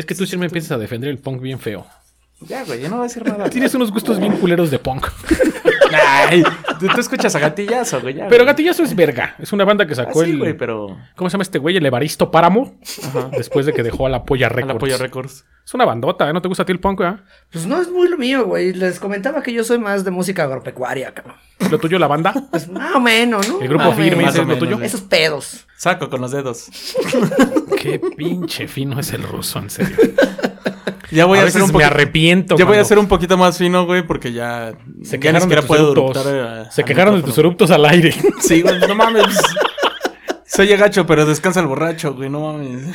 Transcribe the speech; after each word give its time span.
Es 0.00 0.06
que 0.06 0.14
tú 0.14 0.24
siempre 0.26 0.46
empiezas 0.46 0.70
a 0.70 0.78
defender 0.78 1.10
el 1.10 1.18
punk 1.18 1.42
bien 1.42 1.58
feo. 1.60 1.86
Ya, 2.40 2.64
güey, 2.64 2.80
yo 2.80 2.88
no 2.88 2.96
voy 2.96 3.04
a 3.04 3.08
decir 3.08 3.22
nada. 3.22 3.50
Tienes 3.50 3.74
unos 3.74 3.92
gustos 3.92 4.18
bien 4.18 4.32
culeros 4.38 4.70
de 4.70 4.78
punk. 4.78 5.06
Ay, 5.92 6.42
tú, 6.78 6.86
tú 6.86 7.00
escuchas 7.00 7.34
a 7.34 7.38
Gatillazo, 7.40 8.00
güey. 8.00 8.14
ya, 8.14 8.28
Pero 8.28 8.44
güey. 8.44 8.46
Gatillazo 8.46 8.82
es 8.84 8.94
verga. 8.96 9.34
Es 9.38 9.52
una 9.52 9.64
banda 9.66 9.84
que 9.86 9.92
Ah, 9.92 9.96
sacó 9.96 10.24
sí, 10.24 10.30
el. 10.30 10.38
güey, 10.38 10.56
pero. 10.56 10.96
¿Cómo 11.16 11.28
se 11.28 11.34
llama 11.34 11.42
este 11.42 11.58
güey? 11.58 11.76
El 11.76 11.84
Evaristo 11.84 12.30
Páramo. 12.30 12.78
Después 13.36 13.66
de 13.66 13.74
que 13.74 13.82
dejó 13.82 14.06
a 14.06 14.08
la 14.08 14.24
Polla 14.24 14.46
A 14.46 14.48
Records. 14.48 14.72
la 14.74 14.78
Polla 14.78 14.96
Records. 14.96 15.44
Es 15.66 15.74
una 15.74 15.84
bandota, 15.84 16.30
¿eh? 16.30 16.32
¿No 16.32 16.40
te 16.40 16.48
gusta 16.48 16.62
a 16.62 16.66
ti 16.66 16.72
el 16.72 16.80
punk, 16.80 17.02
eh? 17.02 17.16
Pues 17.52 17.66
no 17.66 17.78
es 17.82 17.90
muy 17.90 18.08
lo 18.08 18.16
mío, 18.16 18.46
güey. 18.46 18.72
Les 18.72 18.98
comentaba 19.00 19.42
que 19.42 19.52
yo 19.52 19.62
soy 19.64 19.78
más 19.78 20.04
de 20.04 20.10
música 20.10 20.44
agropecuaria, 20.44 21.12
cabrón. 21.12 21.36
¿Lo 21.70 21.78
tuyo, 21.78 21.98
la 21.98 22.06
banda? 22.06 22.32
Pues 22.50 22.68
más 22.68 22.94
o 22.94 23.00
menos, 23.00 23.46
¿no? 23.48 23.60
El 23.60 23.68
grupo 23.68 23.84
Más 23.84 23.92
o 23.92 23.96
firme, 23.96 24.16
menos. 24.18 24.32
¿ese 24.34 24.42
es 24.42 24.48
lo 24.48 24.56
tuyo? 24.58 24.80
Esos 24.80 25.02
pedos. 25.02 25.66
Saco 25.76 26.08
con 26.08 26.20
los 26.22 26.30
dedos. 26.32 26.68
Qué 27.80 27.98
pinche 27.98 28.68
fino 28.68 29.00
es 29.00 29.12
el 29.14 29.22
ruso, 29.22 29.58
en 29.58 29.70
serio. 29.70 29.96
Ya 31.12 31.24
voy 31.24 31.38
a 31.38 31.42
a, 31.42 31.44
veces 31.46 31.60
un 31.62 31.76
me 31.76 31.82
arrepiento. 31.82 32.56
Ya 32.56 32.64
voy 32.64 32.76
a 32.76 32.84
ser 32.84 32.96
un 32.96 33.08
poquito 33.08 33.36
más 33.36 33.58
fino, 33.58 33.84
güey, 33.84 34.06
porque 34.06 34.32
ya. 34.32 34.74
Se 35.02 35.18
ya 35.18 35.32
ni 35.32 35.38
quejaron 35.40 35.48
de 35.48 35.94
tus 36.00 36.16
a- 36.16 36.70
Se 36.70 36.84
quejaron 36.84 37.16
de 37.16 37.22
tus 37.22 37.36
eruptos 37.36 37.68
al 37.72 37.84
aire. 37.84 38.14
Sí, 38.40 38.62
güey, 38.62 38.78
no 38.78 38.94
mames. 38.94 39.24
Soy 40.46 40.68
gacho, 40.68 41.06
pero 41.06 41.26
descansa 41.26 41.58
el 41.58 41.66
borracho, 41.66 42.14
güey, 42.14 42.30
no 42.30 42.52
mames. 42.52 42.94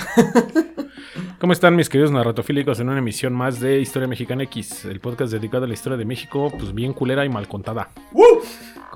¿Cómo 1.39 1.51
están 1.51 1.75
mis 1.75 1.89
queridos 1.89 2.11
narratofílicos 2.11 2.79
en 2.79 2.87
una 2.87 2.99
emisión 2.99 3.33
más 3.33 3.59
de 3.59 3.81
Historia 3.81 4.07
Mexicana 4.07 4.43
X? 4.43 4.85
El 4.85 5.01
podcast 5.01 5.33
dedicado 5.33 5.65
a 5.65 5.67
la 5.67 5.73
historia 5.73 5.97
de 5.97 6.05
México, 6.05 6.53
pues 6.57 6.73
bien 6.73 6.93
culera 6.93 7.25
y 7.25 7.29
mal 7.29 7.49
contada. 7.49 7.89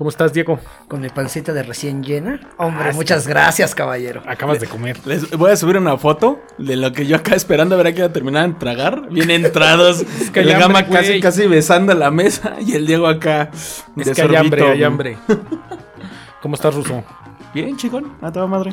¿Cómo 0.00 0.08
estás, 0.08 0.32
Diego? 0.32 0.58
Con 0.88 1.02
mi 1.02 1.10
pancita 1.10 1.52
de 1.52 1.62
recién 1.62 2.02
llena. 2.02 2.40
Hombre, 2.56 2.94
muchas 2.94 3.28
gracias, 3.28 3.74
caballero. 3.74 4.22
Acabas 4.26 4.58
de 4.58 4.66
comer. 4.66 4.96
Les 5.04 5.30
voy 5.32 5.50
a 5.50 5.56
subir 5.58 5.76
una 5.76 5.98
foto 5.98 6.40
de 6.56 6.76
lo 6.76 6.90
que 6.90 7.04
yo 7.04 7.16
acá 7.16 7.34
esperando 7.34 7.74
a 7.74 7.76
ver 7.76 7.88
a 7.88 7.92
que 7.92 7.98
iba 7.98 8.06
a 8.06 8.12
terminar 8.12 8.48
de 8.48 8.54
tragar. 8.54 9.10
Bien 9.10 9.30
entrados. 9.30 10.02
que 10.32 10.40
hay 10.40 10.48
el 10.48 10.58
gama 10.58 10.78
hambre, 10.78 11.00
casi, 11.00 11.20
casi 11.20 11.46
besando 11.46 11.92
la 11.92 12.10
mesa. 12.10 12.56
Y 12.66 12.76
el 12.76 12.86
Diego 12.86 13.08
acá. 13.08 13.50
Es 13.52 13.84
de 13.94 14.04
que 14.04 14.22
hay 14.22 14.28
sorbito, 14.28 14.40
hambre, 14.40 14.70
hay 14.70 14.84
hambre. 14.84 15.18
¿Cómo 16.40 16.54
estás, 16.54 16.74
Ruso? 16.74 17.04
Bien, 17.52 17.76
chingón. 17.76 18.16
A 18.22 18.32
toda 18.32 18.46
madre. 18.46 18.72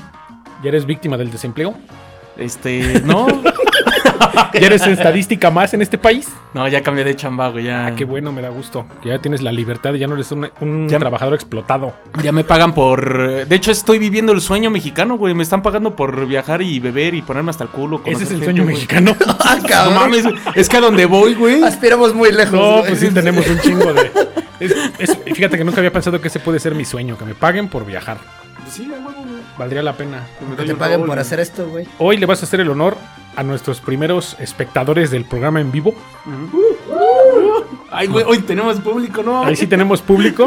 ¿Ya 0.63 0.69
eres 0.69 0.85
víctima 0.85 1.17
del 1.17 1.29
desempleo? 1.29 1.75
Este, 2.37 3.01
no. 3.03 3.27
¿Ya 4.53 4.67
eres 4.67 4.85
estadística 4.87 5.51
más 5.51 5.73
en 5.73 5.81
este 5.81 5.97
país? 5.97 6.27
No, 6.53 6.67
ya 6.67 6.81
cambié 6.81 7.03
de 7.03 7.15
chamba, 7.15 7.49
güey. 7.49 7.65
Ya, 7.65 7.87
Ah, 7.87 7.95
qué 7.95 8.05
bueno, 8.05 8.31
me 8.31 8.41
da 8.41 8.49
gusto. 8.49 8.85
Que 9.01 9.09
ya 9.09 9.19
tienes 9.19 9.41
la 9.41 9.51
libertad 9.51 9.93
y 9.93 9.99
ya 9.99 10.07
no 10.07 10.15
eres 10.15 10.31
un, 10.31 10.49
un 10.61 10.87
Ya- 10.89 10.99
trabajador 10.99 11.33
explotado. 11.35 11.93
ya 12.23 12.31
me 12.31 12.43
pagan 12.43 12.73
por. 12.73 13.45
De 13.45 13.55
hecho, 13.55 13.71
estoy 13.71 13.99
viviendo 13.99 14.31
el 14.31 14.41
sueño 14.41 14.69
mexicano, 14.69 15.17
güey. 15.17 15.33
Me 15.33 15.43
están 15.43 15.61
pagando 15.61 15.95
por 15.95 16.25
viajar 16.27 16.61
y 16.61 16.79
beber 16.79 17.13
y 17.13 17.21
ponerme 17.21 17.51
hasta 17.51 17.63
el 17.63 17.69
culo. 17.69 18.01
Ese 18.05 18.15
es 18.15 18.21
el 18.21 18.27
gente, 18.37 18.45
sueño 18.45 18.63
güey. 18.63 18.75
mexicano. 18.75 19.15
Ah, 19.39 19.85
No 19.85 19.91
mames, 19.91 20.25
es 20.55 20.67
que 20.69 20.77
a 20.77 20.81
donde 20.81 21.05
voy, 21.05 21.33
güey. 21.35 21.63
Aspiramos 21.63 22.13
muy 22.13 22.31
lejos. 22.31 22.53
No, 22.53 22.71
güey. 22.79 22.87
pues 22.87 22.99
sí, 22.99 23.09
tenemos 23.11 23.47
un 23.47 23.59
chingo 23.61 23.93
de... 23.93 24.11
es- 24.59 24.75
es- 24.99 25.17
fíjate 25.35 25.57
que 25.57 25.63
nunca 25.63 25.77
había 25.79 25.91
pensado 25.93 26.19
que 26.19 26.27
ese 26.27 26.39
puede 26.39 26.59
ser 26.59 26.73
mi 26.75 26.83
sueño, 26.85 27.17
que 27.17 27.25
me 27.25 27.35
paguen 27.35 27.67
por 27.69 27.85
viajar. 27.85 28.17
Sí, 28.69 28.87
huevo, 28.89 29.11
güey. 29.13 29.27
Valdría 29.57 29.81
la 29.83 29.93
pena. 29.93 30.23
Que 30.57 30.63
te 30.65 30.75
paguen 30.75 31.05
por 31.05 31.17
hacer 31.19 31.39
esto, 31.39 31.67
güey. 31.69 31.87
Hoy 31.99 32.17
le 32.17 32.25
vas 32.25 32.41
a 32.41 32.45
hacer 32.45 32.59
el 32.59 32.69
honor 32.69 32.97
a 33.37 33.43
nuestros 33.43 33.79
primeros 33.79 34.35
espectadores 34.39 35.11
del 35.11 35.23
programa 35.23 35.61
en 35.61 35.71
vivo. 35.71 35.93
Ay, 37.91 38.07
güey, 38.07 38.25
hoy 38.27 38.39
tenemos 38.39 38.79
público, 38.81 39.23
¿no? 39.23 39.43
Ahí 39.45 39.55
sí 39.55 39.67
tenemos 39.67 40.01
público. 40.01 40.45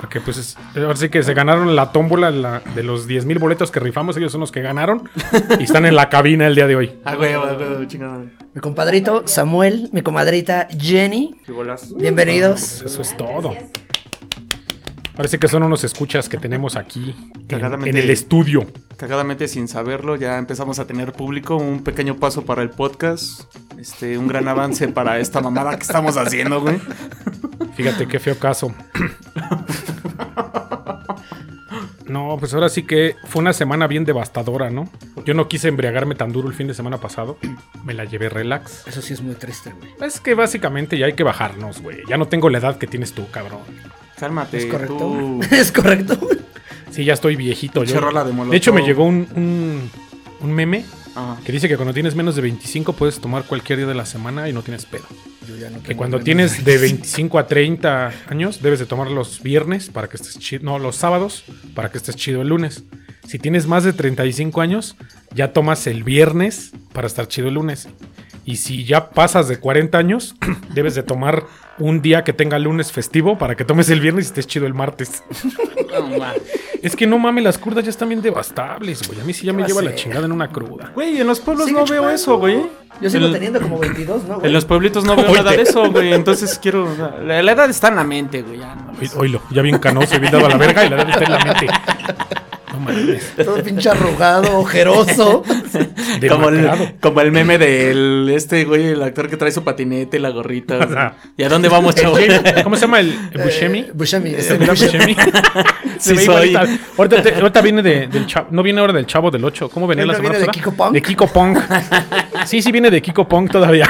Porque 0.00 0.20
pues 0.20 0.36
es- 0.38 0.56
ahora 0.76 0.96
sí 0.96 1.08
que 1.10 1.22
se 1.22 1.32
ganaron 1.34 1.76
la 1.76 1.92
tómbola 1.92 2.30
la- 2.30 2.60
de 2.74 2.82
los 2.82 3.06
10 3.06 3.24
mil 3.24 3.38
boletos 3.38 3.70
que 3.70 3.78
rifamos. 3.80 4.16
Ellos 4.16 4.32
son 4.32 4.40
los 4.40 4.50
que 4.50 4.60
ganaron. 4.62 5.08
Y 5.60 5.64
están 5.64 5.84
en 5.86 5.94
la 5.94 6.08
cabina 6.08 6.46
el 6.46 6.54
día 6.54 6.66
de 6.66 6.74
hoy. 6.76 6.98
Ah, 7.04 7.14
güey, 7.14 7.34
güey, 7.36 7.56
güey, 7.56 7.86
chingada. 7.88 8.24
Mi 8.54 8.60
compadrito 8.60 9.22
Samuel, 9.26 9.90
mi 9.92 10.02
comadrita 10.02 10.66
Jenny. 10.76 11.36
Bienvenidos. 11.96 12.82
Eso 12.82 13.02
es 13.02 13.16
todo. 13.16 13.54
Parece 15.16 15.38
que 15.38 15.48
son 15.48 15.62
unos 15.62 15.84
escuchas 15.84 16.28
que 16.28 16.38
tenemos 16.38 16.76
aquí 16.76 17.14
en, 17.48 17.96
el 17.96 18.10
estudio. 18.10 18.66
Cagadamente 18.96 19.46
sin 19.46 19.68
saberlo, 19.68 20.16
ya 20.16 20.38
empezamos 20.38 20.78
a 20.78 20.86
tener 20.86 21.12
público, 21.12 21.56
un 21.56 21.84
pequeño 21.84 22.16
paso 22.16 22.44
para 22.44 22.62
el 22.62 22.70
podcast, 22.70 23.42
este, 23.78 24.16
un 24.16 24.26
gran 24.26 24.48
avance 24.48 24.88
para 24.88 25.18
esta 25.18 25.40
mamada 25.40 25.76
que 25.76 25.82
estamos 25.82 26.16
haciendo, 26.16 26.60
güey. 26.60 26.80
Fíjate 27.76 28.08
qué 28.08 28.18
feo 28.18 28.38
caso. 28.38 28.74
No, 32.12 32.36
pues 32.38 32.52
ahora 32.52 32.68
sí 32.68 32.82
que 32.82 33.16
fue 33.24 33.40
una 33.40 33.54
semana 33.54 33.86
bien 33.86 34.04
devastadora, 34.04 34.68
¿no? 34.68 34.90
Yo 35.24 35.32
no 35.32 35.48
quise 35.48 35.68
embriagarme 35.68 36.14
tan 36.14 36.30
duro 36.30 36.48
el 36.48 36.54
fin 36.54 36.66
de 36.66 36.74
semana 36.74 36.98
pasado. 36.98 37.38
Me 37.84 37.94
la 37.94 38.04
llevé 38.04 38.28
relax. 38.28 38.86
Eso 38.86 39.00
sí 39.00 39.14
es 39.14 39.22
muy 39.22 39.34
triste, 39.34 39.72
güey. 39.72 39.90
Es 40.02 40.20
que 40.20 40.34
básicamente 40.34 40.98
ya 40.98 41.06
hay 41.06 41.14
que 41.14 41.22
bajarnos, 41.22 41.80
güey. 41.80 42.00
Ya 42.06 42.18
no 42.18 42.28
tengo 42.28 42.50
la 42.50 42.58
edad 42.58 42.76
que 42.76 42.86
tienes 42.86 43.14
tú, 43.14 43.30
cabrón. 43.30 43.60
Cálmate, 44.22 44.56
Es 44.56 44.66
correcto. 44.66 44.96
tú. 44.98 45.40
Es 45.50 45.72
correcto, 45.72 46.16
güey. 46.16 46.38
Sí, 46.92 47.04
ya 47.04 47.14
estoy 47.14 47.34
viejito. 47.34 47.82
Yo, 47.82 48.00
de 48.48 48.56
hecho, 48.56 48.72
me 48.72 48.82
llegó 48.82 49.04
un, 49.04 49.26
un, 49.34 49.90
un 50.38 50.52
meme 50.52 50.84
Ajá. 51.16 51.38
que 51.44 51.50
dice 51.50 51.66
que 51.68 51.74
cuando 51.74 51.92
tienes 51.92 52.14
menos 52.14 52.36
de 52.36 52.42
25 52.42 52.92
puedes 52.92 53.18
tomar 53.18 53.42
cualquier 53.42 53.78
día 53.80 53.88
de 53.88 53.94
la 53.96 54.06
semana 54.06 54.48
y 54.48 54.52
no 54.52 54.62
tienes 54.62 54.86
pedo. 54.86 55.02
Yo 55.48 55.56
ya 55.56 55.70
no 55.70 55.82
Que 55.82 55.96
cuando 55.96 56.20
tienes 56.20 56.64
de 56.64 56.78
25 56.78 57.36
a 57.36 57.48
30 57.48 58.12
años, 58.28 58.62
debes 58.62 58.78
de 58.78 58.86
tomar 58.86 59.10
los 59.10 59.42
viernes 59.42 59.88
para 59.88 60.08
que 60.08 60.18
estés 60.18 60.38
chido. 60.38 60.62
No, 60.62 60.78
los 60.78 60.94
sábados 60.94 61.42
para 61.74 61.90
que 61.90 61.98
estés 61.98 62.14
chido 62.14 62.42
el 62.42 62.48
lunes. 62.48 62.84
Si 63.26 63.40
tienes 63.40 63.66
más 63.66 63.82
de 63.82 63.92
35 63.92 64.60
años, 64.60 64.94
ya 65.34 65.52
tomas 65.52 65.88
el 65.88 66.04
viernes 66.04 66.70
para 66.92 67.08
estar 67.08 67.26
chido 67.26 67.48
el 67.48 67.54
lunes. 67.54 67.88
Y 68.44 68.56
si 68.56 68.84
ya 68.84 69.10
pasas 69.10 69.48
de 69.48 69.58
40 69.58 69.98
años, 69.98 70.36
debes 70.74 70.94
de 70.94 71.02
tomar 71.02 71.44
un 71.78 72.02
día 72.02 72.22
que 72.24 72.32
tenga 72.32 72.58
lunes 72.58 72.92
festivo 72.92 73.38
para 73.38 73.54
que 73.56 73.64
tomes 73.64 73.88
el 73.90 74.00
viernes 74.00 74.26
y 74.26 74.28
estés 74.28 74.46
chido 74.46 74.66
el 74.66 74.74
martes. 74.74 75.22
No. 75.92 76.24
Es 76.82 76.96
que 76.96 77.06
no 77.06 77.18
mames, 77.18 77.44
las 77.44 77.58
crudas 77.58 77.84
ya 77.84 77.90
están 77.90 78.08
bien 78.08 78.22
devastables, 78.22 79.06
güey. 79.06 79.20
A 79.20 79.24
mí 79.24 79.34
sí 79.34 79.44
ya 79.44 79.52
me 79.52 79.62
lleva 79.62 79.82
la 79.82 79.94
chingada 79.94 80.24
en 80.24 80.32
una 80.32 80.48
cruda. 80.48 80.90
Güey, 80.94 81.20
en 81.20 81.26
los 81.26 81.38
pueblos 81.38 81.66
Sigue 81.66 81.78
no 81.78 81.84
veo 81.86 82.08
eso, 82.08 82.38
güey. 82.38 82.62
Yo 82.98 83.10
sigo 83.10 83.26
En- 83.26 83.32
teniendo 83.34 83.60
como 83.60 83.78
22, 83.78 84.24
¿no, 84.24 84.36
güey? 84.36 84.46
En 84.46 84.52
los 84.54 84.64
pueblitos 84.64 85.04
no 85.04 85.14
veo 85.14 85.26
Oye. 85.26 85.34
nada 85.34 85.50
de 85.52 85.60
eso, 85.62 85.90
güey. 85.92 86.14
Entonces 86.14 86.58
quiero. 86.58 86.90
o 86.90 86.96
sea, 86.96 87.14
la, 87.22 87.42
la 87.42 87.52
edad 87.52 87.68
está 87.68 87.88
en 87.88 87.96
la 87.96 88.04
mente, 88.04 88.40
güey. 88.40 88.58
Ya, 88.60 88.74
no. 88.74 88.92
Oílo, 89.20 89.42
ya 89.50 89.60
bien 89.60 89.78
canoso, 89.78 90.18
bien 90.18 90.32
dado 90.32 90.46
a 90.46 90.48
la 90.48 90.56
verga 90.56 90.86
y 90.86 90.88
la 90.88 90.96
edad 90.96 91.10
está 91.10 91.24
en 91.24 91.30
la 91.32 91.44
mente. 91.44 91.66
Mames. 92.82 93.32
Todo 93.44 93.62
pinche 93.62 93.88
arrugado, 93.88 94.58
ojeroso. 94.58 95.42
Como 96.28 96.48
el, 96.48 96.70
como 97.00 97.20
el 97.20 97.32
meme 97.32 97.58
del 97.58 98.30
este 98.34 98.64
güey, 98.64 98.88
el 98.88 99.02
actor 99.02 99.28
que 99.28 99.36
trae 99.36 99.50
su 99.52 99.64
patinete 99.64 100.18
y 100.18 100.20
la 100.20 100.30
gorrita. 100.30 101.14
¿Y 101.36 101.42
a 101.42 101.48
dónde 101.48 101.68
vamos, 101.68 101.94
chavo? 101.94 102.16
¿Cómo 102.62 102.76
se 102.76 102.82
llama 102.82 103.00
el, 103.00 103.16
Buscemi? 103.42 103.78
Eh, 103.80 103.90
Buscemi. 103.94 104.30
¿Se 104.32 104.38
este, 104.38 104.58
mira 104.58 104.72
Buscemi. 104.72 105.16
Sí 105.98 106.16
soy. 106.18 106.54
Ahorita, 106.98 107.22
te- 107.22 107.34
ahorita 107.34 107.60
viene 107.60 107.82
de, 107.82 108.06
del 108.08 108.26
chavo. 108.26 108.48
No 108.50 108.62
viene 108.62 108.80
ahora 108.80 108.92
del 108.92 109.06
chavo 109.06 109.30
del 109.30 109.44
8. 109.44 109.68
¿Cómo 109.68 109.86
venía 109.86 110.02
¿Él 110.02 110.08
la 110.08 110.14
semana 110.14 110.38
viene 110.38 110.40
de 110.40 110.46
pasada? 110.46 110.64
Kiko 110.64 110.76
Punk? 110.76 110.92
De 110.92 111.02
Kiko 111.02 111.26
Pong. 111.28 111.58
Sí, 112.46 112.60
sí 112.62 112.72
viene 112.72 112.90
de 112.90 113.00
Kiko 113.00 113.26
Pong 113.28 113.50
todavía. 113.50 113.88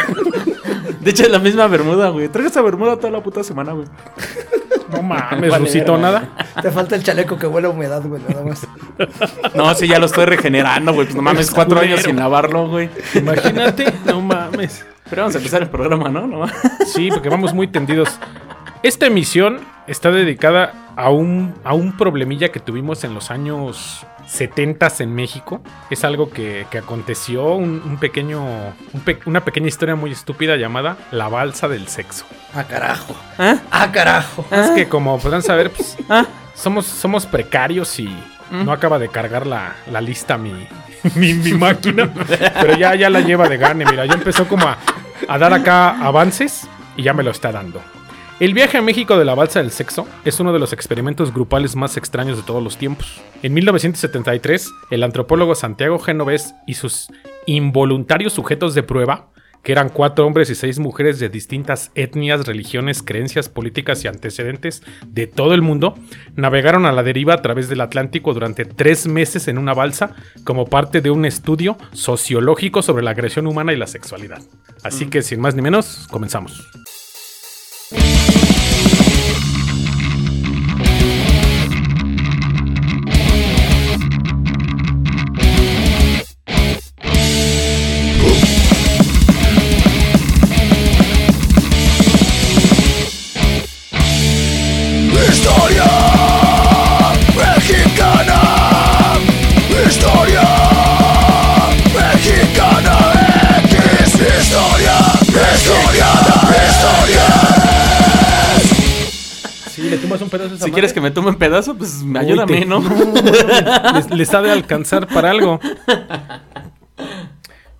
De 1.01 1.11
hecho, 1.11 1.25
es 1.25 1.31
la 1.31 1.39
misma 1.41 1.67
bermuda, 1.67 2.11
güey. 2.11 2.29
Traigo 2.29 2.49
esa 2.49 2.63
bermuda 2.63 2.97
toda 2.97 3.11
la 3.11 3.23
puta 3.23 3.43
semana, 3.43 3.73
güey. 3.73 3.87
No 4.93 5.03
mames, 5.03 5.51
Vale, 5.51 5.65
Rusito, 5.65 5.97
nada. 5.99 6.29
Te 6.61 6.71
falta 6.71 6.95
el 6.97 7.03
chaleco 7.03 7.39
que 7.39 7.47
huele 7.47 7.67
a 7.67 7.71
humedad, 7.71 8.03
güey, 8.03 8.23
nada 8.29 8.45
más. 8.45 8.67
No, 9.55 9.75
sí, 9.75 9.89
ya 9.89 9.99
lo 9.99 10.07
estoy 10.07 10.27
regenerando, 10.27 10.93
güey. 10.93 11.07
Pues 11.07 11.17
no 11.17 11.23
mames, 11.23 11.51
cuatro 11.51 11.81
años 11.81 12.03
sin 12.03 12.17
lavarlo, 12.17 12.69
güey. 12.69 12.91
Imagínate, 13.15 13.93
no 14.05 14.21
mames. 14.21 14.85
Pero 15.09 15.23
vamos 15.23 15.35
a 15.35 15.39
empezar 15.39 15.63
el 15.63 15.69
programa, 15.69 16.09
¿no? 16.09 16.27
No. 16.27 16.47
Sí, 16.87 17.11
porque 17.11 17.29
vamos 17.29 17.53
muy 17.53 17.69
tendidos. 17.69 18.09
Esta 18.83 19.07
emisión 19.07 19.61
está 19.87 20.11
dedicada 20.11 20.73
a 20.97 21.11
un, 21.11 21.55
a 21.65 21.75
un 21.75 21.97
problemilla 21.97 22.51
que 22.51 22.61
tuvimos 22.61 23.05
en 23.05 23.15
los 23.15 23.31
años 23.31 24.07
70 24.27 24.89
en 25.01 25.15
México. 25.15 25.61
Es 25.91 26.05
algo 26.05 26.31
que, 26.31 26.67
que 26.71 26.79
aconteció, 26.79 27.55
un, 27.55 27.83
un 27.85 27.97
pequeño, 27.99 28.41
un 28.93 29.01
pe- 29.05 29.19
una 29.27 29.41
pequeña 29.45 29.69
historia 29.69 29.95
muy 29.97 30.13
estúpida 30.13 30.57
llamada 30.57 30.97
La 31.11 31.29
Balsa 31.29 31.69
del 31.69 31.89
Sexo. 31.89 32.25
Ah, 32.55 32.65
carajo. 32.65 33.15
¿Ah? 33.39 33.57
Ah, 33.71 33.91
carajo. 33.93 34.45
Es 34.51 34.71
que 34.71 34.89
como 34.89 35.19
podrán 35.19 35.43
saber, 35.43 35.71
pues, 35.71 35.97
¿Ah? 36.09 36.27
somos, 36.55 36.87
somos 36.87 37.27
precarios 37.27 37.99
y 37.99 38.15
no 38.51 38.71
acaba 38.73 38.99
de 38.99 39.09
cargar 39.09 39.47
la, 39.47 39.75
la 39.91 40.01
lista 40.03 40.37
mi, 40.37 40.53
mi, 41.15 41.33
mi 41.35 41.53
máquina. 41.55 42.11
Pero 42.61 42.77
ya, 42.77 42.95
ya 42.95 43.09
la 43.11 43.21
lleva 43.21 43.49
de 43.49 43.57
gane. 43.57 43.85
Mira, 43.87 44.05
ya 44.07 44.15
empezó 44.15 44.47
como 44.47 44.69
a, 44.69 44.77
a 45.27 45.39
dar 45.39 45.53
acá 45.55 45.99
avances 46.05 46.69
y 46.97 47.03
ya 47.03 47.15
me 47.15 47.23
lo 47.23 47.31
está 47.31 47.51
dando. 47.51 47.83
El 48.43 48.55
viaje 48.55 48.77
a 48.77 48.83
México 48.83 49.17
de 49.17 49.25
la 49.25 49.37
balsa 49.37 49.61
del 49.61 49.71
sexo 49.71 50.05
es 50.25 50.41
uno 50.41 50.53
de 50.53 50.59
los 50.59 50.73
experimentos 50.73 51.33
grupales 51.33 51.77
más 51.77 51.97
extraños 51.97 52.37
de 52.37 52.43
todos 52.43 52.61
los 52.61 52.77
tiempos. 52.77 53.23
En 53.45 53.55
1973, 53.55 54.69
el 54.91 55.05
antropólogo 55.05 55.55
Santiago 55.55 56.01
Genovés 56.01 56.53
y 56.67 56.75
sus 56.75 57.07
involuntarios 57.47 58.33
sujetos 58.33 58.75
de 58.75 58.83
prueba 58.83 59.29
que 59.63 59.71
eran 59.71 59.91
cuatro 59.91 60.27
hombres 60.27 60.51
y 60.51 60.57
seis 60.57 60.81
mujeres 60.81 61.21
de 61.21 61.29
distintas 61.29 61.93
etnias, 61.95 62.45
religiones, 62.45 63.05
creencias 63.05 63.49
políticas 63.49 64.05
y 64.05 64.09
antecedentes 64.09 64.83
de 65.07 65.29
todo 65.29 65.55
el 65.55 65.63
mundo, 65.63 65.95
navegaron 66.35 66.85
a 66.85 66.91
la 66.91 67.05
deriva 67.05 67.35
a 67.35 67.43
través 67.43 67.69
del 67.69 67.81
Atlántico 67.81 68.35
durante 68.35 68.65
tres 68.65 69.07
meses 69.07 69.47
en 69.47 69.57
una 69.57 69.73
balsa 69.73 70.17
como 70.43 70.67
parte 70.67 71.01
de 71.01 71.13
un 71.13 71.27
estudio 71.27 71.77
sociológico 71.93 72.83
sobre 72.83 73.05
la 73.05 73.13
agresión 73.13 73.47
humana 73.47 73.73
y 73.73 73.77
la 73.77 73.87
sexualidad. 73.87 74.43
Así 74.83 75.07
que 75.07 75.23
sin 75.23 75.41
más 75.41 75.55
ni 75.55 75.63
menos, 75.63 76.09
comenzamos. 76.11 76.69
Pedazo 110.33 110.55
a 110.55 110.57
esa 110.57 110.65
Si 110.65 110.73
quieres 110.73 110.93
que 110.93 111.01
me 111.01 111.13
tome 111.13 111.29
un 111.29 111.37
pedazo, 111.37 111.77
pues 111.77 112.03
me 112.03 112.19
ayúdame, 112.19 112.65
¿no? 112.65 112.83
les, 113.95 114.11
les 114.11 114.35
ha 114.35 114.43
de 114.43 114.51
alcanzar 114.51 115.07
para 115.07 115.31
algo. 115.31 115.61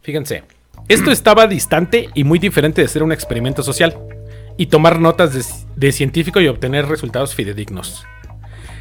Fíjense, 0.03 0.45
esto 0.89 1.11
estaba 1.11 1.47
distante 1.47 2.11
y 2.15 2.25
muy 2.25 2.39
diferente 2.39 2.83
de 2.83 2.89
ser 2.89 3.03
un 3.03 3.13
experimento 3.13 3.63
social 3.63 3.99
y 4.57 4.67
tomar 4.67 5.01
notas 5.01 5.33
de, 5.33 5.45
de 5.77 5.93
científico 5.93 6.41
y 6.41 6.49
obtener 6.49 6.87
resultados 6.87 7.35
fidedignos. 7.35 8.05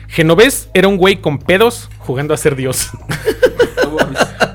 Genovés 0.08 0.70
era 0.74 0.88
un 0.88 0.98
güey 0.98 1.22
con 1.22 1.40
pedos 1.40 1.90
jugando 2.00 2.34
a 2.34 2.38
ser 2.38 2.56
Dios. 2.56 2.90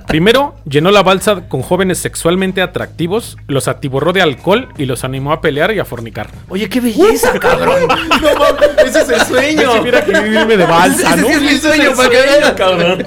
Primero, 0.06 0.54
llenó 0.64 0.90
la 0.92 1.02
balsa 1.02 1.48
con 1.48 1.62
jóvenes 1.62 1.98
sexualmente 1.98 2.62
atractivos, 2.62 3.36
los 3.48 3.66
atiborró 3.66 4.12
de 4.12 4.22
alcohol 4.22 4.68
y 4.78 4.84
los 4.86 5.02
animó 5.02 5.32
a 5.32 5.40
pelear 5.40 5.72
y 5.74 5.80
a 5.80 5.84
fornicar. 5.84 6.28
Oye, 6.48 6.68
qué 6.68 6.80
belleza, 6.80 7.32
cabrón. 7.40 7.82
no 7.88 8.38
mames, 8.38 8.70
ese 8.86 9.00
es 9.02 9.08
el 9.08 9.20
sueño. 9.22 9.82
Mira 9.82 10.04
que 10.04 10.12
vivirme 10.20 10.56
de 10.56 10.64
balsa, 10.64 11.14
Ese 11.14 11.22
¿no? 11.22 11.26
sí 11.28 11.32
es 11.34 11.40
mi 11.42 11.48
Ese 11.48 11.60
sueño, 11.60 11.96
para 11.96 12.08
que 12.08 12.16
vean. 12.16 12.54
cabrón. 12.54 13.06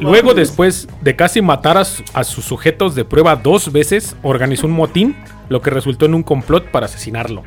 Luego, 0.00 0.34
después 0.34 0.88
de 1.00 1.14
casi 1.16 1.40
matar 1.40 1.78
a, 1.78 1.84
su- 1.84 2.02
a 2.12 2.24
sus 2.24 2.44
sujetos 2.44 2.94
de 2.96 3.04
prueba 3.04 3.36
dos 3.36 3.70
veces, 3.72 4.16
organizó 4.22 4.66
un 4.66 4.72
motín, 4.72 5.16
lo 5.48 5.62
que 5.62 5.70
resultó 5.70 6.06
en 6.06 6.14
un 6.14 6.22
complot 6.24 6.70
para 6.72 6.86
asesinarlo. 6.86 7.42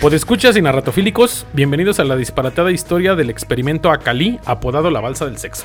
Podescuchas 0.00 0.56
y 0.56 0.62
narratofílicos, 0.62 1.46
bienvenidos 1.52 2.00
a 2.00 2.04
la 2.04 2.16
disparatada 2.16 2.72
historia 2.72 3.14
del 3.14 3.30
experimento 3.30 3.92
Acalí, 3.92 4.40
apodado 4.44 4.90
la 4.90 4.98
balsa 5.00 5.24
del 5.26 5.38
sexo. 5.38 5.64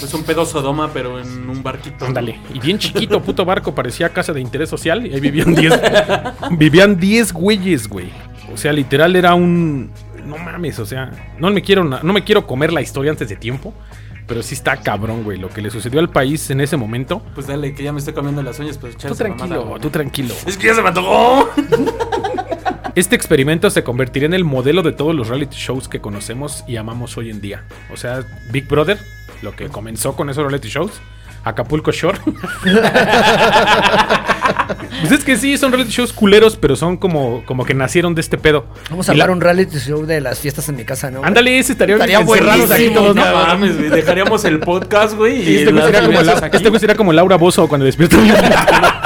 Es 0.00 0.14
un 0.14 0.24
pedo 0.24 0.46
Sodoma, 0.46 0.90
pero 0.92 1.20
en 1.20 1.48
un 1.48 1.62
barquito. 1.62 2.06
Ándale. 2.06 2.38
Y 2.54 2.60
bien 2.60 2.78
chiquito, 2.78 3.22
puto 3.22 3.44
barco, 3.44 3.74
parecía 3.74 4.08
casa 4.08 4.32
de 4.32 4.40
interés 4.40 4.68
social 4.70 5.06
y 5.06 5.14
ahí 5.14 5.20
vivían 5.20 5.54
10. 5.54 5.80
vivían 6.52 6.98
10 6.98 7.32
güeyes, 7.32 7.88
güey. 7.88 8.10
O 8.52 8.56
sea, 8.56 8.72
literal 8.72 9.16
era 9.16 9.34
un. 9.34 9.90
No 10.24 10.38
mames, 10.38 10.78
o 10.78 10.86
sea, 10.86 11.10
no 11.38 11.50
me 11.50 11.62
quiero, 11.62 11.84
no 11.84 12.12
me 12.12 12.22
quiero 12.22 12.46
comer 12.46 12.72
la 12.72 12.80
historia 12.80 13.10
antes 13.10 13.28
de 13.28 13.36
tiempo. 13.36 13.74
Pero 14.26 14.42
sí 14.42 14.54
está 14.54 14.76
cabrón, 14.76 15.24
güey. 15.24 15.38
Lo 15.38 15.48
que 15.48 15.60
le 15.60 15.70
sucedió 15.70 16.00
al 16.00 16.08
país 16.08 16.48
en 16.50 16.60
ese 16.60 16.76
momento. 16.76 17.22
Pues 17.34 17.48
dale, 17.48 17.74
que 17.74 17.82
ya 17.82 17.92
me 17.92 17.98
estoy 17.98 18.14
comiendo 18.14 18.42
las 18.42 18.58
uñas, 18.58 18.78
pues 18.78 18.96
Tú 18.96 19.14
tranquilo, 19.14 19.76
tú 19.80 19.90
tranquilo. 19.90 20.34
Es 20.46 20.56
que 20.56 20.68
ya 20.68 20.74
se 20.74 20.82
me 20.82 20.88
antojó. 20.88 21.50
Este 22.94 23.16
experimento 23.16 23.70
se 23.70 23.82
convertiría 23.82 24.26
en 24.26 24.34
el 24.34 24.44
modelo 24.44 24.82
de 24.82 24.92
todos 24.92 25.14
los 25.14 25.28
reality 25.28 25.56
shows 25.56 25.88
que 25.88 26.02
conocemos 26.02 26.62
y 26.68 26.76
amamos 26.76 27.16
hoy 27.16 27.30
en 27.30 27.40
día. 27.40 27.64
O 27.90 27.96
sea, 27.96 28.22
Big 28.50 28.68
Brother, 28.68 28.98
lo 29.42 29.54
que 29.54 29.68
comenzó 29.68 30.14
con 30.14 30.30
esos 30.30 30.44
reality 30.44 30.68
shows. 30.68 30.92
Acapulco 31.44 31.90
Shore. 31.90 32.20
pues 35.00 35.12
es 35.12 35.24
que 35.24 35.36
sí, 35.36 35.56
son 35.58 35.72
reality 35.72 35.90
shows 35.92 36.12
culeros, 36.12 36.56
pero 36.56 36.76
son 36.76 36.96
como, 36.96 37.44
como 37.46 37.64
que 37.64 37.74
nacieron 37.74 38.14
de 38.14 38.20
este 38.20 38.38
pedo. 38.38 38.66
Vamos 38.90 39.08
a 39.08 39.14
la- 39.14 39.24
armar 39.24 39.36
un 39.36 39.40
reality 39.40 39.78
show 39.78 40.06
de 40.06 40.20
las 40.20 40.38
fiestas 40.38 40.68
en 40.68 40.76
mi 40.76 40.84
casa, 40.84 41.10
¿no? 41.10 41.24
Ándale, 41.24 41.58
ese 41.58 41.72
estaría, 41.72 41.96
Estaría 41.96 42.20
encerrados 42.20 42.70
aquí 42.70 42.90
todos, 42.90 43.16
¿no? 43.16 43.22
Mames, 43.24 43.76
güey. 43.76 43.90
Dejaríamos 43.90 44.44
el 44.44 44.60
podcast, 44.60 45.16
güey. 45.16 45.38
Y 45.42 45.56
este 45.58 45.72
güey 45.72 45.74
las 45.76 45.84
sería 45.86 46.00
como, 46.02 46.12
cervezas 46.18 46.40
la- 46.40 46.46
aquí. 46.46 46.56
este 46.58 46.68
güey 46.68 46.80
sería 46.80 46.94
como 46.96 47.12
Laura 47.12 47.36
Bozo 47.36 47.66
cuando 47.68 47.84
despierta. 47.86 48.16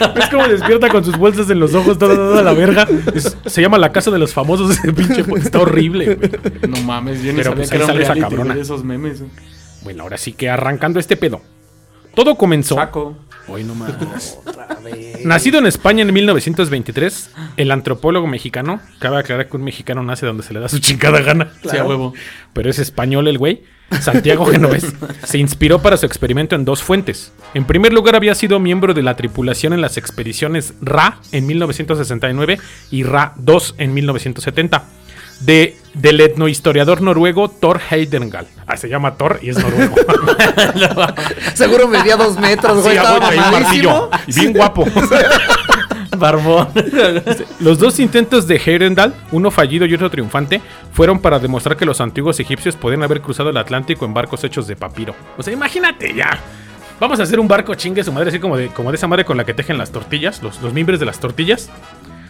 Es 0.16 0.28
como 0.30 0.46
despierta 0.48 0.88
con 0.88 1.04
sus 1.04 1.16
bolsas 1.16 1.48
en 1.50 1.60
los 1.60 1.74
ojos, 1.74 1.98
toda, 1.98 2.14
toda 2.14 2.42
la 2.42 2.52
verga. 2.52 2.86
Es- 3.14 3.36
se 3.46 3.60
llama 3.62 3.78
La 3.78 3.92
Casa 3.92 4.10
de 4.10 4.18
los 4.18 4.32
Famosos. 4.32 4.70
Ese 4.70 4.92
pinche 4.92 5.24
po- 5.24 5.36
está 5.36 5.60
horrible. 5.60 6.14
güey. 6.14 6.30
No 6.68 6.80
mames, 6.82 7.22
yo 7.22 7.32
ni 7.32 7.38
Pero, 7.38 7.50
sabía 7.50 7.56
pues, 7.56 7.70
que 7.70 7.76
ahí 7.78 7.82
sale 7.86 8.02
esa 8.02 8.16
cabrona. 8.16 8.54
de 8.54 8.60
esos 8.60 8.84
memes. 8.84 9.20
güey. 9.20 9.30
Bueno, 9.82 10.02
ahora 10.02 10.18
sí 10.18 10.32
que 10.32 10.48
arrancando 10.50 10.98
este 11.00 11.16
pedo. 11.16 11.40
Todo 12.14 12.34
comenzó. 12.36 12.74
Saco. 12.74 13.16
Hoy 13.46 13.64
no 13.64 13.74
mames. 13.74 14.38
Nacido 15.24 15.58
en 15.58 15.66
España 15.66 16.02
en 16.02 16.12
1923, 16.12 17.30
el 17.56 17.70
antropólogo 17.70 18.26
mexicano, 18.26 18.80
cabe 18.98 19.18
aclarar 19.18 19.48
que 19.48 19.56
un 19.56 19.64
mexicano 19.64 20.02
nace 20.02 20.26
donde 20.26 20.42
se 20.42 20.52
le 20.52 20.60
da 20.60 20.68
su 20.68 20.78
chingada 20.80 21.20
gana. 21.22 21.52
Sí, 21.68 21.76
a 21.76 21.84
huevo. 21.84 22.12
pero 22.52 22.68
es 22.70 22.78
español 22.78 23.26
el 23.28 23.38
güey, 23.38 23.62
Santiago 24.00 24.46
Genovés, 24.50 24.94
se 25.24 25.38
inspiró 25.38 25.80
para 25.80 25.96
su 25.96 26.06
experimento 26.06 26.54
en 26.54 26.64
dos 26.64 26.82
fuentes. 26.82 27.32
En 27.54 27.64
primer 27.64 27.92
lugar, 27.92 28.16
había 28.16 28.34
sido 28.34 28.58
miembro 28.58 28.94
de 28.94 29.02
la 29.02 29.16
tripulación 29.16 29.72
en 29.72 29.80
las 29.80 29.96
expediciones 29.96 30.74
Ra 30.80 31.20
en 31.32 31.46
1969 31.46 32.58
y 32.90 33.02
Ra 33.02 33.32
2 33.36 33.74
en 33.78 33.94
1970. 33.94 34.84
De, 35.40 35.76
del 35.94 36.20
etnohistoriador 36.20 37.00
noruego 37.00 37.48
Thor 37.48 37.80
Heidengall. 37.90 38.48
Ah, 38.66 38.76
se 38.76 38.88
llama 38.88 39.14
Thor 39.14 39.38
y 39.40 39.50
es 39.50 39.58
noruego. 39.58 39.94
Seguro 41.54 41.86
medía 41.86 42.16
dos 42.16 42.36
metros, 42.40 42.82
güey. 42.82 42.96
Sí, 42.96 43.02
estaba 43.04 43.28
un 43.28 43.52
martillo. 43.52 44.10
Bien 44.26 44.52
guapo. 44.52 44.84
Barbón. 46.18 46.68
Los 47.60 47.78
dos 47.80 47.98
intentos 47.98 48.46
de 48.46 48.56
Heidendal, 48.64 49.14
uno 49.32 49.50
fallido 49.50 49.84
y 49.84 49.92
otro 49.94 50.10
triunfante, 50.10 50.60
fueron 50.92 51.18
para 51.18 51.38
demostrar 51.40 51.76
que 51.76 51.84
los 51.84 52.00
antiguos 52.00 52.38
egipcios 52.38 52.76
podían 52.76 53.02
haber 53.02 53.20
cruzado 53.20 53.50
el 53.50 53.56
Atlántico 53.56 54.04
en 54.04 54.14
barcos 54.14 54.44
hechos 54.44 54.66
de 54.68 54.76
papiro. 54.76 55.14
O 55.36 55.42
sea, 55.42 55.52
imagínate 55.52 56.14
ya. 56.14 56.38
Vamos 57.00 57.18
a 57.18 57.24
hacer 57.24 57.40
un 57.40 57.48
barco 57.48 57.74
chingue 57.74 58.04
su 58.04 58.12
madre, 58.12 58.28
así 58.30 58.38
como 58.38 58.56
de, 58.56 58.68
como 58.68 58.90
de 58.92 58.96
esa 58.96 59.08
madre 59.08 59.24
con 59.24 59.36
la 59.36 59.44
que 59.44 59.54
tejen 59.54 59.76
las 59.76 59.90
tortillas, 59.90 60.40
los, 60.42 60.60
los 60.62 60.72
mimbres 60.72 61.00
de 61.00 61.06
las 61.06 61.18
tortillas. 61.18 61.68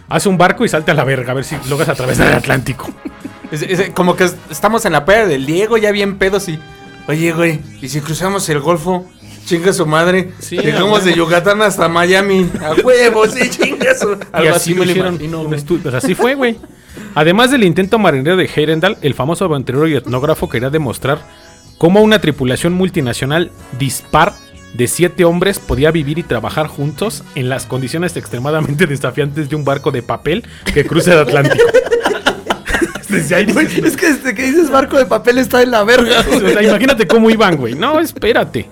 Haz 0.08 0.24
un 0.26 0.38
barco 0.38 0.64
y 0.64 0.68
salte 0.70 0.90
a 0.92 0.94
la 0.94 1.04
verga, 1.04 1.32
a 1.32 1.34
ver 1.34 1.44
si 1.44 1.56
logras 1.68 1.90
atravesar 1.90 2.28
el 2.28 2.34
Atlántico. 2.34 2.88
Es- 3.50 3.90
como 3.94 4.14
que 4.14 4.24
es- 4.24 4.36
estamos 4.50 4.84
en 4.84 4.92
la 4.92 5.06
playa 5.06 5.26
del 5.26 5.46
Diego, 5.46 5.78
ya 5.78 5.90
bien 5.90 6.18
pedos 6.18 6.48
y. 6.50 6.58
Oye, 7.06 7.32
güey, 7.32 7.60
¿y 7.80 7.88
si 7.88 8.00
cruzamos 8.02 8.46
el 8.50 8.60
Golfo? 8.60 9.10
Chinga 9.48 9.72
su 9.72 9.86
madre. 9.86 10.32
Sí, 10.38 10.58
Llegamos 10.58 11.04
de. 11.04 11.14
Yucatán 11.14 11.62
hasta 11.62 11.88
Miami. 11.88 12.48
A 12.60 12.74
huevo, 12.84 13.26
sí, 13.26 13.48
chinga 13.50 13.94
su. 13.94 14.10
y 14.10 14.16
Algo 14.32 14.54
así 14.54 14.72
así 14.72 14.74
me 14.74 14.86
lo 14.86 14.92
imagino, 14.92 15.42
estu- 15.50 15.80
pues 15.80 15.94
así 15.94 16.14
fue, 16.14 16.34
güey. 16.34 16.56
Además 17.14 17.50
del 17.50 17.64
intento 17.64 17.98
marinero 17.98 18.36
de 18.36 18.44
Heidendal, 18.54 18.98
el 19.02 19.14
famoso 19.14 19.44
aventurero 19.46 19.88
y 19.88 19.94
etnógrafo 19.96 20.48
quería 20.48 20.68
demostrar 20.70 21.18
cómo 21.78 22.02
una 22.02 22.20
tripulación 22.20 22.72
multinacional 22.74 23.50
dispar 23.78 24.34
de 24.74 24.86
siete 24.86 25.24
hombres 25.24 25.58
podía 25.58 25.90
vivir 25.90 26.18
y 26.18 26.22
trabajar 26.24 26.66
juntos 26.66 27.24
en 27.34 27.48
las 27.48 27.64
condiciones 27.64 28.16
extremadamente 28.16 28.86
desafiantes 28.88 29.48
de 29.48 29.56
un 29.56 29.64
barco 29.64 29.90
de 29.90 30.02
papel 30.02 30.44
que 30.74 30.84
cruza 30.84 31.12
el 31.14 31.20
Atlántico. 31.20 31.64
Es 33.10 33.96
que 33.96 34.12
desde 34.12 34.34
que 34.34 34.42
dices 34.44 34.70
barco 34.70 34.98
de 34.98 35.06
papel 35.06 35.38
está 35.38 35.62
en 35.62 35.70
la 35.70 35.82
verga. 35.82 36.20
o 36.30 36.38
sea, 36.40 36.62
imagínate 36.62 37.06
cómo 37.06 37.30
iban, 37.30 37.56
güey. 37.56 37.74
No, 37.74 37.98
espérate. 38.00 38.68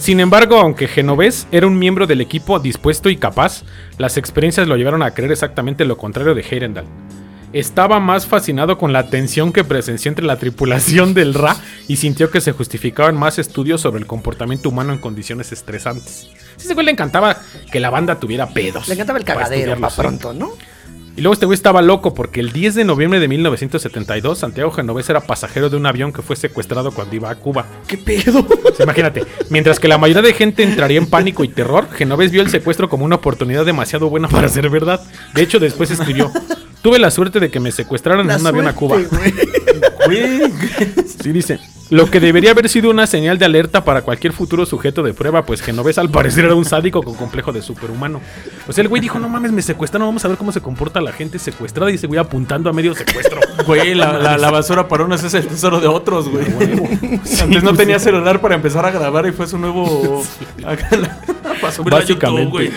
Sin 0.00 0.20
embargo, 0.20 0.58
aunque 0.58 0.88
Genovés 0.88 1.46
era 1.52 1.66
un 1.66 1.78
miembro 1.78 2.06
del 2.06 2.20
equipo 2.20 2.58
dispuesto 2.58 3.08
y 3.08 3.16
capaz, 3.16 3.62
las 3.98 4.16
experiencias 4.16 4.68
lo 4.68 4.76
llevaron 4.76 5.02
a 5.02 5.12
creer 5.12 5.32
exactamente 5.32 5.84
lo 5.84 5.96
contrario 5.96 6.34
de 6.34 6.42
Heirendal. 6.42 6.84
Estaba 7.52 7.98
más 7.98 8.26
fascinado 8.26 8.78
con 8.78 8.92
la 8.92 9.10
tensión 9.10 9.52
que 9.52 9.64
presenció 9.64 10.08
entre 10.08 10.24
la 10.24 10.36
tripulación 10.36 11.14
del 11.14 11.34
Ra 11.34 11.56
y 11.88 11.96
sintió 11.96 12.30
que 12.30 12.40
se 12.40 12.52
justificaban 12.52 13.16
más 13.16 13.38
estudios 13.38 13.80
sobre 13.80 14.00
el 14.00 14.06
comportamiento 14.06 14.68
humano 14.68 14.92
en 14.92 15.00
condiciones 15.00 15.50
estresantes. 15.50 16.28
Sí, 16.56 16.66
ese 16.66 16.74
güey 16.74 16.86
le 16.86 16.92
encantaba 16.92 17.38
que 17.72 17.80
la 17.80 17.90
banda 17.90 18.20
tuviera 18.20 18.48
pedos. 18.48 18.86
Le 18.86 18.94
encantaba 18.94 19.18
el 19.18 19.24
cagadero 19.24 19.78
para 19.80 19.94
pronto, 19.94 20.32
¿no? 20.32 20.52
Y 21.20 21.22
luego 21.22 21.34
este 21.34 21.44
güey 21.44 21.54
estaba 21.54 21.82
loco 21.82 22.14
porque 22.14 22.40
el 22.40 22.50
10 22.50 22.76
de 22.76 22.84
noviembre 22.86 23.20
de 23.20 23.28
1972 23.28 24.38
Santiago 24.38 24.70
Genovés 24.70 25.10
era 25.10 25.20
pasajero 25.20 25.68
de 25.68 25.76
un 25.76 25.84
avión 25.84 26.14
que 26.14 26.22
fue 26.22 26.34
secuestrado 26.34 26.92
cuando 26.92 27.14
iba 27.14 27.28
a 27.28 27.34
Cuba. 27.34 27.66
¿Qué 27.86 27.98
pedo? 27.98 28.42
Sí, 28.74 28.82
Imagínate, 28.84 29.26
mientras 29.50 29.78
que 29.78 29.86
la 29.86 29.98
mayoría 29.98 30.22
de 30.22 30.32
gente 30.32 30.62
entraría 30.62 30.96
en 30.96 31.10
pánico 31.10 31.44
y 31.44 31.48
terror, 31.48 31.90
Genovés 31.92 32.30
vio 32.30 32.40
el 32.40 32.48
secuestro 32.48 32.88
como 32.88 33.04
una 33.04 33.16
oportunidad 33.16 33.66
demasiado 33.66 34.08
buena 34.08 34.28
para 34.28 34.48
ser 34.48 34.70
verdad. 34.70 34.98
De 35.34 35.42
hecho, 35.42 35.58
después 35.58 35.90
escribió: 35.90 36.32
Tuve 36.82 36.98
la 36.98 37.10
suerte 37.10 37.40
de 37.40 37.50
que 37.50 37.60
me 37.60 37.72
secuestraran 37.72 38.26
La 38.26 38.34
en 38.36 38.40
un 38.40 38.46
avión 38.46 38.66
a 38.68 38.74
Cuba. 38.74 38.96
güey. 39.10 39.32
Güey. 40.06 40.52
Sí, 41.22 41.32
dice. 41.32 41.60
Lo 41.90 42.08
que 42.10 42.18
debería 42.20 42.52
haber 42.52 42.68
sido 42.70 42.88
una 42.88 43.06
señal 43.06 43.36
de 43.38 43.44
alerta 43.44 43.84
para 43.84 44.02
cualquier 44.02 44.32
futuro 44.32 44.64
sujeto 44.64 45.02
de 45.02 45.12
prueba, 45.12 45.44
pues 45.44 45.60
Genovés 45.60 45.98
al 45.98 46.08
parecer 46.08 46.44
era 46.46 46.54
un 46.54 46.64
sádico 46.64 47.02
con 47.02 47.14
complejo 47.14 47.52
de 47.52 47.60
superhumano. 47.62 48.20
O 48.68 48.72
sea, 48.72 48.80
el 48.82 48.88
güey 48.88 49.02
dijo, 49.02 49.18
no 49.18 49.28
mames, 49.28 49.50
me 49.52 49.60
secuestraron, 49.60 50.08
vamos 50.08 50.24
a 50.24 50.28
ver 50.28 50.38
cómo 50.38 50.52
se 50.52 50.60
comporta 50.62 51.00
la 51.02 51.12
gente 51.12 51.38
secuestrada 51.38 51.90
y 51.90 51.98
se 51.98 52.06
voy 52.06 52.16
apuntando 52.18 52.70
a 52.70 52.72
medio 52.72 52.94
secuestro. 52.94 53.40
Güey, 53.66 53.94
la, 53.94 54.14
la, 54.18 54.38
la 54.38 54.50
basura 54.50 54.88
para 54.88 55.04
unos 55.04 55.22
es 55.22 55.34
el 55.34 55.46
tesoro 55.46 55.80
de 55.80 55.86
otros, 55.88 56.28
güey. 56.30 56.46
Antes 57.42 57.62
no 57.62 57.74
tenía 57.74 57.98
celular 57.98 58.40
para 58.40 58.54
empezar 58.54 58.86
a 58.86 58.90
grabar 58.90 59.26
y 59.26 59.32
fue 59.32 59.46
su 59.46 59.58
nuevo. 59.58 60.24
Acá 60.64 60.96
la- 60.96 61.20
para 61.60 61.72
subirlo 61.72 61.98
a 61.98 62.00
YouTube, 62.00 62.20
Básicamente. 62.22 62.50
güey. 62.50 62.70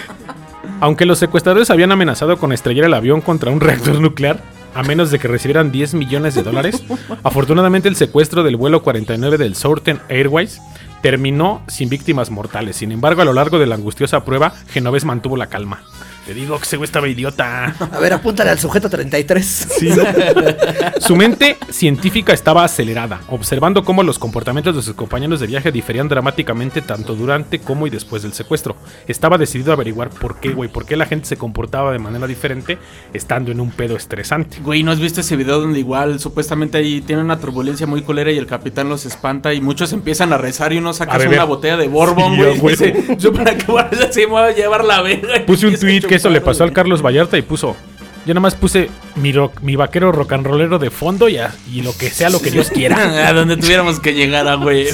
Aunque 0.84 1.06
los 1.06 1.18
secuestradores 1.18 1.70
habían 1.70 1.94
amenazado 1.94 2.36
con 2.36 2.52
estrellar 2.52 2.84
el 2.84 2.94
avión 2.94 3.22
contra 3.22 3.50
un 3.50 3.62
reactor 3.62 4.02
nuclear, 4.02 4.42
a 4.76 4.84
menos 4.84 5.12
de 5.12 5.20
que 5.20 5.30
recibieran 5.30 5.72
10 5.72 5.94
millones 5.94 6.36
de 6.36 6.44
dólares, 6.44 6.84
afortunadamente 7.24 7.88
el 7.88 7.96
secuestro 7.96 8.44
del 8.44 8.58
vuelo 8.58 8.84
49 8.84 9.38
del 9.38 9.56
Southern 9.56 10.02
Airways 10.10 10.62
terminó 11.02 11.62
sin 11.70 11.88
víctimas 11.88 12.32
mortales. 12.32 12.76
Sin 12.76 12.92
embargo, 12.92 13.22
a 13.22 13.26
lo 13.26 13.32
largo 13.32 13.60
de 13.60 13.66
la 13.66 13.76
angustiosa 13.76 14.26
prueba, 14.26 14.56
Genovés 14.72 15.06
mantuvo 15.06 15.38
la 15.38 15.48
calma. 15.48 15.84
Te 16.26 16.34
digo 16.34 16.58
que 16.58 16.64
ese 16.64 16.78
güey 16.78 16.86
estaba 16.86 17.08
idiota. 17.10 17.76
A 17.92 18.00
ver, 18.00 18.14
apúntale 18.14 18.50
al 18.50 18.58
sujeto 18.60 18.90
33. 18.90 19.46
Sí. 19.78 19.90
Su 21.02 21.18
mente 21.18 21.58
científica 21.70 22.32
estaba 22.34 22.64
acelerada, 22.64 23.22
observando 23.28 23.84
cómo 23.84 24.04
los 24.04 24.20
comportamientos 24.20 24.74
de 24.76 24.82
sus 24.82 24.96
compañeros 24.96 25.42
de 25.42 25.48
viaje 25.48 25.72
diferían 25.72 26.08
dramáticamente 26.08 26.82
tanto 26.82 27.14
durante 27.16 27.60
como 27.60 27.88
y 27.88 27.90
después 27.90 28.24
del 28.24 28.32
secuestro. 28.32 28.78
Estaba 29.08 29.38
decidido 29.38 29.72
a 29.72 29.76
averiguar 29.76 30.10
por 30.12 30.40
qué, 30.40 30.50
güey, 30.50 30.70
por 30.70 30.86
qué 30.86 30.96
la 30.96 31.06
gente 31.06 31.26
se 31.28 31.36
comportaba 31.36 31.92
de 31.92 32.00
manera 32.00 32.26
diferente 32.26 32.78
estando 33.14 33.52
en 33.52 33.60
un 33.60 33.72
pedo 33.72 33.98
estresante. 33.98 34.60
Güey, 34.62 34.84
¿no 34.84 34.92
has 34.92 35.00
visto 35.02 35.20
ese 35.20 35.36
video 35.36 35.60
donde 35.60 35.80
igual 35.80 36.22
supuestamente 36.22 36.78
ahí 36.78 37.02
tiene 37.02 37.22
una 37.22 37.38
turbulencia 37.38 37.86
muy 37.86 38.02
culera 38.02 38.32
y 38.32 38.38
el 38.38 38.48
capitán 38.48 38.88
los 38.88 39.06
espanta 39.06 39.54
y 39.54 39.60
muchos 39.60 39.92
empiezan 39.92 40.32
a 40.32 40.38
rezar 40.38 40.72
y 40.72 40.78
uno 40.78 40.94
saca 40.94 41.18
una 41.18 41.44
botella 41.44 41.76
de 41.76 41.88
bourbon, 41.90 42.36
Sí, 42.36 42.60
güey? 42.60 42.76
y 42.76 42.78
dice, 42.78 43.18
yo 43.20 43.34
para 43.34 43.58
qué 43.58 43.66
voy 43.66 43.82
a 43.82 43.90
así 44.10 44.22
me 44.22 44.28
voy 44.28 44.42
a 44.44 44.52
llevar 44.52 44.86
la 44.86 45.02
verga. 45.02 45.46
Puse 45.46 45.68
un 45.68 45.76
tweet 45.80 46.02
que 46.14 46.18
eso 46.18 46.30
le 46.30 46.42
pasó 46.42 46.64
al. 46.64 46.74
Carlos 46.74 47.02
Vallarta 47.02 47.38
y 47.38 47.42
puso. 47.42 47.76
Yo 48.26 48.34
nada 48.34 48.40
más 48.42 48.56
puse 48.56 48.90
mi, 49.16 49.32
rock- 49.34 49.60
mi 49.62 49.76
vaquero 49.76 50.12
rock 50.12 50.32
and 50.34 50.46
rollero 50.46 50.80
de 50.80 50.90
fondo 50.90 51.28
y, 51.28 51.38
a- 51.38 51.54
y 51.72 51.82
lo 51.82 51.96
que 51.98 52.10
sea 52.10 52.30
lo 52.30 52.40
que 52.42 52.52
Dios 52.52 52.70
quiera. 52.70 53.28
a 53.28 53.34
donde 53.34 53.58
tuviéramos 53.58 54.00
que 54.00 54.14
llegar 54.14 54.48
a 54.48 54.56
güey. 54.56 54.88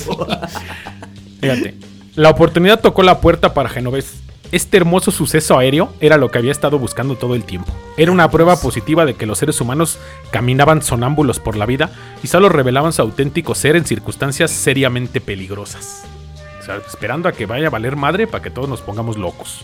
Fíjate. 1.41 1.75
La 2.15 2.29
oportunidad 2.29 2.79
tocó 2.81 3.03
la 3.03 3.19
puerta 3.21 3.53
para 3.53 3.69
Genovés. 3.69 4.15
Este 4.51 4.77
hermoso 4.77 5.11
suceso 5.11 5.59
aéreo 5.59 5.93
era 5.99 6.17
lo 6.17 6.31
que 6.31 6.39
había 6.39 6.51
estado 6.51 6.79
buscando 6.79 7.15
todo 7.15 7.35
el 7.35 7.43
tiempo. 7.43 7.71
Era 7.97 8.11
una 8.11 8.31
prueba 8.31 8.59
positiva 8.59 9.05
de 9.05 9.13
que 9.13 9.27
los 9.27 9.37
seres 9.37 9.61
humanos 9.61 9.99
caminaban 10.31 10.81
sonámbulos 10.81 11.39
por 11.39 11.55
la 11.55 11.67
vida 11.67 11.91
y 12.23 12.27
solo 12.27 12.49
revelaban 12.49 12.91
su 12.91 13.03
auténtico 13.03 13.53
ser 13.53 13.75
en 13.75 13.85
circunstancias 13.85 14.49
seriamente 14.49 15.21
peligrosas. 15.21 16.01
O 16.59 16.65
sea, 16.65 16.77
esperando 16.77 17.29
a 17.29 17.31
que 17.31 17.45
vaya 17.45 17.67
a 17.67 17.69
valer 17.69 17.95
madre 17.95 18.25
para 18.25 18.41
que 18.43 18.49
todos 18.49 18.67
nos 18.67 18.81
pongamos 18.81 19.17
locos. 19.17 19.61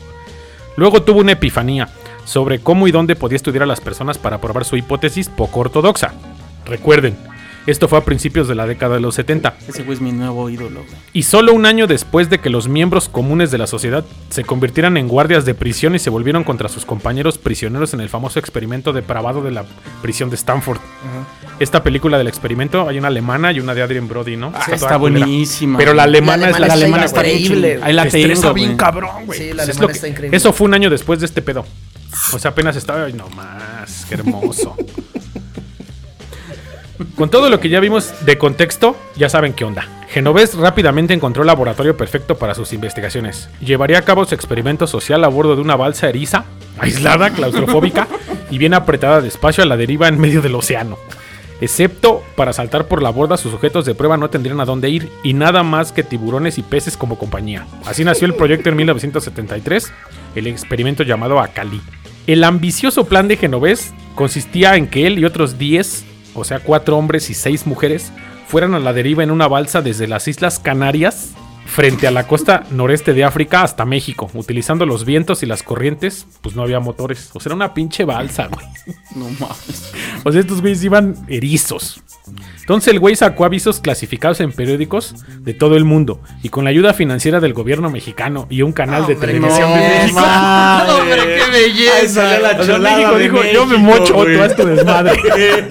Luego 0.76 1.04
tuvo 1.04 1.20
una 1.20 1.34
epifanía 1.34 1.90
sobre 2.26 2.60
cómo 2.60 2.88
y 2.88 2.92
dónde 2.92 3.16
podía 3.16 3.36
estudiar 3.38 3.64
a 3.64 3.68
las 3.68 3.82
personas 3.82 4.18
para 4.18 4.40
probar 4.40 4.66
su 4.66 4.76
hipótesis 4.78 5.30
poco 5.30 5.62
ortodoxa. 5.62 6.14
Recuerden, 6.66 7.18
esto 7.68 7.88
fue 7.88 7.98
a 7.98 8.04
principios 8.06 8.48
de 8.48 8.56
la 8.56 8.66
década 8.68 8.96
de 8.96 9.02
los 9.02 9.16
70 9.16 9.56
Ese 9.68 9.84
güey 9.84 9.96
es 9.96 10.02
mi 10.02 10.12
nuevo 10.12 10.50
ídolo, 10.50 10.82
güey. 10.84 10.96
y 11.14 11.24
solo 11.24 11.54
un 11.54 11.66
año 11.66 11.88
después 11.88 12.30
de 12.30 12.40
que 12.40 12.50
los 12.50 12.68
miembros 12.68 13.10
comunes 13.10 13.52
de 13.52 13.58
la 13.58 13.68
sociedad 13.68 14.06
se 14.30 14.44
convirtieran 14.44 14.98
en 14.98 15.08
guardias 15.08 15.46
de 15.46 15.54
prisión 15.56 15.96
y 15.96 16.00
se 16.00 16.10
volvieron 16.10 16.44
contra 16.44 16.70
sus 16.70 16.86
compañeros 16.86 17.38
prisioneros 17.38 17.94
en 17.94 18.02
el 18.02 18.10
famoso 18.10 18.40
experimento 18.40 18.94
depravado 18.94 19.42
de 19.42 19.52
la 19.52 19.66
prisión 20.02 20.30
de 20.30 20.36
Stanford. 20.36 20.80
Esta 21.60 21.84
película 21.84 22.18
del 22.18 22.28
experimento 22.28 22.88
hay 22.88 22.98
una 22.98 23.08
alemana 23.08 23.52
y 23.52 23.60
una 23.60 23.74
de 23.74 23.82
Adrien 23.82 24.08
Brody, 24.08 24.36
¿no? 24.36 24.52
Ah, 24.54 24.60
está 24.74 24.98
culera. 25.00 25.26
buenísima. 25.26 25.78
Pero 25.78 25.94
la 25.94 26.04
güey. 26.04 26.18
alemana, 26.18 26.50
es 26.50 26.60
la, 26.60 26.68
La 26.68 26.74
alemana 26.74 27.04
alemana 27.04 27.06
está 27.06 27.22
está 27.22 27.32
increíble. 27.34 27.80
Ahí 27.82 27.94
la 27.94 28.08
tengo, 28.08 28.54
bien 28.54 28.68
güey. 28.70 28.78
cabrón, 28.78 29.26
güey. 29.26 29.40
Sí, 29.40 29.46
la 29.54 29.64
Pues 29.64 29.70
es 29.70 29.76
alemana 29.78 29.88
que- 29.88 29.96
está 29.96 30.08
increíble. 30.10 30.38
Eso 30.38 30.52
fue 30.54 30.66
un 30.68 30.74
año 30.74 30.90
después 30.90 31.20
de 31.22 31.26
este 31.28 31.42
pedo. 31.42 31.66
O 32.34 32.40
sea, 32.40 32.52
apenas 32.52 32.76
estaba. 32.76 33.06
Ay, 33.06 33.14
no 33.14 33.30
más, 33.30 34.06
qué 34.10 34.16
hermoso. 34.16 34.76
Con 37.16 37.30
todo 37.30 37.50
lo 37.50 37.60
que 37.60 37.70
ya 37.70 37.80
vimos 37.80 38.14
de 38.26 38.38
contexto, 38.38 38.96
ya 39.16 39.30
saben 39.30 39.54
qué 39.54 39.66
onda. 39.66 39.88
Genovés 40.10 40.56
rápidamente 40.56 41.14
encontró 41.14 41.44
el 41.44 41.48
laboratorio 41.48 41.98
perfecto 41.98 42.38
para 42.38 42.56
sus 42.56 42.72
investigaciones. 42.72 43.50
Llevaría 43.60 44.00
a 44.00 44.04
cabo 44.04 44.26
su 44.26 44.34
experimento 44.34 44.88
social 44.88 45.24
a 45.24 45.28
bordo 45.28 45.56
de 45.56 45.62
una 45.62 45.76
balsa 45.76 46.08
eriza, 46.08 46.46
aislada, 46.80 47.32
claustrofóbica 47.32 48.08
y 48.50 48.58
bien 48.58 48.74
apretada 48.74 49.22
de 49.22 49.28
espacio 49.28 49.64
a 49.64 49.68
la 49.68 49.78
deriva 49.78 50.08
en 50.08 50.20
medio 50.20 50.42
del 50.42 50.56
océano. 50.56 50.98
Excepto 51.62 52.22
para 52.36 52.54
saltar 52.54 52.88
por 52.88 53.02
la 53.02 53.10
borda, 53.10 53.38
sus 53.38 53.52
sujetos 53.52 53.86
de 53.86 53.96
prueba 53.96 54.18
no 54.18 54.30
tendrían 54.30 54.60
a 54.60 54.66
dónde 54.66 54.90
ir 54.90 55.10
y 55.24 55.34
nada 55.34 55.64
más 55.64 55.92
que 55.92 56.04
tiburones 56.04 56.58
y 56.58 56.64
peces 56.64 56.98
como 56.98 57.18
compañía. 57.18 57.66
Así 57.86 58.04
nació 58.04 58.28
el 58.28 58.36
proyecto 58.36 58.70
en 58.70 58.76
1973, 58.76 59.92
el 60.36 60.48
experimento 60.48 61.04
llamado 61.04 61.40
Acali. 61.40 61.82
El 62.28 62.44
ambicioso 62.44 63.06
plan 63.06 63.28
de 63.28 63.38
Genovés 63.38 63.94
consistía 64.16 64.76
en 64.76 64.88
que 64.88 65.08
él 65.08 65.20
y 65.20 65.26
otros 65.26 65.58
10, 65.58 66.06
o 66.36 66.44
sea, 66.44 66.60
4 66.60 66.98
hombres 66.98 67.30
y 67.30 67.34
6 67.34 67.66
mujeres, 67.66 68.12
fueran 68.48 68.76
a 68.76 68.80
la 68.80 68.94
deriva 68.94 69.24
en 69.24 69.32
una 69.32 69.48
balsa 69.48 69.82
desde 69.82 70.08
las 70.08 70.28
Islas 70.28 70.60
Canarias 70.60 71.32
frente 71.66 72.08
a 72.08 72.12
la 72.12 72.28
costa 72.28 72.64
noreste 72.70 73.14
de 73.14 73.24
África 73.24 73.64
hasta 73.64 73.86
México, 73.86 74.30
utilizando 74.36 74.86
los 74.86 75.04
vientos 75.04 75.42
y 75.42 75.48
las 75.48 75.64
corrientes, 75.64 76.28
pues 76.42 76.56
no 76.56 76.62
había 76.62 76.80
motores. 76.80 77.32
O 77.34 77.40
sea, 77.40 77.50
era 77.50 77.56
una 77.56 77.74
pinche 77.74 78.06
balsa, 78.06 78.48
güey. 78.48 78.66
No 79.16 79.26
mames. 79.40 79.92
O 80.24 80.32
sea, 80.32 80.42
estos 80.42 80.62
güeyes 80.62 80.84
iban 80.84 81.16
erizos. 81.28 82.02
Entonces 82.60 82.94
el 82.94 83.00
güey 83.00 83.16
sacó 83.16 83.46
avisos 83.46 83.80
clasificados 83.80 84.40
en 84.42 84.52
periódicos 84.52 85.16
de 85.42 85.54
todo 85.54 85.76
el 85.76 85.86
mundo 85.86 86.22
y 86.42 86.50
con 86.50 86.64
la 86.64 86.72
ayuda 86.72 86.94
financiera 86.94 87.40
del 87.40 87.54
gobierno 87.54 87.90
mexicano 87.92 88.48
y 88.50 88.62
un 88.64 88.72
canal 88.72 89.06
de 89.06 89.14
Hombre, 89.14 89.28
televisión 89.28 89.70
no, 89.70 89.76
de 89.76 89.82
México. 89.90 90.20
mames. 90.20 90.94
Hombre, 91.02 91.18
qué 91.36 91.52
belleza. 91.52 92.08
Salió 92.08 92.40
la 92.48 92.60
O 92.60 92.64
sea, 92.64 92.78
México 92.80 93.16
de 93.16 93.24
dijo, 93.24 93.44
yo 93.54 93.66
me 93.66 93.78
mocho, 93.78 94.14
güey". 94.14 94.36
tú 94.38 94.44
haz 94.44 94.56
tu 94.56 94.66
desmadre. 94.66 95.14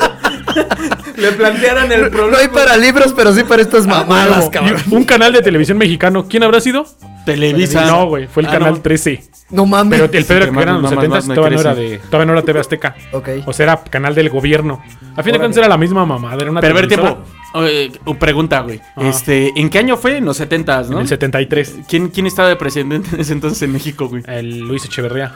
Le 1.16 1.32
plantearon 1.32 1.90
el 1.92 2.02
No 2.04 2.10
problema. 2.10 2.38
hay 2.38 2.48
para 2.48 2.76
libros, 2.76 3.12
pero 3.14 3.32
sí 3.32 3.44
para 3.44 3.62
estas 3.62 3.86
mamadas, 3.86 4.46
Y 4.46 4.50
cabrón. 4.50 4.82
un 4.90 5.04
canal 5.04 5.32
de 5.32 5.42
televisión 5.42 5.78
mexicano. 5.78 6.26
¿Quién 6.28 6.42
habrá 6.42 6.60
sido? 6.60 6.86
Televisa. 7.24 7.84
No, 7.86 8.06
güey, 8.06 8.26
fue 8.26 8.42
el 8.42 8.48
Ah, 8.48 8.52
canal 8.52 8.72
no. 8.74 8.80
13. 8.80 9.22
No 9.50 9.66
mames. 9.66 10.00
Pero 10.00 10.12
el 10.18 10.24
Pedro 10.24 10.46
que 10.46 10.52
que 10.52 10.62
eran 10.62 10.74
los 10.74 10.82
más- 10.82 10.90
70 10.90 11.16
más 11.16 11.26
me 11.26 11.34
todavía 11.34 11.56
no, 11.56 11.60
era 11.62 11.74
de, 11.74 11.98
todavía 12.10 12.26
no 12.26 12.32
era 12.32 12.42
TV 12.42 12.60
Azteca. 12.60 12.96
Ok. 13.12 13.28
O 13.46 13.52
sea, 13.52 13.64
era 13.64 13.84
canal 13.84 14.14
del 14.14 14.28
gobierno. 14.30 14.82
A 15.16 15.22
fin 15.22 15.32
de 15.32 15.38
cuentas 15.38 15.56
era 15.58 15.68
la 15.68 15.76
misma 15.78 16.04
mamada. 16.04 16.34
Era 16.42 16.50
una 16.50 16.60
Pero 16.60 16.72
a 16.72 16.76
ver, 16.80 16.88
tiempo. 16.88 17.18
Eh, 17.56 17.92
pregunta, 18.18 18.60
güey. 18.60 18.80
Este, 18.96 19.52
¿en 19.54 19.70
qué 19.70 19.78
año 19.78 19.96
fue? 19.96 20.16
En 20.16 20.24
los 20.24 20.36
70 20.38 20.80
En 20.80 20.90
¿no? 20.90 21.00
el 21.00 21.06
73. 21.08 21.76
¿Quién, 21.88 22.08
¿Quién 22.08 22.26
estaba 22.26 22.48
de 22.48 22.56
presidente 22.56 23.08
en 23.14 23.20
ese 23.20 23.32
entonces 23.32 23.62
en 23.62 23.72
México, 23.72 24.08
güey? 24.08 24.22
El 24.26 24.58
Luis 24.60 24.84
Echeverría. 24.86 25.32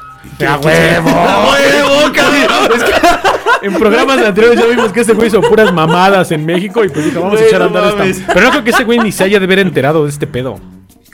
¡A 0.47 0.57
huevo! 0.59 1.11
huevo, 1.53 2.13
cabrón! 2.13 2.81
En 3.63 3.75
programas 3.75 4.19
anteriores 4.19 4.59
ya 4.61 4.67
vimos 4.67 4.93
que 4.93 5.01
ese 5.01 5.13
güey 5.15 5.29
hizo 5.29 5.41
puras 5.41 5.73
mamadas 5.73 6.31
en 6.33 6.45
México 6.47 6.85
y 6.85 6.89
pues 6.89 7.05
dijo, 7.05 7.21
vamos 7.21 7.41
a 7.41 7.45
echar 7.45 7.63
a 7.63 7.67
andar 7.67 8.07
esta. 8.07 8.33
Pero 8.33 8.47
no 8.47 8.51
creo 8.51 8.65
que 8.65 8.71
ese 8.71 8.85
güey 8.85 8.99
ni 8.99 9.13
se 9.13 9.25
haya 9.25 9.39
de 9.39 9.45
haber 9.45 9.59
enterado 9.61 10.05
de 10.05 10.11
este 10.11 10.27
pedo. 10.27 10.61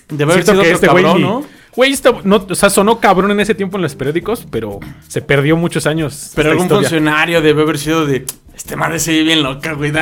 Debe 0.08 0.32
haber 0.32 0.44
sido 0.44 0.62
que 0.62 0.70
este 0.72 0.88
güey 0.88 1.04
ni- 1.14 1.22
¿no? 1.22 1.44
Güey, 1.76 1.92
esto 1.92 2.20
no, 2.22 2.46
o 2.48 2.54
sea, 2.54 2.70
sonó 2.70 3.00
cabrón 3.00 3.32
en 3.32 3.40
ese 3.40 3.54
tiempo 3.54 3.76
en 3.76 3.82
los 3.82 3.96
periódicos, 3.96 4.46
pero 4.48 4.78
se 5.08 5.20
perdió 5.22 5.56
muchos 5.56 5.86
años. 5.86 6.30
Pero 6.36 6.50
algún 6.50 6.66
historia. 6.66 6.88
funcionario 6.88 7.40
debe 7.42 7.62
haber 7.62 7.78
sido 7.78 8.06
de... 8.06 8.24
Este 8.64 8.76
madre 8.76 8.99
se 8.99 9.12
ve 9.12 9.23
bien 9.25 9.42
loca, 9.42 9.75
güey. 9.75 9.92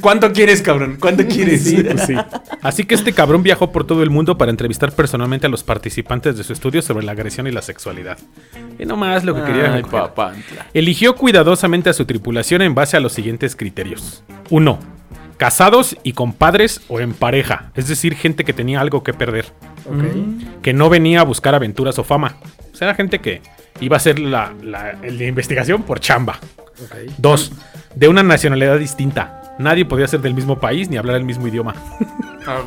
¿Cuánto 0.00 0.32
quieres, 0.32 0.62
cabrón? 0.62 0.96
¿Cuánto 1.00 1.26
quieres? 1.26 1.64
Sí, 1.64 1.82
pues 1.82 2.02
sí. 2.02 2.14
Así 2.62 2.84
que 2.84 2.94
este 2.94 3.12
cabrón 3.12 3.42
viajó 3.42 3.72
por 3.72 3.84
todo 3.84 4.04
el 4.04 4.10
mundo 4.10 4.38
para 4.38 4.52
entrevistar 4.52 4.92
personalmente 4.92 5.48
a 5.48 5.50
los 5.50 5.64
participantes 5.64 6.36
de 6.36 6.44
su 6.44 6.52
estudio 6.52 6.82
sobre 6.82 7.04
la 7.04 7.10
agresión 7.12 7.48
y 7.48 7.50
la 7.50 7.62
sexualidad. 7.62 8.16
Y 8.78 8.84
no 8.86 8.96
más 8.96 9.24
lo 9.24 9.34
que 9.34 9.42
quería. 9.42 9.74
Ay, 9.74 9.82
papá. 9.82 10.34
Eligió 10.72 11.16
cuidadosamente 11.16 11.90
a 11.90 11.92
su 11.94 12.04
tripulación 12.04 12.62
en 12.62 12.76
base 12.76 12.96
a 12.96 13.00
los 13.00 13.12
siguientes 13.12 13.56
criterios. 13.56 14.22
1. 14.50 14.78
Casados 15.36 15.96
y 16.04 16.12
con 16.12 16.32
padres 16.32 16.82
o 16.86 17.00
en 17.00 17.12
pareja, 17.12 17.72
es 17.74 17.88
decir, 17.88 18.14
gente 18.14 18.44
que 18.44 18.52
tenía 18.52 18.80
algo 18.80 19.02
que 19.02 19.14
perder, 19.14 19.46
que 20.62 20.72
no 20.72 20.88
venía 20.88 21.22
a 21.22 21.24
buscar 21.24 21.56
aventuras 21.56 21.98
o 21.98 22.04
fama. 22.04 22.36
O 22.72 22.76
sea, 22.76 22.86
era 22.88 22.94
gente 22.94 23.18
que 23.18 23.42
iba 23.80 23.96
a 23.96 23.98
hacer 23.98 24.20
la, 24.20 24.54
la- 24.62 24.92
la 25.02 25.24
investigación 25.24 25.82
por 25.82 25.98
chamba. 25.98 26.38
Ok. 26.84 27.12
2. 27.18 27.52
De 27.94 28.08
una 28.08 28.22
nacionalidad 28.22 28.78
distinta. 28.78 29.54
Nadie 29.58 29.84
podía 29.84 30.06
ser 30.06 30.20
del 30.20 30.34
mismo 30.34 30.58
país 30.58 30.88
ni 30.90 30.96
hablar 30.96 31.16
el 31.16 31.24
mismo 31.24 31.46
idioma. 31.46 31.74
Ah. 32.46 32.62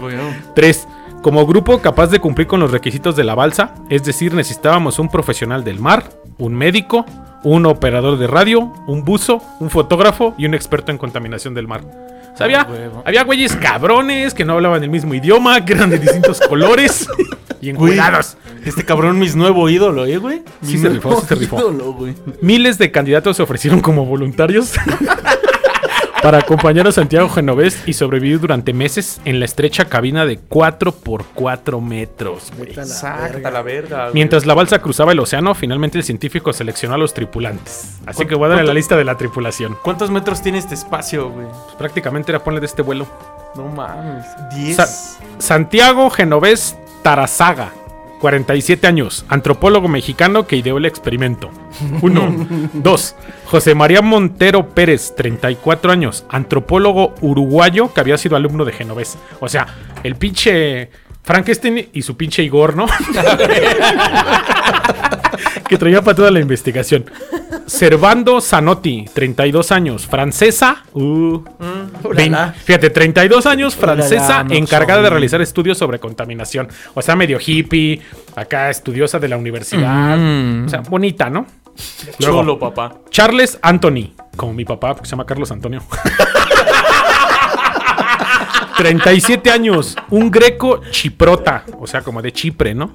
3. 0.56 0.88
Como 1.22 1.46
grupo 1.46 1.80
capaz 1.80 2.08
de 2.08 2.20
cumplir 2.20 2.48
con 2.48 2.60
los 2.60 2.72
requisitos 2.72 3.16
de 3.16 3.24
la 3.24 3.36
balsa, 3.36 3.76
es 3.90 4.04
decir, 4.04 4.34
necesitábamos 4.34 5.00
un 5.00 5.10
profesional 5.10 5.64
del 5.64 5.80
mar, 5.80 6.10
un 6.40 6.56
médico, 6.56 7.06
un 7.44 7.66
operador 7.68 8.18
de 8.18 8.28
radio, 8.28 8.74
un 8.88 9.04
buzo, 9.06 9.42
un 9.60 9.70
fotógrafo 9.70 10.34
y 10.38 10.46
un 10.46 10.54
experto 10.56 10.92
en 10.92 10.98
contaminación 10.98 11.54
del 11.54 11.68
mar. 11.68 11.82
O 12.34 12.38
sea, 12.38 12.46
había, 12.46 12.62
Ah, 12.62 12.68
huevo. 12.72 13.04
había 13.06 13.24
güeyes 13.24 13.56
cabrones 13.56 14.34
que 14.34 14.46
no 14.46 14.54
hablaban 14.54 14.82
el 14.84 14.90
mismo 14.90 15.14
idioma, 15.14 15.64
que 15.66 15.74
eran 15.74 15.90
de 15.90 16.00
distintos 16.00 16.40
colores 16.42 17.08
y 17.62 17.72
Güey, 17.74 17.92
encuerados. 17.94 18.38
Este 18.66 18.84
cabrón, 18.86 19.20
mis 19.20 19.36
nuevo 19.36 19.70
ídolo, 19.70 20.06
¿eh, 20.06 20.18
güey? 20.18 20.42
Sí 20.62 20.78
se 20.78 20.90
rifó, 20.90 21.20
sí 21.22 21.28
se 21.28 21.36
rifó. 21.36 21.58
ídolo. 21.60 21.96
Miles 22.42 22.78
de 22.78 22.92
candidatos 22.92 23.38
se 23.38 23.44
ofrecieron 23.44 23.80
como 23.82 24.06
voluntarios. 24.06 24.74
para 26.22 26.40
acompañar 26.40 26.86
a 26.88 26.92
Santiago 26.92 27.30
Genovés 27.30 27.82
y 27.86 27.94
sobrevivir 27.94 28.40
durante 28.42 28.74
meses 28.74 29.22
en 29.24 29.40
la 29.40 29.46
estrecha 29.46 29.86
cabina 29.86 30.26
de 30.26 30.38
4 30.38 30.92
por 30.92 31.24
4 31.34 31.80
metros. 31.80 32.52
güey. 32.58 32.74
La 32.76 32.82
Exacta 32.84 33.22
verga. 33.34 33.52
la 33.52 33.62
verga. 33.62 34.02
güey. 34.04 34.14
Mientras 34.16 34.46
la 34.46 34.54
balsa 34.54 34.80
cruzaba 34.80 35.14
el 35.14 35.20
océano, 35.20 35.56
finalmente 35.56 35.98
el 35.98 36.04
científico 36.04 36.52
seleccionó 36.52 36.96
a 36.96 36.98
los 36.98 37.14
tripulantes. 37.14 38.00
Así 38.06 38.26
que 38.26 38.36
voy 38.36 38.48
a 38.48 38.50
darle 38.50 38.66
la 38.66 38.74
lista 38.74 38.98
de 38.98 39.06
la 39.06 39.16
tripulación. 39.16 39.78
¿Cuántos 39.82 40.12
metros 40.12 40.42
tiene 40.42 40.58
este 40.58 40.74
espacio, 40.76 41.30
güey? 41.30 41.48
Pues 41.48 41.76
prácticamente 41.78 42.32
era 42.32 42.44
ponle 42.44 42.60
de 42.60 42.66
este 42.66 42.82
vuelo. 42.82 43.08
No 43.56 43.66
mames. 43.70 44.26
10. 44.56 44.76
Sa- 44.76 45.20
Santiago 45.40 46.10
Genovés 46.10 46.76
Tarazaga, 47.02 47.72
47 48.20 48.86
años, 48.86 49.26
antropólogo 49.30 49.88
mexicano 49.88 50.46
que 50.46 50.58
ideó 50.58 50.78
el 50.78 50.86
experimento. 50.86 51.50
1. 52.02 52.48
2. 52.74 53.16
José 53.46 53.76
María 53.76 54.02
Montero 54.02 54.70
Pérez, 54.70 55.16
34 55.16 55.92
años, 55.92 56.26
antropólogo 56.30 57.16
uruguayo 57.22 57.94
que 57.94 58.02
había 58.02 58.18
sido 58.18 58.36
alumno 58.36 58.66
de 58.66 58.74
Genovés. 58.74 59.18
O 59.40 59.48
sea, 59.48 59.68
el 60.04 60.16
pinche 60.16 60.90
Frankenstein 61.24 61.90
y 61.94 62.02
su 62.02 62.18
pinche 62.18 62.44
Igor, 62.44 62.76
¿no? 62.76 62.86
que 65.68 65.78
traía 65.78 66.02
para 66.02 66.16
toda 66.16 66.32
la 66.32 66.40
investigación. 66.40 67.06
Servando 67.70 68.42
Zanotti, 68.42 69.06
32 69.14 69.72
años, 69.72 70.08
francesa. 70.08 70.84
uh, 70.94 71.44
vein- 72.12 72.34
Ulala. 72.34 72.54
fíjate, 72.54 72.90
32 72.90 73.46
años, 73.46 73.76
francesa, 73.76 74.44
no 74.44 74.54
encargada 74.56 75.02
de 75.04 75.10
realizar 75.10 75.42
estudios 75.42 75.78
sobre 75.78 76.00
contaminación. 76.00 76.68
O 76.96 77.02
sea, 77.02 77.16
medio 77.16 77.38
hippie, 77.46 78.02
acá 78.36 78.70
estudiosa 78.70 79.20
de 79.20 79.28
la 79.28 79.38
universidad. 79.38 80.18
Mm. 80.18 80.66
O 80.66 80.70
sea, 80.70 80.82
bonita, 80.82 81.30
¿no? 81.30 81.46
Luego, 82.20 82.42
Chulo, 82.42 82.60
papá. 82.60 82.96
Charles 83.10 83.58
Anthony, 83.62 84.14
como 84.36 84.54
mi 84.54 84.66
papá, 84.66 84.94
porque 84.96 85.06
se 85.08 85.12
llama 85.12 85.26
Carlos 85.26 85.52
Antonio. 85.52 85.82
37 88.78 89.52
años, 89.52 89.96
un 90.10 90.32
greco 90.32 90.82
chiprota, 90.90 91.66
o 91.80 91.86
sea, 91.88 92.02
como 92.02 92.22
de 92.22 92.32
Chipre, 92.32 92.74
¿no? 92.74 92.94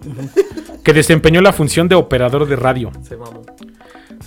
Que 0.82 0.92
desempeñó 0.94 1.40
la 1.42 1.52
función 1.52 1.88
de 1.88 1.94
operador 1.94 2.46
de 2.46 2.56
radio. 2.56 2.90
Se 3.02 3.16
mamó. 3.16 3.42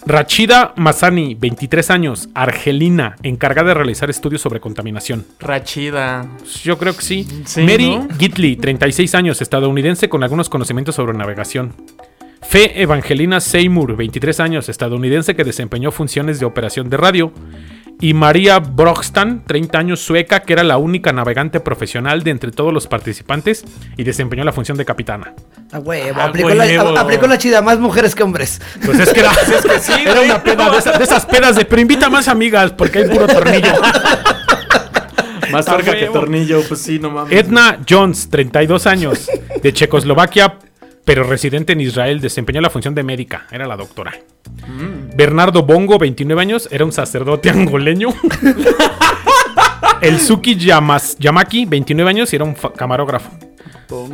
Rachida 0.07 0.71
Mazani, 0.77 1.35
23 1.35 1.91
años, 1.91 2.29
argelina, 2.33 3.17
encargada 3.23 3.67
de 3.69 3.73
realizar 3.73 4.09
estudios 4.09 4.41
sobre 4.41 4.61
contaminación. 4.61 5.25
Rachida. 5.37 6.25
Yo 6.63 6.77
creo 6.77 6.95
que 6.95 7.01
sí. 7.01 7.27
Sí, 7.43 7.61
Mary 7.63 7.89
¿no? 7.89 8.07
Gitley, 8.17 8.55
36 8.55 9.13
años, 9.15 9.41
estadounidense 9.41 10.07
con 10.07 10.23
algunos 10.23 10.47
conocimientos 10.47 10.95
sobre 10.95 11.11
navegación. 11.17 11.73
Fe 12.41 12.81
Evangelina 12.81 13.39
Seymour, 13.41 13.95
23 13.95 14.39
años, 14.39 14.69
estadounidense 14.69 15.35
que 15.35 15.43
desempeñó 15.43 15.91
funciones 15.91 16.39
de 16.39 16.45
operación 16.45 16.89
de 16.89 16.97
radio. 16.97 17.31
Y 17.99 18.13
María 18.13 18.59
Brockstan, 18.59 19.43
30 19.47 19.79
años, 19.79 19.99
sueca, 20.01 20.41
que 20.41 20.53
era 20.53 20.63
la 20.63 20.77
única 20.77 21.11
navegante 21.11 21.59
profesional 21.59 22.21
de 22.21 22.29
entre 22.29 22.51
todos 22.51 22.71
los 22.71 22.85
participantes 22.85 23.65
y 23.97 24.03
desempeñó 24.03 24.43
la 24.43 24.51
función 24.51 24.77
de 24.77 24.85
capitana. 24.85 25.33
A 25.71 25.79
huevo, 25.79 26.21
A 26.21 26.25
aplicó, 26.25 26.49
huevo. 26.49 26.91
La, 26.91 27.01
aplicó 27.01 27.25
la 27.25 27.39
chida, 27.39 27.63
más 27.63 27.79
mujeres 27.79 28.13
que 28.13 28.21
hombres. 28.21 28.61
Pues 28.85 28.99
es 28.99 29.11
que 29.11 29.21
era, 29.21 29.31
era 30.11 30.21
una 30.21 30.43
peda 30.43 30.69
de, 30.69 30.77
esa- 30.77 30.95
de 30.97 31.03
esas 31.03 31.25
pedas 31.25 31.55
de, 31.55 31.65
pero 31.65 31.81
invita 31.81 32.07
más 32.07 32.27
amigas 32.27 32.71
porque 32.71 32.99
hay 32.99 33.09
puro 33.09 33.25
tornillo. 33.27 33.73
Más 35.51 35.63
cerca 35.63 35.95
que 35.95 36.07
tornillo, 36.07 36.61
pues 36.67 36.81
sí, 36.81 36.99
no 36.99 37.09
mames. 37.09 37.31
Edna 37.31 37.79
Jones, 37.89 38.29
32 38.29 38.85
años, 38.85 39.29
de 39.63 39.71
Checoslovaquia, 39.71 40.57
pero 41.07 41.23
residente 41.23 41.71
en 41.71 41.79
Israel, 41.79 42.19
desempeñó 42.19 42.59
la 42.59 42.69
función 42.69 42.93
de 42.93 43.01
médica, 43.01 43.47
era 43.49 43.65
la 43.65 43.77
doctora. 43.77 44.13
Bernardo 45.15 45.63
Bongo, 45.63 45.97
29 45.97 46.41
años, 46.41 46.67
era 46.69 46.83
un 46.83 46.91
sacerdote 46.91 47.49
angoleño. 47.57 48.09
El 50.01 50.19
Suki 50.19 50.57
Yamas- 50.57 51.15
Yamaki, 51.17 51.63
29 51.65 52.09
años, 52.09 52.33
y 52.33 52.35
era 52.35 52.43
un 52.45 52.55
camarógrafo. 52.75 53.31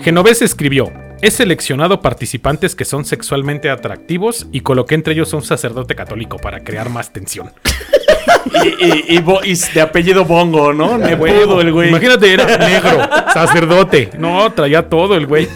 Genovés 0.04 0.44
escribió: 0.44 0.92
He 1.22 1.32
seleccionado 1.32 2.00
participantes 2.00 2.76
que 2.76 2.86
son 2.86 3.06
sexualmente 3.06 3.72
atractivos 3.72 4.46
y 4.52 4.60
coloqué 4.62 4.94
entre 4.94 5.14
ellos 5.14 5.34
un 5.34 5.42
sacerdote 5.42 5.96
católico 5.96 6.38
para 6.38 6.60
crear 6.64 6.90
más 6.90 7.12
tensión. 7.12 7.52
Y, 8.80 8.86
y, 8.86 9.06
y 9.16 9.20
bo- 9.20 9.44
y 9.44 9.56
de 9.74 9.82
apellido 9.82 10.26
Bongo, 10.26 10.74
¿no? 10.74 11.00
Me 11.00 11.18
pudo 11.18 11.60
el 11.60 11.72
güey. 11.74 11.90
Imagínate, 11.90 12.32
era 12.34 12.56
negro, 12.58 13.10
sacerdote. 13.34 14.12
No, 14.20 14.52
traía 14.54 14.88
todo 14.88 15.16
el 15.16 15.26
güey. 15.26 15.48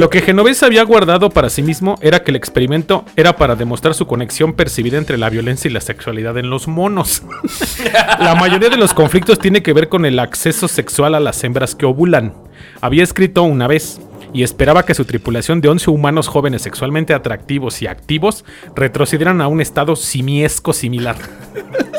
Lo 0.00 0.08
que 0.08 0.22
Genovés 0.22 0.62
había 0.62 0.82
guardado 0.82 1.28
para 1.28 1.50
sí 1.50 1.62
mismo 1.62 1.96
era 2.00 2.24
que 2.24 2.30
el 2.30 2.36
experimento 2.36 3.04
era 3.16 3.36
para 3.36 3.54
demostrar 3.54 3.92
su 3.92 4.06
conexión 4.06 4.54
percibida 4.54 4.96
entre 4.96 5.18
la 5.18 5.28
violencia 5.28 5.68
y 5.68 5.74
la 5.74 5.82
sexualidad 5.82 6.38
en 6.38 6.48
los 6.48 6.68
monos. 6.68 7.22
La 8.18 8.34
mayoría 8.34 8.70
de 8.70 8.78
los 8.78 8.94
conflictos 8.94 9.38
tiene 9.38 9.62
que 9.62 9.74
ver 9.74 9.90
con 9.90 10.06
el 10.06 10.18
acceso 10.18 10.68
sexual 10.68 11.14
a 11.14 11.20
las 11.20 11.44
hembras 11.44 11.74
que 11.74 11.84
ovulan. 11.84 12.32
Había 12.80 13.02
escrito 13.02 13.42
una 13.42 13.66
vez 13.66 14.00
y 14.32 14.42
esperaba 14.42 14.86
que 14.86 14.94
su 14.94 15.04
tripulación 15.04 15.60
de 15.60 15.68
11 15.68 15.90
humanos 15.90 16.28
jóvenes 16.28 16.62
sexualmente 16.62 17.12
atractivos 17.12 17.82
y 17.82 17.86
activos 17.86 18.46
retrocedieran 18.74 19.42
a 19.42 19.48
un 19.48 19.60
estado 19.60 19.96
simiesco 19.96 20.72
similar. 20.72 21.16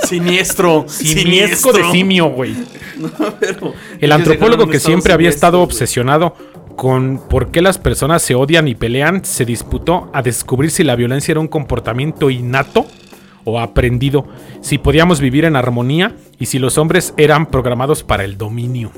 Siniestro. 0.08 0.86
Simiesco 0.88 1.72
de 1.72 1.84
simio, 1.92 2.30
güey. 2.30 2.56
pero- 3.40 3.74
El 4.00 4.12
antropólogo 4.12 4.68
que 4.68 4.80
siempre 4.80 5.14
había 5.14 5.30
estado 5.30 5.58
siniestro, 5.58 5.76
obsesionado 5.76 6.36
con 6.76 7.22
por 7.30 7.52
qué 7.52 7.62
las 7.62 7.78
personas 7.78 8.22
se 8.22 8.36
odian 8.36 8.68
y 8.68 8.76
pelean, 8.76 9.24
se 9.26 9.46
disputó 9.46 10.10
a 10.14 10.22
descubrir 10.22 10.72
si 10.72 10.84
la 10.84 10.96
violencia 10.96 11.32
era 11.32 11.40
un 11.40 11.48
comportamiento 11.48 12.30
innato 12.30 12.86
o 13.44 13.60
aprendido, 13.60 14.26
si 14.62 14.78
podíamos 14.78 15.20
vivir 15.20 15.46
en 15.46 15.56
armonía 15.56 16.16
y 16.40 16.48
si 16.48 16.60
los 16.60 16.78
hombres 16.78 17.14
eran 17.18 17.46
programados 17.46 18.04
para 18.04 18.24
el 18.24 18.38
dominio. 18.38 18.92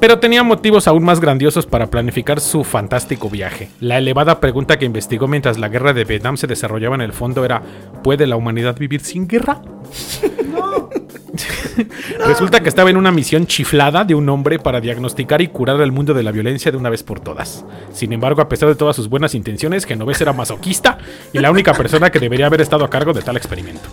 Pero 0.00 0.18
tenía 0.18 0.42
motivos 0.42 0.88
aún 0.88 1.04
más 1.04 1.20
grandiosos 1.20 1.66
para 1.66 1.88
planificar 1.88 2.40
su 2.40 2.64
fantástico 2.64 3.28
viaje. 3.28 3.68
La 3.80 3.98
elevada 3.98 4.40
pregunta 4.40 4.78
que 4.78 4.86
investigó 4.86 5.28
mientras 5.28 5.58
la 5.58 5.68
guerra 5.68 5.92
de 5.92 6.04
Vietnam 6.04 6.38
se 6.38 6.46
desarrollaba 6.46 6.94
en 6.94 7.02
el 7.02 7.12
fondo 7.12 7.44
era, 7.44 7.62
¿puede 8.02 8.26
la 8.26 8.36
humanidad 8.36 8.78
vivir 8.78 9.02
sin 9.02 9.28
guerra? 9.28 9.60
Resulta 12.26 12.60
que 12.60 12.68
estaba 12.68 12.90
en 12.90 12.96
una 12.96 13.12
misión 13.12 13.46
chiflada 13.46 14.04
de 14.04 14.14
un 14.14 14.28
hombre 14.28 14.58
para 14.58 14.80
diagnosticar 14.80 15.40
y 15.40 15.48
curar 15.48 15.80
al 15.80 15.92
mundo 15.92 16.14
de 16.14 16.22
la 16.22 16.32
violencia 16.32 16.70
de 16.70 16.76
una 16.76 16.90
vez 16.90 17.02
por 17.02 17.20
todas. 17.20 17.64
Sin 17.92 18.12
embargo, 18.12 18.42
a 18.42 18.48
pesar 18.48 18.68
de 18.68 18.74
todas 18.74 18.96
sus 18.96 19.08
buenas 19.08 19.34
intenciones, 19.34 19.84
Genovés 19.84 20.20
era 20.20 20.32
masoquista 20.32 20.98
y 21.32 21.38
la 21.38 21.50
única 21.50 21.72
persona 21.74 22.10
que 22.10 22.18
debería 22.18 22.46
haber 22.46 22.60
estado 22.60 22.84
a 22.84 22.90
cargo 22.90 23.12
de 23.12 23.22
tal 23.22 23.36
experimento. 23.36 23.88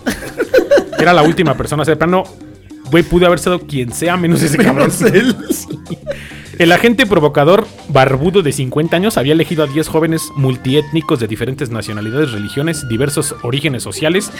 Era 0.98 1.12
la 1.12 1.22
última 1.22 1.56
persona 1.56 1.82
a 1.82 1.86
ser 1.86 1.98
plano. 1.98 2.24
Güey, 2.90 3.04
pudo 3.04 3.26
haber 3.26 3.38
sido 3.38 3.60
quien 3.60 3.92
sea 3.92 4.16
menos 4.16 4.42
ese 4.42 4.58
cabrón. 4.58 4.90
Sí. 4.90 5.06
El 6.58 6.72
agente 6.72 7.06
provocador 7.06 7.68
barbudo 7.88 8.42
de 8.42 8.50
50 8.50 8.96
años 8.96 9.16
había 9.16 9.34
elegido 9.34 9.62
a 9.62 9.68
10 9.68 9.86
jóvenes 9.86 10.32
multiétnicos 10.34 11.20
de 11.20 11.28
diferentes 11.28 11.70
nacionalidades, 11.70 12.32
religiones, 12.32 12.88
diversos 12.88 13.36
orígenes 13.44 13.84
sociales, 13.84 14.32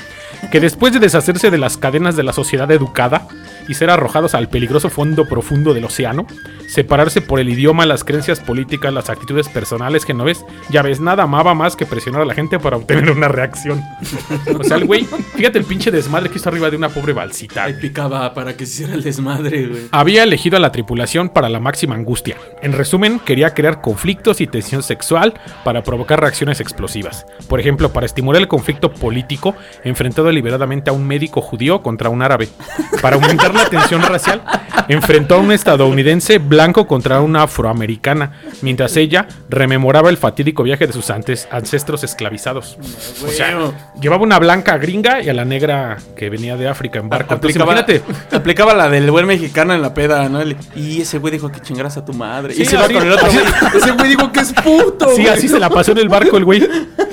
que 0.51 0.59
después 0.59 0.93
de 0.93 0.99
deshacerse 0.99 1.53
de 1.53 1.59
las 1.59 1.77
cadenas 1.77 2.17
de 2.17 2.25
la 2.25 2.33
sociedad 2.33 2.73
educada 2.73 3.29
y 3.69 3.75
ser 3.75 3.91
arrojados 3.91 4.35
al 4.35 4.49
peligroso 4.49 4.91
fondo 4.91 5.27
profundo 5.27 5.75
del 5.75 5.85
océano, 5.85 6.27
separarse 6.67 7.21
por 7.21 7.41
el 7.41 7.49
idioma, 7.49 7.87
las 7.87 8.05
creencias 8.05 8.41
políticas, 8.41 8.93
las 8.93 9.11
actitudes 9.11 9.49
personales 9.49 10.05
que 10.05 10.15
no 10.15 10.25
ves, 10.25 10.45
ya 10.71 10.83
ves, 10.83 11.01
nada 11.01 11.25
amaba 11.25 11.55
más 11.55 11.77
que 11.77 11.87
presionar 11.87 12.23
a 12.23 12.25
la 12.25 12.35
gente 12.35 12.59
para 12.59 12.77
obtener 12.77 13.11
una 13.11 13.29
reacción. 13.29 13.83
O 14.59 14.65
sea, 14.65 14.77
el 14.77 14.87
güey, 14.87 15.07
fíjate 15.37 15.59
el 15.59 15.65
pinche 15.65 15.91
desmadre 15.91 16.31
que 16.31 16.39
hizo 16.39 16.49
arriba 16.49 16.71
de 16.71 16.77
una 16.77 16.89
pobre 16.89 17.13
balsita. 17.13 17.65
Ahí 17.65 17.75
picaba 17.75 18.35
para 18.35 18.57
que 18.57 18.67
se 18.67 18.75
hiciera 18.75 18.95
el 18.95 19.03
desmadre, 19.03 19.67
güey. 19.67 19.83
Había 19.91 20.23
elegido 20.23 20.57
a 20.57 20.61
la 20.61 20.73
tripulación 20.73 21.29
para 21.29 21.49
la 21.49 21.61
máxima 21.61 21.95
angustia. 21.95 22.37
En 22.63 22.73
resumen, 22.73 23.21
quería 23.21 23.55
crear 23.55 23.81
conflictos 23.81 24.41
y 24.41 24.47
tensión 24.47 24.83
sexual 24.83 25.35
para 25.65 25.83
provocar 25.83 26.21
reacciones 26.21 26.61
explosivas. 26.61 27.27
Por 27.49 27.61
ejemplo, 27.61 27.93
para 27.93 28.07
estimular 28.07 28.41
el 28.41 28.49
conflicto 28.49 28.93
político, 28.93 29.55
enfrentó 29.85 30.25
deliberadamente 30.25 30.91
a 30.91 30.93
un 30.93 31.07
médico 31.07 31.41
judío 31.41 31.83
contra 31.83 32.09
un 32.09 32.23
árabe. 32.23 32.49
Para 33.03 33.17
aumentar 33.17 33.53
la 33.59 33.69
tensión 33.69 34.03
racial, 34.03 34.43
enfrentó 34.89 35.35
a 35.37 35.39
un 35.39 35.53
estadounidense 35.53 36.39
blanco 36.39 36.87
contra 36.87 37.21
una 37.21 37.43
afroamericana, 37.45 38.33
mientras 38.63 38.97
ella 38.97 39.29
rememoraba 39.49 40.09
el 40.11 40.17
fatídico 40.17 40.63
viaje 40.63 40.87
de 40.87 40.93
sus 40.93 41.11
antes- 41.11 41.49
ancestros 41.51 42.05
esclavizados. 42.05 42.79
O 43.25 43.29
sea, 43.29 43.73
llevaba 44.01 44.23
una 44.23 44.39
blanca 44.39 44.79
gringa 44.79 45.23
y 45.23 45.29
a 45.29 45.35
la 45.35 45.45
negra 45.45 45.99
que 46.17 46.31
venía 46.31 46.57
de 46.57 46.69
África 46.69 46.99
en 46.99 47.09
barco. 47.09 47.35
Entonces, 47.35 47.61
Aplicaba, 47.61 47.81
imagínate, 47.81 48.37
aplicaba 48.37 48.75
la 48.75 48.89
del 48.89 49.11
buen 49.11 49.27
mexicano 49.27 49.75
en 49.75 49.83
la 49.83 49.95
peda, 49.95 50.29
¿no? 50.29 50.41
Y 50.77 51.01
ese 51.03 51.19
güey 51.19 51.33
dijo 51.33 51.51
que 51.51 51.61
chingaras 51.61 51.97
a 51.97 52.05
tu 52.05 52.13
madre. 52.13 52.55
Sí, 52.55 52.63
y 52.63 52.65
se 52.67 52.77
va 52.77 52.85
con 52.89 53.03
el 53.03 53.13
otro 53.13 53.27
güey. 53.31 53.45
Ese 53.77 53.91
güey 53.93 54.09
dijo 54.09 54.33
que 54.33 54.41
es 54.41 54.53
puto. 54.53 55.09
Sí, 55.15 55.23
güey. 55.23 55.29
así 55.35 55.49
se 55.49 55.59
la 55.59 55.69
pasó 55.71 55.93
en 55.93 55.99
el 55.99 56.09
barco 56.09 56.37
el 56.37 56.45
güey. 56.45 56.67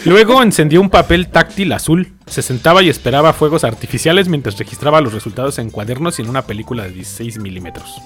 Luego 0.05 0.43
encendió 0.43 0.81
un 0.81 0.89
papel 0.89 1.27
táctil 1.29 1.71
azul. 1.73 2.13
Se 2.27 2.41
sentaba 2.41 2.81
y 2.83 2.89
esperaba 2.89 3.33
fuegos 3.33 3.63
artificiales 3.63 4.27
mientras 4.27 4.57
registraba 4.57 4.99
los 5.01 5.13
resultados 5.13 5.59
en 5.59 5.69
cuadernos 5.69 6.17
y 6.17 6.23
en 6.23 6.29
una 6.29 6.34
película 6.43 6.83
de 6.83 6.91
16 6.91 7.39
milímetros. 7.39 8.01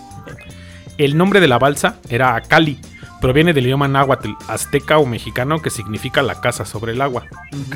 El 0.98 1.18
nombre 1.18 1.40
de 1.40 1.48
la 1.48 1.60
balsa 1.60 1.98
era 2.10 2.36
Akali, 2.36 2.80
proviene 3.20 3.54
del 3.54 3.66
idioma 3.66 3.88
náhuatl, 3.88 4.32
azteca 4.48 4.98
o 4.98 5.06
mexicano 5.06 5.62
que 5.62 5.70
significa 5.70 6.22
la 6.22 6.42
casa 6.42 6.66
sobre 6.66 6.94
el 6.94 7.02
agua. 7.02 7.26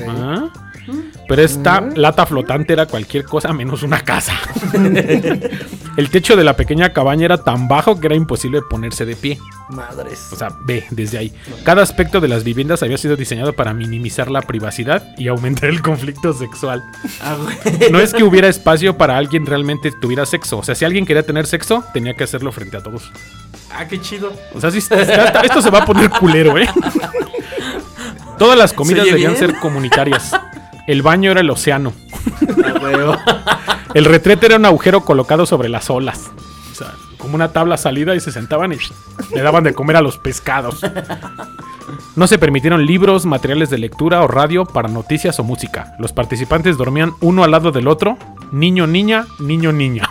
Ah. 0.07 0.49
Pero 1.27 1.41
esta 1.41 1.81
lata 1.81 2.25
flotante 2.25 2.73
era 2.73 2.85
cualquier 2.85 3.23
cosa 3.23 3.53
menos 3.53 3.83
una 3.83 4.01
casa. 4.01 4.33
el 5.97 6.09
techo 6.09 6.35
de 6.35 6.43
la 6.43 6.55
pequeña 6.55 6.91
cabaña 6.91 7.25
era 7.25 7.37
tan 7.37 7.67
bajo 7.67 7.99
que 7.99 8.07
era 8.07 8.15
imposible 8.15 8.61
ponerse 8.69 9.05
de 9.05 9.15
pie. 9.15 9.39
Madres. 9.69 10.29
O 10.31 10.35
sea, 10.35 10.49
ve 10.65 10.85
desde 10.91 11.17
ahí. 11.17 11.33
Cada 11.63 11.81
aspecto 11.81 12.19
de 12.19 12.27
las 12.27 12.43
viviendas 12.43 12.83
había 12.83 12.97
sido 12.97 13.15
diseñado 13.15 13.53
para 13.53 13.73
minimizar 13.73 14.29
la 14.29 14.41
privacidad 14.41 15.15
y 15.17 15.27
aumentar 15.27 15.69
el 15.69 15.81
conflicto 15.81 16.33
sexual. 16.33 16.83
Ah. 17.21 17.37
No 17.91 17.99
es 17.99 18.13
que 18.13 18.23
hubiera 18.23 18.47
espacio 18.47 18.97
para 18.97 19.17
alguien 19.17 19.45
realmente 19.45 19.91
tuviera 20.01 20.25
sexo. 20.25 20.57
O 20.57 20.63
sea, 20.63 20.75
si 20.75 20.85
alguien 20.85 21.05
quería 21.05 21.23
tener 21.23 21.47
sexo, 21.47 21.83
tenía 21.93 22.13
que 22.13 22.23
hacerlo 22.23 22.51
frente 22.51 22.77
a 22.77 22.83
todos. 22.83 23.11
Ah, 23.75 23.85
qué 23.87 23.99
chido. 23.99 24.31
O 24.53 24.61
sea, 24.61 24.69
sí, 24.71 24.77
está- 24.79 25.01
está- 25.01 25.41
esto 25.41 25.61
se 25.61 25.69
va 25.69 25.79
a 25.79 25.85
poner 25.85 26.09
culero, 26.09 26.57
¿eh? 26.57 26.69
Todas 28.37 28.57
las 28.57 28.73
comidas 28.73 28.99
¿Se 29.05 29.09
oye 29.09 29.11
debían 29.13 29.33
bien? 29.33 29.51
ser 29.51 29.59
comunitarias. 29.59 30.31
El 30.87 31.01
baño 31.01 31.31
era 31.31 31.41
el 31.41 31.49
océano. 31.49 31.93
Ah. 32.63 33.77
El 33.93 34.05
retrete 34.05 34.47
era 34.47 34.57
un 34.57 34.65
agujero 34.65 35.01
colocado 35.05 35.45
sobre 35.45 35.69
las 35.69 35.89
olas. 35.89 36.31
O 36.71 36.75
sea, 36.75 36.91
como 37.17 37.35
una 37.35 37.49
tabla 37.51 37.77
salida 37.77 38.15
y 38.15 38.19
se 38.19 38.31
sentaban 38.31 38.73
y 38.73 38.77
le 39.33 39.41
daban 39.41 39.63
de 39.63 39.73
comer 39.73 39.97
a 39.97 40.01
los 40.01 40.17
pescados. 40.17 40.81
No 42.15 42.27
se 42.27 42.37
permitieron 42.39 42.85
libros, 42.85 43.25
materiales 43.25 43.69
de 43.69 43.77
lectura 43.77 44.21
o 44.21 44.27
radio 44.27 44.65
para 44.65 44.87
noticias 44.89 45.39
o 45.39 45.43
música. 45.43 45.95
Los 45.99 46.11
participantes 46.13 46.77
dormían 46.77 47.13
uno 47.21 47.43
al 47.43 47.51
lado 47.51 47.71
del 47.71 47.87
otro, 47.87 48.17
niño, 48.53 48.87
niña, 48.87 49.25
niño, 49.39 49.71
niña. 49.73 50.07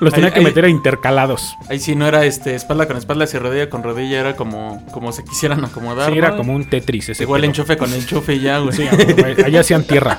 Los 0.00 0.12
tenía 0.12 0.26
Ahí- 0.28 0.32
que 0.32 0.38
ahí- 0.40 0.44
meter 0.44 0.64
a 0.64 0.68
intercalados. 0.68 1.56
Ahí 1.68 1.78
sí 1.78 1.94
no 1.94 2.06
era 2.06 2.24
este 2.24 2.54
espalda 2.54 2.86
con 2.86 2.96
espalda 2.96 3.26
y 3.32 3.36
rodilla 3.38 3.70
con 3.70 3.82
rodilla, 3.82 4.20
era 4.20 4.36
como, 4.36 4.84
como 4.92 5.12
se 5.12 5.24
quisieran 5.24 5.64
acomodar. 5.64 6.10
Sí, 6.12 6.18
era 6.18 6.36
como 6.36 6.54
un 6.54 6.64
Tetris 6.64 7.10
ese. 7.10 7.22
Igual 7.22 7.42
pedo. 7.42 7.50
enchufe 7.50 7.76
con 7.76 7.92
enchufe 7.94 8.34
y 8.34 8.40
ya, 8.40 8.58
güey. 8.58 8.76
Sí, 8.76 8.86
güey, 9.16 9.42
allá 9.44 9.60
hacían 9.60 9.84
tierra. 9.84 10.18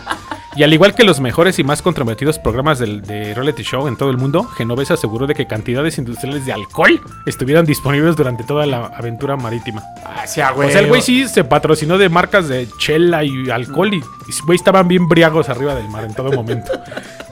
Y 0.55 0.63
al 0.63 0.73
igual 0.73 0.93
que 0.93 1.03
los 1.03 1.21
mejores 1.21 1.59
y 1.59 1.63
más 1.63 1.81
comprometidos 1.81 2.37
programas 2.37 2.77
del, 2.77 3.01
de 3.01 3.33
reality 3.33 3.63
show 3.63 3.87
en 3.87 3.95
todo 3.95 4.09
el 4.09 4.17
mundo, 4.17 4.43
Genovesa 4.43 4.95
aseguró 4.95 5.25
de 5.25 5.33
que 5.33 5.47
cantidades 5.47 5.97
industriales 5.97 6.45
de 6.45 6.51
alcohol 6.51 6.99
estuvieran 7.25 7.65
disponibles 7.65 8.17
durante 8.17 8.43
toda 8.43 8.65
la 8.65 8.87
aventura 8.87 9.37
marítima. 9.37 9.81
Ah, 10.05 10.27
sí, 10.27 10.41
ah, 10.41 10.51
güey. 10.51 10.67
o 10.67 10.71
sea, 10.71 10.81
el 10.81 10.87
güey 10.87 11.01
sí 11.01 11.25
se 11.29 11.45
patrocinó 11.45 11.97
de 11.97 12.09
marcas 12.09 12.49
de 12.49 12.67
chela 12.77 13.23
y 13.23 13.49
alcohol 13.49 13.93
y, 13.93 13.97
y 13.97 14.41
güey 14.45 14.57
estaban 14.57 14.89
bien 14.89 15.07
briagos 15.07 15.47
arriba 15.47 15.73
del 15.73 15.87
mar 15.87 16.03
en 16.03 16.13
todo 16.13 16.31
momento. 16.33 16.73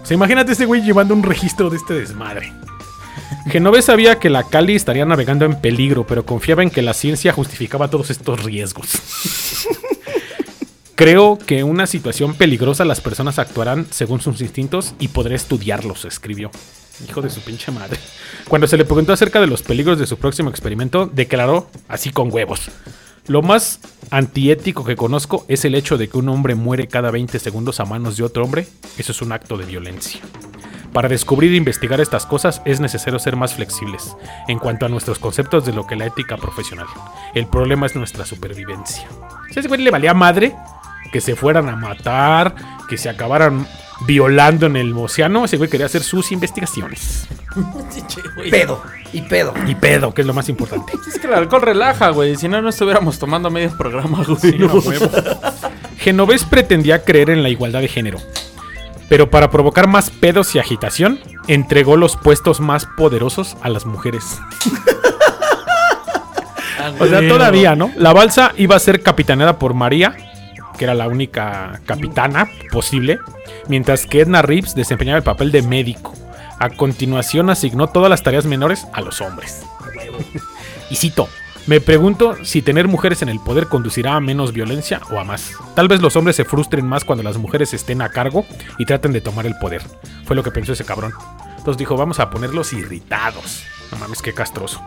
O 0.02 0.06
sea, 0.06 0.16
imagínate 0.16 0.54
ese 0.54 0.66
güey 0.66 0.82
llevando 0.82 1.14
un 1.14 1.24
registro 1.24 1.70
de 1.70 1.76
este 1.76 1.96
desmadre. 1.96 2.54
Genovés 3.48 3.86
sabía 3.86 4.20
que 4.20 4.30
la 4.30 4.44
Cali 4.44 4.76
estaría 4.76 5.06
navegando 5.06 5.46
en 5.46 5.60
peligro, 5.60 6.06
pero 6.06 6.26
confiaba 6.26 6.64
en 6.64 6.70
que 6.70 6.82
la 6.82 6.94
ciencia 6.94 7.34
justificaba 7.34 7.90
todos 7.90 8.10
estos 8.12 8.44
riesgos. 8.44 8.90
Creo 11.00 11.38
que 11.38 11.60
en 11.60 11.66
una 11.66 11.88
situación 11.88 12.34
peligrosa 12.34 12.84
las 12.84 13.00
personas 13.00 13.40
actuarán 13.40 13.88
según 13.90 14.20
sus 14.20 14.42
instintos 14.42 14.96
y 15.00 15.08
podré 15.08 15.36
estudiarlos, 15.36 16.04
escribió. 16.04 16.52
Hijo 17.08 17.22
de 17.22 17.30
su 17.30 17.40
pinche 17.40 17.72
madre. 17.72 17.98
Cuando 18.50 18.68
se 18.68 18.76
le 18.76 18.84
preguntó 18.84 19.14
acerca 19.14 19.40
de 19.40 19.48
los 19.48 19.62
peligros 19.62 19.98
de 19.98 20.06
su 20.06 20.18
próximo 20.18 20.50
experimento, 20.50 21.06
declaró 21.06 21.70
así 21.88 22.12
con 22.12 22.34
huevos. 22.34 22.70
Lo 23.28 23.42
más 23.42 23.80
antiético 24.12 24.84
que 24.84 24.98
conozco 24.98 25.46
es 25.48 25.64
el 25.64 25.76
hecho 25.76 25.98
de 25.98 26.10
que 26.10 26.18
un 26.18 26.28
hombre 26.28 26.56
muere 26.56 26.90
cada 26.90 27.12
20 27.12 27.40
segundos 27.40 27.80
a 27.80 27.86
manos 27.86 28.18
de 28.18 28.26
otro 28.26 28.44
hombre. 28.44 28.68
Eso 28.98 29.14
es 29.14 29.22
un 29.22 29.32
acto 29.32 29.56
de 29.56 29.64
violencia. 29.64 30.20
Para 30.92 31.08
descubrir 31.08 31.54
e 31.54 31.56
investigar 31.56 32.02
estas 32.02 32.26
cosas 32.26 32.62
es 32.66 32.82
necesario 32.82 33.20
ser 33.20 33.38
más 33.38 33.54
flexibles 33.54 34.18
en 34.50 34.60
cuanto 34.60 34.86
a 34.86 34.90
nuestros 34.90 35.18
conceptos 35.18 35.66
de 35.66 35.72
lo 35.72 35.88
que 35.88 35.96
la 35.96 36.08
ética 36.08 36.36
profesional. 36.36 36.88
El 37.34 37.48
problema 37.48 37.86
es 37.86 37.96
nuestra 37.96 38.26
supervivencia. 38.26 39.08
Ese 39.56 39.70
güey 39.70 39.82
le 39.82 39.92
valía 39.92 40.14
madre 40.14 40.56
que 41.12 41.22
se 41.22 41.36
fueran 41.36 41.70
a 41.70 41.76
matar, 41.76 42.56
que 42.88 42.98
se 42.98 43.10
acabaran 43.10 43.68
violando 44.06 44.66
en 44.66 44.78
el 44.78 44.94
océano, 44.94 45.46
ese 45.46 45.58
güey 45.58 45.70
quería 45.70 45.86
hacer 45.88 46.04
sus 46.04 46.32
investigaciones. 46.32 47.28
Pedo. 48.52 48.82
Y 49.12 49.22
pedo. 49.24 49.54
Y 49.66 49.74
pedo, 49.76 50.14
que 50.14 50.22
es 50.22 50.28
lo 50.28 50.34
más 50.36 50.50
importante. 50.50 50.94
Es 51.08 51.20
que 51.20 51.26
el 51.26 51.34
alcohol 51.34 51.64
relaja, 51.64 52.10
güey. 52.10 52.36
Si 52.36 52.48
no, 52.48 52.62
no 52.62 52.70
estuviéramos 52.70 53.18
tomando 53.18 53.50
medio 53.50 53.76
programa, 53.76 54.24
güey. 54.24 54.38
Sí, 54.38 54.64
huevo. 54.64 55.10
Genovés 55.98 56.44
pretendía 56.44 57.04
creer 57.04 57.32
en 57.32 57.42
la 57.42 57.50
igualdad 57.50 57.82
de 57.82 57.88
género. 57.88 58.20
Pero 59.10 59.32
para 59.32 59.50
provocar 59.50 59.88
más 59.88 60.12
pedos 60.12 60.54
y 60.54 60.60
agitación, 60.60 61.20
entregó 61.48 61.98
los 61.98 62.16
puestos 62.16 62.60
más 62.60 62.86
poderosos 62.86 63.58
a 63.62 63.70
las 63.70 63.86
mujeres. 63.86 64.24
Ah, 66.82 66.94
O 66.98 67.06
sea, 67.08 67.28
todavía, 67.28 67.76
¿no? 67.76 67.92
La 67.98 68.14
balsa 68.14 68.54
iba 68.56 68.78
a 68.78 68.80
ser 68.80 69.04
capitaneada 69.04 69.60
por 69.60 69.74
María, 69.74 70.16
que 70.80 70.86
era 70.86 70.96
la 70.96 71.10
única 71.10 71.82
capitana 71.86 72.50
posible, 72.72 73.20
mientras 73.68 74.06
que 74.06 74.22
Edna 74.22 74.42
Reeves 74.42 74.76
desempeñaba 74.76 75.18
el 75.18 75.24
papel 75.24 75.52
de 75.52 75.62
médico. 75.62 76.14
A 76.58 76.70
continuación 76.70 77.50
asignó 77.50 77.88
todas 77.88 78.10
las 78.10 78.24
tareas 78.24 78.46
menores 78.46 78.88
a 78.94 79.02
los 79.02 79.20
hombres. 79.20 79.64
Y 80.90 80.96
cito, 80.96 81.28
me 81.68 81.82
pregunto 81.82 82.38
si 82.44 82.62
tener 82.62 82.88
mujeres 82.88 83.22
en 83.22 83.30
el 83.30 83.42
poder 83.42 83.68
conducirá 83.68 84.16
a 84.16 84.22
menos 84.22 84.54
violencia 84.54 85.02
o 85.12 85.20
a 85.20 85.26
más. 85.26 85.52
Tal 85.76 85.90
vez 85.90 86.02
los 86.02 86.16
hombres 86.16 86.38
se 86.38 86.46
frustren 86.46 86.88
más 86.88 87.04
cuando 87.04 87.24
las 87.24 87.38
mujeres 87.38 87.74
estén 87.74 88.02
a 88.02 88.10
cargo 88.10 88.46
y 88.78 88.86
traten 88.86 89.12
de 89.12 89.22
tomar 89.22 89.46
el 89.46 89.58
poder. 89.58 89.82
Fue 90.26 90.36
lo 90.36 90.44
que 90.44 90.52
pensó 90.52 90.74
ese 90.74 90.86
cabrón. 90.86 91.12
Entonces 91.58 91.78
dijo, 91.78 91.98
vamos 91.98 92.20
a 92.20 92.30
ponerlos 92.30 92.72
irritados. 92.72 93.66
No 93.92 93.98
mames, 93.98 94.22
qué 94.22 94.34
castroso. 94.34 94.82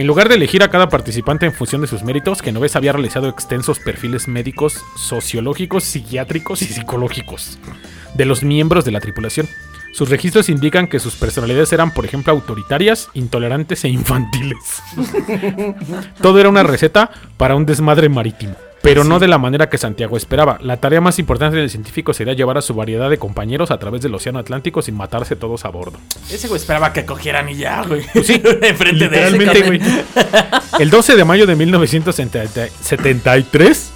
En 0.00 0.06
lugar 0.06 0.30
de 0.30 0.36
elegir 0.36 0.62
a 0.62 0.70
cada 0.70 0.88
participante 0.88 1.44
en 1.44 1.52
función 1.52 1.82
de 1.82 1.86
sus 1.86 2.04
méritos, 2.04 2.40
Genovés 2.40 2.74
había 2.74 2.92
realizado 2.94 3.28
extensos 3.28 3.78
perfiles 3.80 4.28
médicos, 4.28 4.82
sociológicos, 4.96 5.84
psiquiátricos 5.84 6.62
y 6.62 6.64
psicológicos 6.64 7.58
de 8.14 8.24
los 8.24 8.42
miembros 8.42 8.86
de 8.86 8.92
la 8.92 9.00
tripulación. 9.00 9.46
Sus 9.92 10.08
registros 10.08 10.48
indican 10.48 10.86
que 10.86 11.00
sus 11.00 11.16
personalidades 11.16 11.74
eran, 11.74 11.92
por 11.92 12.06
ejemplo, 12.06 12.32
autoritarias, 12.32 13.10
intolerantes 13.12 13.84
e 13.84 13.90
infantiles. 13.90 14.82
Todo 16.22 16.40
era 16.40 16.48
una 16.48 16.62
receta 16.62 17.10
para 17.36 17.54
un 17.54 17.66
desmadre 17.66 18.08
marítimo. 18.08 18.56
Pero 18.82 19.04
no 19.04 19.18
de 19.18 19.28
la 19.28 19.38
manera 19.38 19.68
que 19.68 19.78
Santiago 19.78 20.16
esperaba. 20.16 20.58
La 20.62 20.78
tarea 20.78 21.00
más 21.00 21.18
importante 21.18 21.56
del 21.56 21.68
científico 21.68 22.14
sería 22.14 22.32
llevar 22.32 22.56
a 22.56 22.62
su 22.62 22.74
variedad 22.74 23.10
de 23.10 23.18
compañeros 23.18 23.70
a 23.70 23.78
través 23.78 24.00
del 24.00 24.14
Océano 24.14 24.38
Atlántico 24.38 24.80
sin 24.80 24.96
matarse 24.96 25.36
todos 25.36 25.64
a 25.64 25.68
bordo. 25.68 25.98
Ese 26.30 26.48
güey 26.48 26.60
esperaba 26.60 26.92
que 26.92 27.04
cogieran 27.04 27.48
y 27.50 27.56
ya, 27.56 27.82
güey. 27.82 28.02
Sí, 28.24 28.40
enfrente 28.62 29.08
de 29.08 29.26
él. 29.26 29.66
Güey. 29.66 29.80
El 30.78 30.90
12 30.90 31.16
de 31.16 31.24
mayo 31.24 31.46
de 31.46 31.56
1973, 31.56 33.90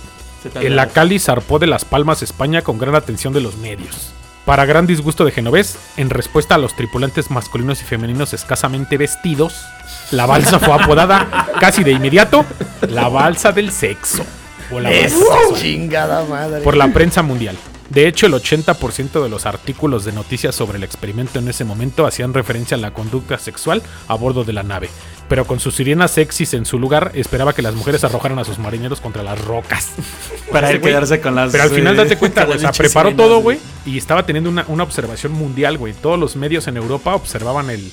el 0.60 0.76
la 0.76 0.88
Cali 0.88 1.18
zarpó 1.18 1.58
de 1.58 1.66
Las 1.66 1.86
Palmas, 1.86 2.22
España, 2.22 2.62
con 2.62 2.78
gran 2.78 2.94
atención 2.94 3.32
de 3.32 3.40
los 3.40 3.56
medios. 3.56 4.12
Para 4.44 4.66
gran 4.66 4.86
disgusto 4.86 5.24
de 5.24 5.30
Genovés, 5.30 5.78
en 5.96 6.10
respuesta 6.10 6.56
a 6.56 6.58
los 6.58 6.76
tripulantes 6.76 7.30
masculinos 7.30 7.80
y 7.80 7.84
femeninos 7.84 8.34
escasamente 8.34 8.98
vestidos, 8.98 9.64
la 10.10 10.26
balsa 10.26 10.58
fue 10.58 10.74
apodada 10.74 11.48
casi 11.58 11.82
de 11.82 11.92
inmediato 11.92 12.44
la 12.90 13.08
balsa 13.08 13.52
del 13.52 13.72
sexo. 13.72 14.22
Sexual 14.70 15.54
chingada 15.54 16.24
madre. 16.24 16.62
por 16.62 16.76
la 16.76 16.92
prensa 16.92 17.22
mundial. 17.22 17.56
De 17.90 18.08
hecho, 18.08 18.26
el 18.26 18.32
80% 18.32 19.22
de 19.22 19.28
los 19.28 19.46
artículos 19.46 20.04
de 20.04 20.12
noticias 20.12 20.54
sobre 20.54 20.78
el 20.78 20.84
experimento 20.84 21.38
en 21.38 21.48
ese 21.48 21.64
momento 21.64 22.06
hacían 22.06 22.32
referencia 22.32 22.76
a 22.76 22.80
la 22.80 22.92
conducta 22.92 23.38
sexual 23.38 23.82
a 24.08 24.14
bordo 24.14 24.42
de 24.42 24.54
la 24.54 24.62
nave. 24.62 24.88
Pero 25.28 25.46
con 25.46 25.60
sus 25.60 25.74
sirenas 25.74 26.10
sexys 26.10 26.54
en 26.54 26.66
su 26.66 26.78
lugar, 26.78 27.12
esperaba 27.14 27.52
que 27.52 27.62
las 27.62 27.74
mujeres 27.74 28.02
arrojaran 28.04 28.38
a 28.38 28.44
sus 28.44 28.58
marineros 28.58 29.00
contra 29.00 29.22
las 29.22 29.40
rocas. 29.40 29.92
Para 30.52 30.70
él 30.70 30.80
quedarse 30.80 31.20
con 31.20 31.34
las. 31.34 31.52
Pero 31.52 31.64
al 31.64 31.70
final, 31.70 31.94
eh, 31.94 31.98
date 31.98 32.16
cuenta, 32.16 32.46
o 32.48 32.58
sea, 32.58 32.72
preparó 32.72 33.10
sirenas, 33.10 33.26
todo, 33.26 33.40
güey, 33.40 33.58
y 33.86 33.98
estaba 33.98 34.24
teniendo 34.24 34.50
una, 34.50 34.64
una 34.68 34.82
observación 34.82 35.32
mundial, 35.32 35.78
güey. 35.78 35.92
Todos 35.94 36.18
los 36.18 36.36
medios 36.36 36.66
en 36.66 36.76
Europa 36.76 37.14
observaban 37.14 37.70
el, 37.70 37.90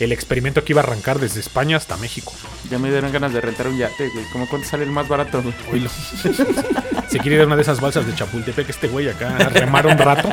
el 0.00 0.12
experimento 0.12 0.64
que 0.64 0.72
iba 0.72 0.80
a 0.80 0.84
arrancar 0.84 1.18
desde 1.18 1.40
España 1.40 1.76
hasta 1.76 1.96
México. 1.96 2.32
Ya 2.70 2.78
me 2.78 2.90
dieron 2.90 3.12
ganas 3.12 3.32
de 3.32 3.40
rentar 3.40 3.68
un 3.68 3.78
yate, 3.78 4.08
güey. 4.08 4.24
¿Cómo 4.32 4.48
cuánto 4.48 4.68
sale 4.68 4.84
el 4.84 4.90
más 4.90 5.08
barato, 5.08 5.42
güey? 5.68 5.86
Se 7.08 7.18
quiere 7.18 7.36
ir 7.36 7.42
a 7.42 7.46
una 7.46 7.56
de 7.56 7.62
esas 7.62 7.80
balsas 7.80 8.06
de 8.06 8.14
Chapultepec, 8.14 8.68
este 8.68 8.88
güey 8.88 9.08
acá 9.08 9.36
a 9.36 9.48
remar 9.50 9.86
un 9.86 9.98
rato. 9.98 10.28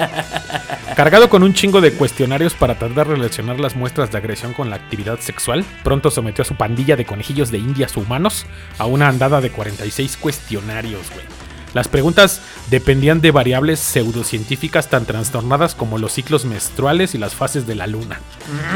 Cargado 0.96 1.30
con 1.30 1.44
un 1.44 1.54
chingo 1.54 1.82
de 1.82 1.92
cuestionarios 1.94 2.54
para 2.54 2.80
tratar 2.80 3.08
de 3.08 3.16
relacionar 3.16 3.60
las 3.60 3.76
muestras 3.76 4.12
de 4.12 4.18
agresión 4.18 4.54
con 4.54 4.70
la 4.70 4.78
actividad 4.78 5.20
sexual, 5.20 5.66
pronto 5.84 6.10
sometió 6.10 6.42
a 6.42 6.46
su 6.46 6.56
pandilla 6.56 6.96
de 6.96 7.06
conejillos 7.06 7.52
de 7.52 7.58
indias 7.58 7.96
humanos 7.98 8.46
a 8.78 8.86
una 8.86 9.08
andada 9.08 9.42
de 9.42 9.52
46 9.52 10.18
cuestionarios, 10.18 11.10
güey. 11.14 11.49
Las 11.74 11.88
preguntas 11.88 12.42
dependían 12.70 13.22
de 13.22 13.32
variables 13.32 13.80
pseudocientíficas 13.80 14.90
tan 14.90 15.06
trastornadas 15.06 15.76
como 15.76 15.98
los 15.98 16.14
ciclos 16.14 16.46
menstruales 16.46 17.14
y 17.14 17.18
las 17.18 17.36
fases 17.36 17.68
de 17.68 17.76
la 17.76 17.88
luna, 17.88 18.20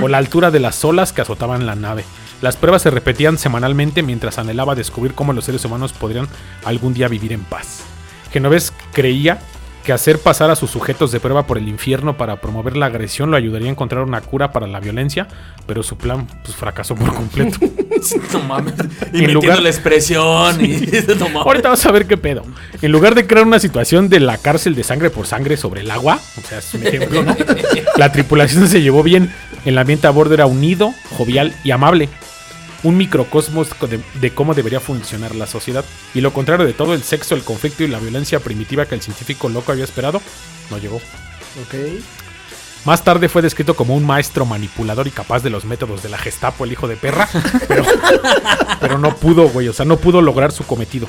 o 0.02 0.08
la 0.08 0.20
altura 0.20 0.52
de 0.52 0.60
las 0.60 0.84
olas 0.86 1.12
que 1.12 1.22
azotaban 1.22 1.66
la 1.66 1.76
nave. 1.76 2.06
Las 2.42 2.58
pruebas 2.58 2.82
se 2.82 2.92
repetían 2.92 3.38
semanalmente 3.38 4.04
mientras 4.04 4.38
anhelaba 4.38 4.76
descubrir 4.76 5.14
cómo 5.14 5.34
los 5.34 5.46
seres 5.46 5.64
humanos 5.66 5.94
podrían 5.94 6.28
algún 6.66 6.94
día 6.94 7.08
vivir 7.08 7.34
en 7.34 7.44
paz. 7.44 7.80
Genovés 8.32 8.74
creía 8.92 9.40
que 9.84 9.93
hacer 9.93 10.19
pasar 10.19 10.50
a 10.50 10.56
sus 10.56 10.72
sujetos 10.72 11.12
de 11.12 11.19
prueba 11.19 11.46
por 11.46 11.58
el 11.58 11.67
infierno 11.67 12.17
para 12.17 12.38
promover 12.38 12.78
la 12.78 12.86
agresión 12.88 13.30
lo 13.32 13.38
ayudaría 13.38 13.67
a 13.67 13.72
encontrar 13.72 14.04
una 14.04 14.22
cura 14.22 14.52
para 14.52 14.65
la 14.67 14.80
violencia, 14.80 15.28
pero 15.67 15.84
su 15.84 15.98
plan 15.98 16.28
pues, 16.43 16.56
fracasó 16.56 16.96
por 16.96 17.13
completo. 17.13 17.58
No 18.34 18.39
mames. 18.41 18.74
Y 19.13 19.24
En 19.24 19.34
lugar- 19.34 19.62
la 19.62 19.69
expresión. 19.69 20.60
Y... 20.63 20.78
No 21.19 21.30
mames. 21.30 21.46
Ahorita 21.46 21.69
vas 21.69 21.86
a 21.86 21.91
ver 21.91 22.06
qué 22.08 22.17
pedo. 22.17 22.43
En 22.82 22.91
lugar 22.91 23.15
de 23.15 23.26
crear 23.28 23.46
una 23.46 23.60
situación 23.60 24.10
de 24.10 24.19
la 24.19 24.38
cárcel 24.38 24.76
de 24.76 24.84
sangre 24.84 25.10
por 25.10 25.26
sangre 25.28 25.56
sobre 25.58 25.82
el 25.82 25.91
agua, 25.91 26.19
o 26.38 26.41
sea, 26.48 26.58
es 26.60 26.74
un 26.74 26.86
ejemplo, 26.86 27.24
¿no? 27.24 27.36
La 27.98 28.12
tripulación 28.12 28.67
se 28.67 28.82
llevó 28.82 29.04
bien. 29.04 29.32
El 29.63 29.78
ambiente 29.78 30.08
a 30.08 30.10
bordo 30.10 30.34
era 30.34 30.46
unido, 30.48 30.93
jovial 31.17 31.54
y 31.63 31.72
amable. 31.72 32.10
Un 32.84 32.98
microcosmos 32.98 33.69
de, 33.89 34.00
de 34.19 34.34
cómo 34.34 34.54
debería 34.54 34.80
funcionar 34.80 35.36
la 35.36 35.48
sociedad. 35.48 35.86
Y 36.13 36.22
lo 36.22 36.34
contrario 36.34 36.65
de 36.65 36.74
todo, 36.74 36.93
el 36.93 37.04
sexo, 37.04 37.34
el 37.36 37.43
conflicto 37.43 37.84
y 37.84 37.88
la 37.88 38.00
violencia 38.00 38.39
primitiva 38.39 38.86
que 38.86 38.96
el 38.96 39.02
científico 39.02 39.50
loco 39.50 39.72
había 39.72 39.86
esperado, 39.86 40.22
no 40.69 40.78
llegó. 40.78 40.98
Ok. 40.98 41.76
Más 42.86 43.04
tarde 43.04 43.30
fue 43.30 43.41
descrito 43.41 43.76
como 43.76 43.96
un 43.96 44.06
maestro 44.06 44.46
manipulador 44.46 45.08
y 45.08 45.12
capaz 45.12 45.41
de 45.41 45.50
los 45.50 45.63
métodos 45.63 46.04
de 46.04 46.10
la 46.10 46.17
Gestapo, 46.17 46.65
el 46.65 46.74
hijo 46.74 46.88
de 46.89 46.98
perra, 46.98 47.30
pero, 47.67 47.86
pero 48.82 48.98
no 48.98 49.15
pudo, 49.15 49.48
güey, 49.48 49.69
o 49.69 49.74
sea, 49.74 49.86
no 49.86 49.98
pudo 49.98 50.22
lograr 50.22 50.52
su 50.52 50.65
cometido. 50.65 51.08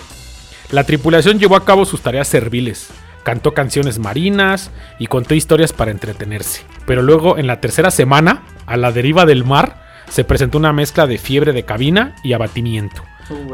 La 0.70 0.84
tripulación 0.84 1.40
llevó 1.40 1.56
a 1.56 1.64
cabo 1.64 1.84
sus 1.84 2.00
tareas 2.00 2.28
serviles, 2.28 2.90
cantó 3.24 3.54
canciones 3.54 3.98
marinas 3.98 4.70
y 5.00 5.08
contó 5.08 5.34
historias 5.34 5.72
para 5.72 5.90
entretenerse. 5.90 6.62
Pero 6.87 7.02
luego, 7.02 7.38
en 7.38 7.48
la 7.48 7.60
tercera 7.60 7.90
semana, 7.90 8.44
a 8.66 8.76
la 8.76 8.92
deriva 8.92 9.26
del 9.26 9.44
mar, 9.44 9.84
se 10.08 10.24
presentó 10.24 10.58
una 10.58 10.72
mezcla 10.72 11.06
de 11.06 11.18
fiebre 11.18 11.52
de 11.52 11.64
cabina 11.64 12.14
y 12.22 12.32
abatimiento. 12.32 13.02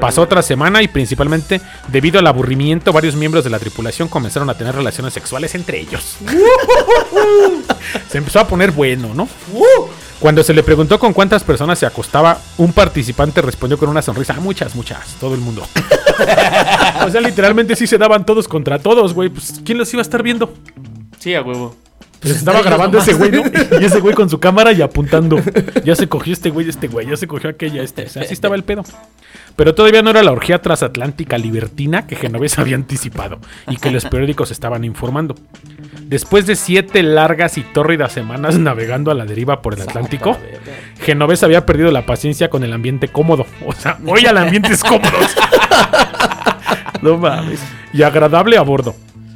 Pasó 0.00 0.22
otra 0.22 0.42
semana 0.42 0.82
y 0.82 0.88
principalmente 0.88 1.60
debido 1.88 2.18
al 2.18 2.26
aburrimiento 2.26 2.92
varios 2.92 3.14
miembros 3.14 3.44
de 3.44 3.50
la 3.50 3.58
tripulación 3.60 4.08
comenzaron 4.08 4.50
a 4.50 4.54
tener 4.54 4.74
relaciones 4.74 5.14
sexuales 5.14 5.54
entre 5.54 5.78
ellos. 5.78 6.16
se 8.08 8.18
empezó 8.18 8.40
a 8.40 8.48
poner 8.48 8.72
bueno, 8.72 9.14
¿no? 9.14 9.28
Cuando 10.18 10.42
se 10.42 10.52
le 10.52 10.62
preguntó 10.62 10.98
con 10.98 11.12
cuántas 11.12 11.44
personas 11.44 11.78
se 11.78 11.86
acostaba, 11.86 12.38
un 12.58 12.72
participante 12.72 13.40
respondió 13.42 13.78
con 13.78 13.88
una 13.88 14.02
sonrisa, 14.02 14.34
"Ah, 14.36 14.40
muchas, 14.40 14.74
muchas, 14.74 15.14
todo 15.20 15.34
el 15.34 15.40
mundo. 15.40 15.62
o 17.06 17.10
sea, 17.10 17.20
literalmente 17.20 17.74
sí 17.76 17.86
se 17.86 17.96
daban 17.96 18.26
todos 18.26 18.48
contra 18.48 18.78
todos, 18.78 19.14
güey. 19.14 19.28
Pues, 19.30 19.60
¿quién 19.64 19.78
los 19.78 19.92
iba 19.94 20.00
a 20.00 20.02
estar 20.02 20.22
viendo? 20.22 20.52
Sí, 21.18 21.34
a 21.34 21.42
huevo. 21.42 21.74
Pues 22.20 22.36
estaba 22.36 22.60
grabando 22.60 22.98
ese 22.98 23.14
güey, 23.14 23.30
¿no? 23.30 23.42
Y 23.80 23.84
ese 23.84 24.00
güey 24.00 24.14
con 24.14 24.28
su 24.28 24.38
cámara 24.38 24.72
y 24.72 24.82
apuntando. 24.82 25.40
Ya 25.84 25.96
se 25.96 26.06
cogió 26.06 26.34
este 26.34 26.50
güey, 26.50 26.68
este 26.68 26.86
güey, 26.86 27.08
ya 27.08 27.16
se 27.16 27.26
cogió 27.26 27.48
aquella, 27.48 27.82
este. 27.82 28.04
O 28.04 28.08
sea, 28.08 28.22
así 28.22 28.34
estaba 28.34 28.56
el 28.56 28.62
pedo. 28.62 28.84
Pero 29.56 29.74
todavía 29.74 30.02
no 30.02 30.10
era 30.10 30.22
la 30.22 30.32
orgía 30.32 30.60
transatlántica 30.60 31.38
libertina 31.38 32.06
que 32.06 32.16
Genovés 32.16 32.58
había 32.58 32.76
anticipado 32.76 33.40
y 33.68 33.76
que 33.76 33.90
los 33.90 34.04
periódicos 34.04 34.50
estaban 34.50 34.84
informando. 34.84 35.34
Después 36.02 36.46
de 36.46 36.56
siete 36.56 37.02
largas 37.02 37.56
y 37.56 37.62
tórridas 37.62 38.12
semanas 38.12 38.58
navegando 38.58 39.10
a 39.10 39.14
la 39.14 39.24
deriva 39.24 39.62
por 39.62 39.74
el 39.74 39.82
Atlántico, 39.82 40.36
Genovés 41.00 41.42
había 41.42 41.64
perdido 41.64 41.90
la 41.90 42.04
paciencia 42.04 42.50
con 42.50 42.64
el 42.64 42.72
ambiente 42.72 43.08
cómodo. 43.08 43.46
O 43.66 43.72
sea, 43.72 43.98
hoy 44.06 44.26
al 44.26 44.36
ambientes 44.36 44.82
cómodos. 44.82 45.36
no 47.02 47.16
mames. 47.16 47.60
Y 47.92 48.02
agradable 48.02 48.58
a 48.58 48.62
bordo. 48.62 48.94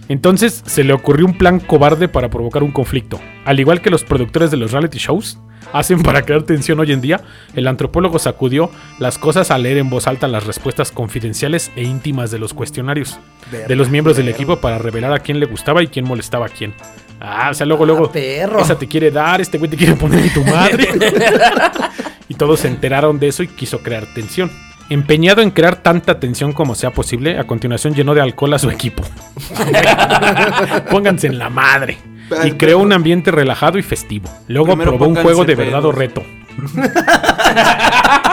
Entonces 0.09 0.63
se 0.67 0.85
le 0.85 0.93
ocurrió 0.93 1.27
un 1.27 1.39
plan 1.39 1.61
cobarde 1.61 2.09
para 2.09 2.31
provocar 2.31 2.63
un 2.63 2.73
conflicto. 2.73 3.21
Al 3.45 3.61
igual 3.61 3.81
que 3.81 3.91
los 3.91 4.05
productores 4.05 4.51
de 4.51 4.57
los 4.57 4.73
reality 4.73 4.99
shows 4.99 5.39
hacen 5.73 6.03
para 6.03 6.23
crear 6.23 6.43
tensión 6.43 6.79
hoy 6.81 6.93
en 6.93 7.01
día, 7.01 7.21
el 7.55 7.67
antropólogo 7.67 8.19
sacudió 8.19 8.71
las 8.99 9.19
cosas 9.19 9.51
al 9.51 9.63
leer 9.63 9.79
en 9.79 9.91
voz 9.91 10.07
alta 10.07 10.29
las 10.29 10.47
respuestas 10.47 10.93
confidenciales 10.93 11.73
e 11.77 11.83
íntimas 11.83 12.31
de 12.31 12.39
los 12.39 12.55
cuestionarios 12.55 13.19
de 13.51 13.77
los 13.77 13.91
miembros 13.91 14.17
del 14.17 14.29
equipo 14.29 14.57
para 14.57 14.79
revelar 14.79 15.13
a 15.13 15.21
quién 15.21 15.41
le 15.41 15.47
gustaba 15.47 15.83
y 15.83 15.89
quién 15.89 16.05
molestaba 16.05 16.47
a 16.47 16.49
quién. 16.49 16.75
Ah, 17.21 17.49
o 17.51 17.55
sea, 17.55 17.65
luego, 17.67 17.87
luego, 17.87 18.13
perro. 18.13 18.61
esa 18.61 18.79
te 18.79 18.87
quiere 18.87 19.11
dar, 19.11 19.41
este 19.41 19.57
güey 19.57 19.71
te 19.71 19.77
quiere 19.77 19.95
poner 19.95 20.21
en 20.21 20.33
tu 20.35 20.45
madre. 20.45 20.89
y 22.29 22.35
todos 22.35 22.61
se 22.61 22.69
enteraron 22.69 23.19
de 23.19 23.29
eso 23.29 23.43
y 23.43 23.49
quiso 23.49 23.79
crear 23.79 24.07
tensión. 24.15 24.51
Empeñado 24.91 25.41
en 25.41 25.51
crear 25.51 25.77
tanta 25.77 26.21
tensión 26.21 26.53
como 26.53 26.75
sea 26.75 26.91
posible, 26.91 27.39
a 27.39 27.45
continuación 27.45 27.95
llenó 27.95 28.15
de 28.15 28.21
alcohol 28.21 28.55
a 28.55 28.59
su 28.59 28.71
equipo. 28.71 29.03
Pónganse 30.91 31.27
en 31.27 31.39
la 31.39 31.49
madre. 31.49 31.99
Y 32.45 32.53
creó 32.53 32.79
un 32.79 32.93
ambiente 32.93 33.31
relajado 33.31 33.79
y 33.79 33.83
festivo. 33.83 34.29
Luego 34.49 34.69
Primero 34.69 34.93
probó 34.93 35.07
un 35.07 35.17
juego 35.17 35.45
de 35.45 35.55
verdad 35.55 35.85
o 35.85 35.93
reto. 35.93 36.23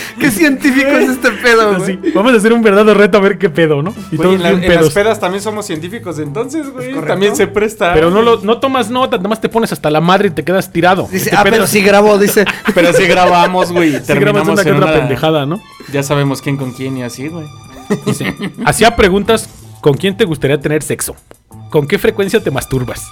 ¿Qué 0.18 0.30
científico 0.30 0.88
es 0.90 1.10
este 1.10 1.30
pedo, 1.32 1.76
Así, 1.76 1.98
vamos 2.14 2.32
a 2.32 2.36
hacer 2.36 2.52
un 2.52 2.62
verdadero 2.62 2.94
reto 2.94 3.18
a 3.18 3.20
ver 3.20 3.38
qué 3.38 3.50
pedo, 3.50 3.82
¿no? 3.82 3.94
Y 4.10 4.16
Güey, 4.16 4.28
todos 4.28 4.34
en, 4.36 4.42
la- 4.42 4.50
bien 4.50 4.62
en 4.64 4.68
las 4.70 4.78
pedos. 4.78 4.92
pedas 4.94 5.20
también 5.20 5.42
somos 5.42 5.66
científicos, 5.66 6.18
entonces, 6.18 6.70
güey. 6.70 6.88
correcto. 6.90 7.06
También 7.12 7.36
se 7.36 7.46
presta. 7.46 7.92
Pero 7.94 8.10
no, 8.10 8.22
lo, 8.22 8.40
no 8.42 8.58
tomas 8.58 8.90
nota, 8.90 9.16
nada 9.16 9.28
más 9.28 9.40
te 9.40 9.48
pones 9.48 9.72
hasta 9.72 9.90
la 9.90 10.00
madre 10.00 10.28
y 10.28 10.30
te 10.32 10.44
quedas 10.44 10.72
tirado. 10.72 11.08
Dice, 11.10 11.24
Este 11.30 11.36
ah, 11.36 11.42
pero 11.44 11.66
sí 11.66 11.80
grabó, 11.82 12.18
dice. 12.18 12.44
Pero 12.74 12.92
sí 12.92 13.04
grabamos, 13.06 13.70
güey. 13.72 13.88
y 13.88 13.92
sí 13.92 13.96
grabas 13.98 14.06
terminamos 14.06 14.48
una 14.48 14.62
que 14.62 14.68
en 14.70 14.76
otra 14.76 14.90
una- 14.90 14.98
pendejada, 15.00 15.46
¿no? 15.46 15.60
Ya 15.92 16.02
sabemos 16.02 16.40
quién 16.42 16.56
con 16.56 16.72
quién 16.72 16.96
y 16.96 17.02
así, 17.02 17.28
güey. 17.28 17.46
Dice, 18.06 18.34
hacía 18.64 18.96
preguntas, 18.96 19.48
¿con 19.80 19.94
quién 19.94 20.16
te 20.16 20.24
gustaría 20.24 20.60
tener 20.60 20.82
sexo? 20.82 21.14
¿Con 21.70 21.86
qué 21.86 21.98
frecuencia 21.98 22.42
te 22.42 22.50
masturbas? 22.50 23.02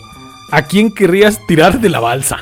¿A 0.53 0.63
quién 0.63 0.93
querrías 0.93 1.39
tirar 1.47 1.81
de 1.81 1.89
la 1.91 2.01
balsa? 2.01 2.39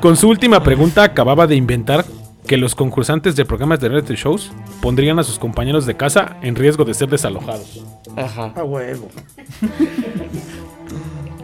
Con 0.00 0.16
su 0.16 0.28
última 0.28 0.62
pregunta 0.62 1.02
acababa 1.02 1.46
de 1.46 1.56
inventar 1.56 2.04
que 2.46 2.56
los 2.56 2.74
concursantes 2.74 3.34
de 3.36 3.44
programas 3.44 3.80
de 3.80 3.88
reality 3.88 4.14
shows 4.14 4.52
pondrían 4.80 5.18
a 5.18 5.24
sus 5.24 5.38
compañeros 5.38 5.86
de 5.86 5.96
casa 5.96 6.36
en 6.40 6.54
riesgo 6.54 6.84
de 6.84 6.94
ser 6.94 7.08
desalojados. 7.08 7.84
Ajá. 8.16 8.52
A 8.54 8.64
huevo. 8.64 9.08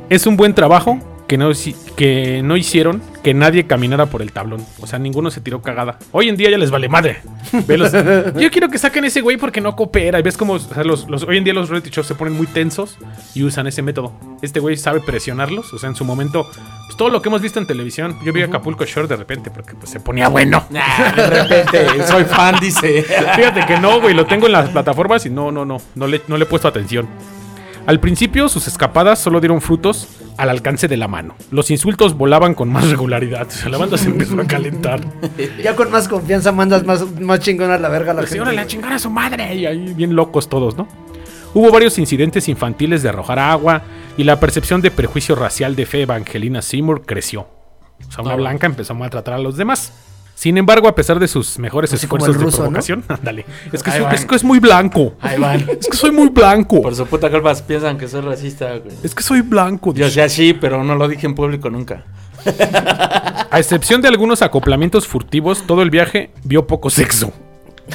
Es 0.08 0.26
un 0.26 0.36
buen 0.36 0.54
trabajo 0.54 0.98
que 1.34 1.38
no, 1.38 1.50
hici- 1.50 1.74
que 1.96 2.42
no 2.44 2.56
hicieron 2.56 3.02
que 3.24 3.34
nadie 3.34 3.66
caminara 3.66 4.06
por 4.06 4.22
el 4.22 4.30
tablón. 4.30 4.64
O 4.80 4.86
sea, 4.86 5.00
ninguno 5.00 5.32
se 5.32 5.40
tiró 5.40 5.62
cagada. 5.62 5.98
Hoy 6.12 6.28
en 6.28 6.36
día 6.36 6.48
ya 6.48 6.58
les 6.58 6.70
vale 6.70 6.88
madre. 6.88 7.22
Velos. 7.66 7.90
Yo 8.38 8.52
quiero 8.52 8.68
que 8.68 8.78
saquen 8.78 9.04
ese 9.04 9.20
güey 9.20 9.36
porque 9.36 9.60
no 9.60 9.74
coopera. 9.74 10.20
Y 10.20 10.22
ves 10.22 10.36
como 10.36 10.56
los, 10.84 11.08
los- 11.10 11.24
hoy 11.24 11.38
en 11.38 11.42
día 11.42 11.52
los 11.52 11.70
reality 11.70 11.90
shows 11.90 12.06
se 12.06 12.14
ponen 12.14 12.34
muy 12.34 12.46
tensos 12.46 12.96
y 13.34 13.42
usan 13.42 13.66
ese 13.66 13.82
método. 13.82 14.12
Este 14.42 14.60
güey 14.60 14.76
sabe 14.76 15.00
presionarlos. 15.00 15.72
O 15.74 15.78
sea, 15.80 15.88
en 15.88 15.96
su 15.96 16.04
momento, 16.04 16.48
pues, 16.86 16.96
todo 16.96 17.08
lo 17.08 17.20
que 17.20 17.30
hemos 17.30 17.42
visto 17.42 17.58
en 17.58 17.66
televisión. 17.66 18.16
Yo 18.24 18.32
vi 18.32 18.42
Acapulco 18.42 18.84
Shore 18.84 19.08
de 19.08 19.16
repente 19.16 19.50
porque 19.50 19.74
pues, 19.74 19.90
se 19.90 19.98
ponía 19.98 20.28
bueno. 20.28 20.64
Nah, 20.70 21.12
de 21.16 21.30
repente, 21.30 22.06
soy 22.06 22.22
fan, 22.26 22.54
dice. 22.60 23.02
Fíjate 23.34 23.66
que 23.66 23.80
no, 23.80 24.00
güey, 24.00 24.14
lo 24.14 24.24
tengo 24.24 24.46
en 24.46 24.52
las 24.52 24.68
plataformas 24.68 25.26
y 25.26 25.30
no, 25.30 25.50
no, 25.50 25.64
no, 25.64 25.78
no 25.96 26.06
le, 26.06 26.20
no 26.28 26.36
le 26.36 26.44
he 26.44 26.46
puesto 26.46 26.68
atención. 26.68 27.08
Al 27.86 27.98
principio 27.98 28.48
sus 28.48 28.68
escapadas 28.68 29.18
solo 29.18 29.40
dieron 29.40 29.60
frutos 29.60 30.08
al 30.36 30.50
alcance 30.50 30.88
de 30.88 30.96
la 30.96 31.08
mano. 31.08 31.34
Los 31.50 31.70
insultos 31.70 32.16
volaban 32.16 32.54
con 32.54 32.68
más 32.68 32.88
regularidad. 32.90 33.46
O 33.46 33.50
sea, 33.50 33.68
la 33.68 33.78
banda 33.78 33.96
se 33.98 34.08
empezó 34.08 34.40
a 34.40 34.46
calentar. 34.46 35.00
Ya 35.62 35.76
con 35.76 35.90
más 35.90 36.08
confianza 36.08 36.52
mandas 36.52 36.84
más, 36.84 37.20
más 37.20 37.40
chingón 37.40 37.70
a 37.70 37.78
la 37.78 37.88
verga 37.88 38.10
a 38.12 38.14
la 38.14 38.20
Pues, 38.22 38.30
gente. 38.30 38.42
órale, 38.42 38.60
a 38.60 38.66
chingar 38.66 38.92
a 38.92 38.98
su 38.98 39.10
madre. 39.10 39.54
Y 39.54 39.66
ahí 39.66 39.94
bien 39.94 40.14
locos 40.16 40.48
todos, 40.48 40.76
¿no? 40.76 40.88
Hubo 41.54 41.70
varios 41.70 41.98
incidentes 41.98 42.48
infantiles 42.48 43.02
de 43.04 43.10
arrojar 43.10 43.38
agua 43.38 43.82
y 44.16 44.24
la 44.24 44.40
percepción 44.40 44.80
de 44.80 44.90
prejuicio 44.90 45.36
racial 45.36 45.76
de 45.76 45.86
fe 45.86 46.02
Evangelina 46.02 46.62
Seymour 46.62 47.06
creció. 47.06 47.46
O 48.08 48.12
sea, 48.12 48.24
una 48.24 48.34
blanca 48.34 48.66
empezó 48.66 48.92
a 48.92 48.96
maltratar 48.96 49.34
a 49.34 49.38
los 49.38 49.56
demás. 49.56 49.92
Sin 50.34 50.58
embargo, 50.58 50.88
a 50.88 50.94
pesar 50.94 51.18
de 51.18 51.28
sus 51.28 51.58
mejores 51.58 51.92
Así 51.92 52.06
esfuerzos 52.06 52.36
de 52.36 52.44
¿no? 52.44 52.50
provocación, 52.50 53.04
ándale. 53.08 53.46
Es 53.72 53.82
que, 53.82 53.90
soy, 53.90 54.04
es 54.12 54.26
que 54.26 54.34
es 54.34 54.44
muy 54.44 54.58
blanco. 54.58 55.14
Ahí 55.20 55.38
van. 55.38 55.64
Es 55.80 55.86
que 55.86 55.96
soy 55.96 56.10
muy 56.10 56.28
blanco. 56.28 56.82
Por 56.82 56.94
su 56.94 57.06
puta 57.06 57.30
culpa 57.30 57.54
piensan 57.66 57.96
que 57.96 58.08
soy 58.08 58.20
racista, 58.22 58.76
güey. 58.78 58.96
Es 59.02 59.14
que 59.14 59.22
soy 59.22 59.40
blanco. 59.42 59.94
Yo 59.94 60.10
sea 60.10 60.28
sí, 60.28 60.52
pero 60.52 60.82
no 60.82 60.96
lo 60.96 61.08
dije 61.08 61.26
en 61.26 61.34
público 61.34 61.70
nunca. 61.70 62.04
A 63.50 63.58
excepción 63.58 64.02
de 64.02 64.08
algunos 64.08 64.42
acoplamientos 64.42 65.06
furtivos, 65.06 65.64
todo 65.66 65.82
el 65.82 65.90
viaje 65.90 66.30
vio 66.42 66.66
poco 66.66 66.90
sexo 66.90 67.32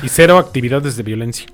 y 0.02 0.08
cero 0.08 0.38
actividades 0.38 0.96
de 0.96 1.04
violencia. 1.04 1.48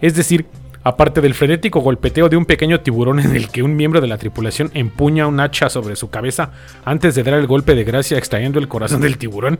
Es 0.00 0.14
decir, 0.14 0.46
aparte 0.86 1.20
del 1.20 1.34
frenético 1.34 1.80
golpeteo 1.80 2.28
de 2.28 2.36
un 2.36 2.44
pequeño 2.44 2.78
tiburón 2.78 3.18
en 3.18 3.34
el 3.34 3.48
que 3.48 3.64
un 3.64 3.74
miembro 3.74 4.00
de 4.00 4.06
la 4.06 4.18
tripulación 4.18 4.70
empuña 4.72 5.26
un 5.26 5.40
hacha 5.40 5.68
sobre 5.68 5.96
su 5.96 6.10
cabeza 6.10 6.52
antes 6.84 7.16
de 7.16 7.24
dar 7.24 7.34
el 7.34 7.48
golpe 7.48 7.74
de 7.74 7.82
gracia 7.82 8.16
extrayendo 8.16 8.60
el 8.60 8.68
corazón 8.68 9.00
del 9.00 9.18
tiburón. 9.18 9.58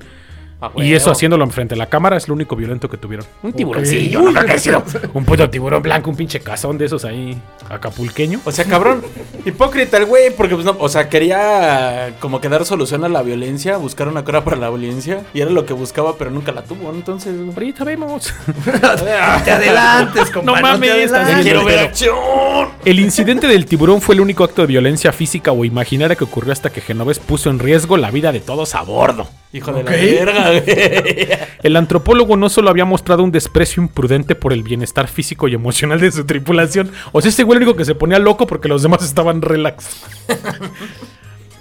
Ah, 0.60 0.70
Y 0.76 0.94
eso 0.94 1.10
haciéndolo 1.10 1.46
frente 1.50 1.74
a 1.74 1.78
la 1.78 1.86
cámara 1.86 2.16
es 2.16 2.28
lo 2.28 2.34
único 2.34 2.56
violento 2.56 2.88
que 2.88 2.96
tuvieron. 2.96 3.26
Un 3.42 3.52
tiburoncillo, 3.52 4.22
no 4.22 4.32
creo 4.32 4.44
que 4.46 4.52
haya 4.52 4.58
sido 4.58 4.82
un 5.12 5.24
puto 5.24 5.50
tiburón 5.50 5.82
blanco, 5.82 6.08
un 6.10 6.16
pinche 6.16 6.40
cazón 6.40 6.78
de 6.78 6.86
esos 6.86 7.04
ahí 7.04 7.36
acapulqueño. 7.68 8.40
O 8.44 8.52
sea, 8.52 8.64
cabrón, 8.64 9.02
hipócrita 9.44 9.98
el 9.98 10.06
güey, 10.06 10.30
porque 10.34 10.54
pues 10.54 10.64
no, 10.64 10.76
o 10.78 10.88
sea, 10.88 11.08
quería 11.08 12.14
como 12.20 12.40
que 12.40 12.48
dar 12.48 12.64
solución 12.64 13.04
a 13.04 13.08
la 13.08 13.22
violencia, 13.22 13.76
buscar 13.76 14.08
una 14.08 14.24
cura 14.24 14.44
para 14.44 14.56
la 14.56 14.70
violencia, 14.70 15.24
y 15.34 15.40
era 15.40 15.50
lo 15.50 15.66
que 15.66 15.74
buscaba, 15.74 16.16
pero 16.16 16.30
nunca 16.30 16.52
la 16.52 16.62
tuvo, 16.62 16.90
¿no? 16.90 16.98
entonces... 16.98 17.34
Ahorita 17.54 17.84
vemos. 17.84 18.32
Te 19.44 19.50
adelantes, 19.50 20.30
compadre. 20.30 20.62
No 20.62 20.68
mames, 20.68 20.90
te 20.90 21.04
estás 21.04 21.24
adelantes. 21.24 21.44
bien 21.44 21.56
Quiero 21.56 21.64
ver 21.64 21.78
acción. 21.80 22.68
El 22.86 23.00
incidente 23.00 23.48
del 23.48 23.66
tiburón 23.66 24.00
fue 24.00 24.14
el 24.14 24.20
único 24.20 24.44
acto 24.44 24.62
de 24.62 24.68
violencia 24.68 25.12
física 25.12 25.50
o 25.50 25.64
imaginaria 25.64 26.14
que 26.14 26.22
ocurrió 26.22 26.52
hasta 26.52 26.70
que 26.70 26.80
Genovés 26.80 27.18
puso 27.18 27.50
en 27.50 27.58
riesgo 27.58 27.96
la 27.96 28.12
vida 28.12 28.30
de 28.30 28.38
todos 28.38 28.76
a 28.76 28.82
bordo. 28.82 29.28
Hijo 29.52 29.72
de 29.72 29.82
la 29.82 29.90
verga, 29.90 30.50
güey. 30.50 31.28
El 31.64 31.74
antropólogo 31.74 32.36
no 32.36 32.48
solo 32.48 32.70
había 32.70 32.84
mostrado 32.84 33.24
un 33.24 33.32
desprecio 33.32 33.82
imprudente 33.82 34.36
por 34.36 34.52
el 34.52 34.62
bienestar 34.62 35.08
físico 35.08 35.48
y 35.48 35.54
emocional 35.54 35.98
de 35.98 36.12
su 36.12 36.26
tripulación, 36.26 36.92
o 37.10 37.20
sea, 37.20 37.30
ese 37.30 37.42
güey 37.42 37.56
el 37.56 37.64
único 37.64 37.76
que 37.76 37.84
se 37.84 37.96
ponía 37.96 38.20
loco 38.20 38.46
porque 38.46 38.68
los 38.68 38.84
demás 38.84 39.02
estaban 39.02 39.42
relax. 39.42 40.04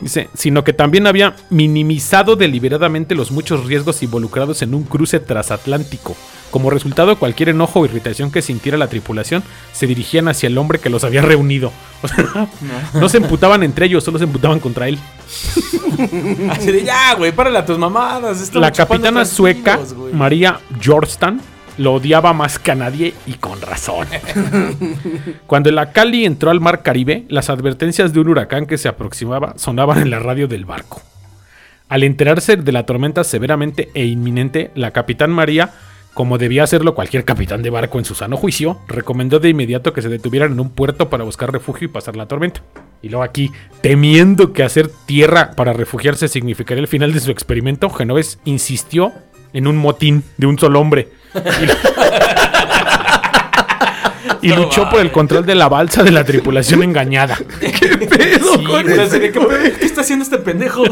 Dice, 0.02 0.30
sino 0.34 0.64
que 0.64 0.74
también 0.74 1.08
había 1.08 1.36
minimizado 1.50 2.36
deliberadamente 2.36 3.16
los 3.16 3.32
muchos 3.32 3.66
riesgos 3.66 4.04
involucrados 4.04 4.62
en 4.62 4.74
un 4.74 4.84
cruce 4.84 5.20
transatlántico. 5.20 6.16
Como 6.52 6.70
resultado, 6.70 7.18
cualquier 7.18 7.50
enojo 7.50 7.82
o 7.82 7.86
irritación 7.86 8.32
que 8.32 8.42
sintiera 8.42 8.78
la 8.78 8.88
tripulación 8.88 9.44
se 9.74 9.88
dirigían 9.88 10.28
hacia 10.28 10.48
el 10.48 10.58
hombre 10.58 10.80
que 10.80 10.90
los 10.90 11.04
había 11.04 11.22
reunido. 11.22 11.72
O 12.02 12.08
sea, 12.08 12.48
no 12.94 13.10
se 13.10 13.18
emputaban 13.18 13.64
entre 13.64 13.88
ellos, 13.88 14.04
solo 14.04 14.20
se 14.20 14.26
emputaban 14.26 14.60
contra 14.60 14.88
él. 14.88 15.00
Así 16.52 16.72
de 16.72 16.84
ya, 16.84 17.16
güey, 17.16 17.32
párale 17.32 17.58
a 17.58 17.66
tus 17.66 17.80
mamadas. 17.80 18.54
La 18.54 18.72
capitana 18.72 19.26
sueca. 19.26 19.80
María 20.14 20.60
Georgetown, 20.80 21.42
lo 21.78 21.94
odiaba 21.94 22.34
más 22.34 22.60
que 22.60 22.72
a 22.72 22.76
nadie 22.76 23.14
y 23.26 23.34
con 23.34 23.62
razón. 23.62 24.08
Cuando 25.48 25.70
el 25.70 25.78
Acali 25.78 26.26
entró 26.26 26.52
al 26.52 26.62
mar 26.62 26.82
Caribe, 26.82 27.26
las 27.30 27.50
advertencias 27.50 28.14
de 28.14 28.20
un 28.20 28.30
huracán 28.30 28.66
que 28.66 28.78
se 28.78 28.88
aproximaba 28.88 29.54
sonaban 29.58 30.00
en 30.00 30.10
la 30.10 30.20
radio 30.20 30.48
del 30.48 30.66
barco. 30.66 31.02
Al 31.88 32.04
enterarse 32.04 32.58
de 32.58 32.72
la 32.72 32.86
tormenta 32.86 33.24
severamente 33.24 33.90
e 33.94 34.06
inminente, 34.06 34.72
la 34.74 34.92
capitán 34.92 35.32
María, 35.32 35.72
como 36.16 36.38
debía 36.38 36.64
hacerlo 36.64 36.96
cualquier 36.96 37.26
capitán 37.26 37.62
de 37.62 37.70
barco 37.70 38.00
en 38.00 38.06
su 38.06 38.16
sano 38.16 38.38
juicio, 38.38 38.80
recomendó 38.88 39.40
de 39.40 39.50
inmediato 39.50 39.94
que 39.94 40.02
se 40.02 40.10
detuvieran 40.10 40.54
en 40.54 40.60
un 40.60 40.70
puerto 40.72 41.10
para 41.10 41.26
buscar 41.26 41.52
refugio 41.52 41.86
y 41.86 41.92
pasar 41.92 42.16
la 42.16 42.28
tormenta. 42.28 42.62
Y 43.04 43.10
luego 43.10 43.24
aquí, 43.24 43.52
temiendo 43.82 44.52
que 44.52 44.64
hacer 44.64 44.90
tierra 45.06 45.52
para 45.52 45.74
refugiarse 45.74 46.28
significaría 46.28 46.82
el 46.82 46.88
final 46.88 47.14
de 47.14 47.20
su 47.20 47.30
experimento, 47.30 47.90
Genoves 47.90 48.40
insistió 48.46 49.12
en 49.54 49.68
un 49.68 49.78
motín 49.78 50.24
de 50.38 50.48
un 50.48 50.58
solo 50.58 50.80
hombre. 50.80 51.10
Y, 54.42 54.50
luchó 54.50 54.88
por 54.90 55.00
el 55.00 55.12
control 55.12 55.46
de 55.46 55.56
la 55.56 55.70
balsa 55.70 56.04
de 56.04 56.12
la 56.12 56.24
tripulación 56.24 56.84
engañada. 56.84 57.36
pedo 57.60 58.58
Sí, 59.10 59.20
¿qué, 59.20 59.32
qué 59.32 59.86
está 59.86 60.02
haciendo 60.02 60.24
este 60.24 60.38
pendejo? 60.38 60.84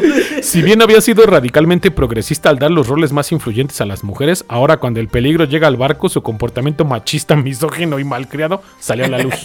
Si 0.41 0.63
bien 0.63 0.81
había 0.81 1.01
sido 1.01 1.23
radicalmente 1.25 1.91
progresista 1.91 2.49
al 2.49 2.57
dar 2.57 2.71
los 2.71 2.87
roles 2.87 3.11
más 3.11 3.31
influyentes 3.31 3.79
a 3.81 3.85
las 3.85 4.03
mujeres, 4.03 4.43
ahora 4.47 4.77
cuando 4.77 4.99
el 4.99 5.07
peligro 5.07 5.45
llega 5.45 5.67
al 5.67 5.77
barco, 5.77 6.09
su 6.09 6.23
comportamiento 6.23 6.83
machista, 6.83 7.35
misógino 7.35 7.99
y 7.99 8.03
malcriado 8.03 8.63
salió 8.79 9.05
a 9.05 9.09
la 9.09 9.19
luz. 9.19 9.35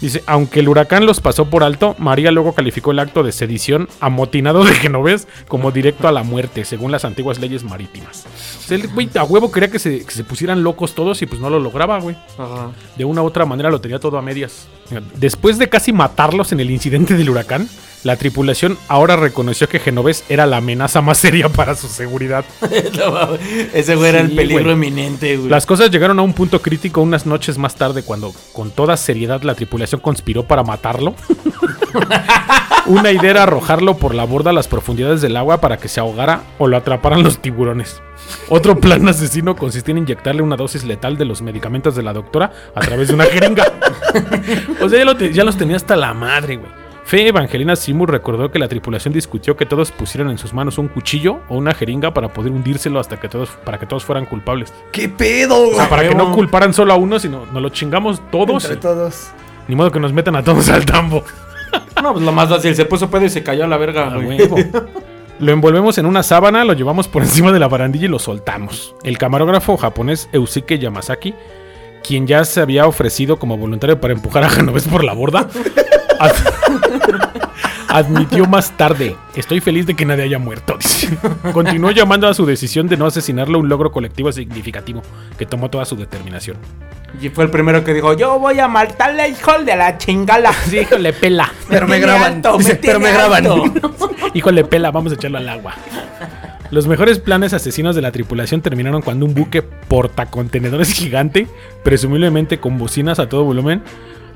Dice, 0.00 0.22
aunque 0.26 0.60
el 0.60 0.68
huracán 0.68 1.06
los 1.06 1.20
pasó 1.20 1.46
por 1.46 1.64
alto, 1.64 1.96
María 1.98 2.30
luego 2.30 2.54
calificó 2.54 2.92
el 2.92 3.00
acto 3.00 3.22
de 3.22 3.32
sedición 3.32 3.88
amotinado 4.00 4.64
de 4.64 4.74
Genovés 4.74 5.26
como 5.48 5.72
directo 5.72 6.06
a 6.06 6.12
la 6.12 6.22
muerte, 6.22 6.64
según 6.64 6.92
las 6.92 7.04
antiguas 7.04 7.40
leyes 7.40 7.64
marítimas. 7.64 8.26
O 8.58 8.62
sea, 8.68 8.76
el 8.76 8.88
güey 8.88 9.10
a 9.16 9.24
huevo 9.24 9.50
quería 9.50 9.70
que 9.70 9.78
se, 9.78 10.04
que 10.04 10.10
se 10.12 10.22
pusieran 10.22 10.62
locos 10.62 10.94
todos 10.94 11.20
y 11.22 11.26
pues 11.26 11.40
no 11.40 11.50
lo 11.50 11.58
lograba, 11.58 11.98
güey. 11.98 12.16
Ajá. 12.38 12.70
De 12.96 13.04
una 13.04 13.22
u 13.22 13.26
otra 13.26 13.44
manera 13.44 13.70
lo 13.70 13.80
tenía 13.80 13.98
todo 13.98 14.18
a 14.18 14.22
medias. 14.22 14.68
Después 15.16 15.58
de 15.58 15.68
casi 15.68 15.92
matarlos 15.92 16.52
en 16.52 16.60
el 16.60 16.70
incidente 16.70 17.14
del 17.14 17.30
huracán, 17.30 17.68
la 18.04 18.16
tripulación 18.16 18.78
ahora 18.88 19.16
reconoció 19.16 19.68
que 19.68 19.78
Genovés 19.80 20.24
era 20.28 20.46
la 20.46 20.58
amenaza 20.58 21.00
más 21.00 21.18
seria 21.18 21.48
para 21.48 21.74
su 21.74 21.88
seguridad. 21.88 22.44
No 22.96 23.34
Ese 23.74 23.94
güey 23.96 24.08
era 24.10 24.20
el 24.20 24.34
peligro 24.34 24.62
güey. 24.64 24.74
eminente, 24.74 25.36
güey. 25.36 25.48
Las 25.48 25.66
cosas 25.66 25.90
llegaron 25.90 26.18
a 26.18 26.22
un 26.22 26.32
punto 26.32 26.60
crítico 26.62 27.00
unas 27.00 27.26
noches 27.26 27.58
más 27.58 27.74
tarde 27.74 28.02
cuando 28.02 28.32
con 28.52 28.70
toda 28.70 28.96
seriedad 28.96 29.42
la 29.42 29.54
tripulación 29.54 30.00
conspiró 30.00 30.44
para 30.44 30.62
matarlo. 30.62 31.14
Una 32.86 33.12
idea 33.12 33.30
era 33.30 33.42
arrojarlo 33.42 33.96
por 33.98 34.14
la 34.14 34.24
borda 34.24 34.50
a 34.50 34.52
las 34.54 34.66
profundidades 34.68 35.20
del 35.20 35.36
agua 35.36 35.60
para 35.60 35.76
que 35.76 35.88
se 35.88 36.00
ahogara 36.00 36.42
o 36.58 36.66
lo 36.66 36.76
atraparan 36.76 37.22
los 37.22 37.38
tiburones. 37.38 38.00
Otro 38.48 38.78
plan 38.80 39.06
asesino 39.08 39.56
consistía 39.56 39.92
en 39.92 39.98
inyectarle 39.98 40.42
una 40.42 40.56
dosis 40.56 40.84
letal 40.84 41.18
de 41.18 41.24
los 41.26 41.42
medicamentos 41.42 41.94
de 41.96 42.02
la 42.02 42.12
doctora 42.14 42.52
a 42.74 42.80
través 42.80 43.08
de 43.08 43.14
una 43.14 43.24
jeringa. 43.24 43.64
o 44.80 44.88
sea, 44.88 44.98
ya, 44.98 45.04
lo 45.04 45.16
te- 45.16 45.32
ya 45.32 45.44
los 45.44 45.56
tenía 45.56 45.76
hasta 45.76 45.96
la 45.96 46.14
madre, 46.14 46.56
güey. 46.56 46.70
Fe 47.08 47.26
Evangelina 47.26 47.74
Seymour 47.74 48.10
recordó 48.10 48.50
que 48.50 48.58
la 48.58 48.68
tripulación 48.68 49.14
discutió 49.14 49.56
que 49.56 49.64
todos 49.64 49.92
pusieran 49.92 50.30
en 50.30 50.36
sus 50.36 50.52
manos 50.52 50.76
un 50.76 50.88
cuchillo 50.88 51.40
o 51.48 51.56
una 51.56 51.72
jeringa 51.72 52.12
para 52.12 52.28
poder 52.28 52.52
hundírselo 52.52 53.00
hasta 53.00 53.18
que 53.18 53.30
todos, 53.30 53.48
para 53.64 53.78
que 53.78 53.86
todos 53.86 54.04
fueran 54.04 54.26
culpables. 54.26 54.74
¿Qué 54.92 55.08
pedo, 55.08 55.70
O 55.70 55.74
sea, 55.74 55.88
para 55.88 56.06
que 56.06 56.14
no 56.14 56.32
culparan 56.34 56.74
solo 56.74 56.92
a 56.92 56.96
uno, 56.96 57.18
sino 57.18 57.46
nos 57.46 57.62
lo 57.62 57.70
chingamos 57.70 58.20
todos. 58.30 58.62
Entre 58.66 58.76
todos. 58.76 59.30
Ni 59.68 59.74
modo 59.74 59.90
que 59.90 60.00
nos 60.00 60.12
metan 60.12 60.36
a 60.36 60.44
todos 60.44 60.68
al 60.68 60.84
tambo. 60.84 61.24
No, 62.02 62.12
pues 62.12 62.24
lo 62.24 62.30
más 62.30 62.48
fácil, 62.48 62.76
se 62.76 62.84
puso 62.84 63.10
pedo 63.10 63.24
y 63.24 63.28
se 63.28 63.42
cayó 63.42 63.64
a 63.64 63.66
la 63.66 63.76
verga, 63.76 64.06
A 64.06 64.16
güey. 64.18 64.38
huevo. 64.38 64.56
Lo 65.40 65.52
envolvemos 65.52 65.98
en 65.98 66.06
una 66.06 66.22
sábana, 66.22 66.64
lo 66.64 66.72
llevamos 66.74 67.08
por 67.08 67.22
encima 67.24 67.52
de 67.52 67.58
la 67.58 67.68
barandilla 67.68 68.04
y 68.04 68.08
lo 68.08 68.18
soltamos. 68.18 68.94
El 69.02 69.18
camarógrafo 69.18 69.76
japonés 69.76 70.28
Eusuke 70.32 70.78
Yamazaki, 70.78 71.34
quien 72.06 72.26
ya 72.26 72.44
se 72.44 72.60
había 72.60 72.86
ofrecido 72.86 73.38
como 73.38 73.56
voluntario 73.56 74.00
para 74.00 74.14
empujar 74.14 74.44
a 74.44 74.48
Genovés 74.50 74.86
por 74.86 75.02
la 75.04 75.12
borda, 75.12 75.48
admitió 77.88 78.46
más 78.46 78.76
tarde, 78.76 79.16
estoy 79.34 79.60
feliz 79.60 79.86
de 79.86 79.94
que 79.94 80.04
nadie 80.04 80.24
haya 80.24 80.38
muerto. 80.38 80.76
dice. 80.78 81.16
Continuó 81.52 81.90
llamando 81.90 82.28
a 82.28 82.34
su 82.34 82.46
decisión 82.46 82.86
de 82.86 82.96
no 82.96 83.06
asesinarlo 83.06 83.58
un 83.58 83.68
logro 83.68 83.90
colectivo 83.90 84.30
significativo, 84.30 85.02
que 85.36 85.46
tomó 85.46 85.70
toda 85.70 85.84
su 85.84 85.96
determinación. 85.96 86.56
Y 87.20 87.30
fue 87.30 87.44
el 87.44 87.50
primero 87.50 87.82
que 87.84 87.94
dijo, 87.94 88.12
yo 88.14 88.38
voy 88.38 88.60
a 88.60 88.68
matarle, 88.68 89.28
hijo 89.28 89.58
de 89.64 89.74
la 89.76 89.96
chingala. 89.96 90.52
Sí, 90.52 90.78
híjole, 90.80 91.12
pela. 91.12 91.50
Pero 91.68 91.88
me 91.88 91.98
graban. 91.98 92.34
alto, 92.34 92.58
Dice, 92.58 92.74
me 92.74 92.78
pero 92.80 93.00
me 93.00 93.12
graban. 93.12 93.44
Híjole, 94.34 94.64
pela, 94.66 94.90
vamos 94.90 95.12
a 95.12 95.14
echarlo 95.14 95.38
al 95.38 95.48
agua. 95.48 95.74
Los 96.70 96.86
mejores 96.86 97.18
planes 97.18 97.54
asesinos 97.54 97.96
de 97.96 98.02
la 98.02 98.12
tripulación 98.12 98.60
terminaron 98.60 99.00
cuando 99.00 99.24
un 99.24 99.32
buque 99.32 99.62
portacontenedores 99.62 100.92
gigante, 100.92 101.46
presumiblemente 101.82 102.60
con 102.60 102.76
bocinas 102.76 103.18
a 103.18 103.28
todo 103.28 103.44
volumen, 103.44 103.82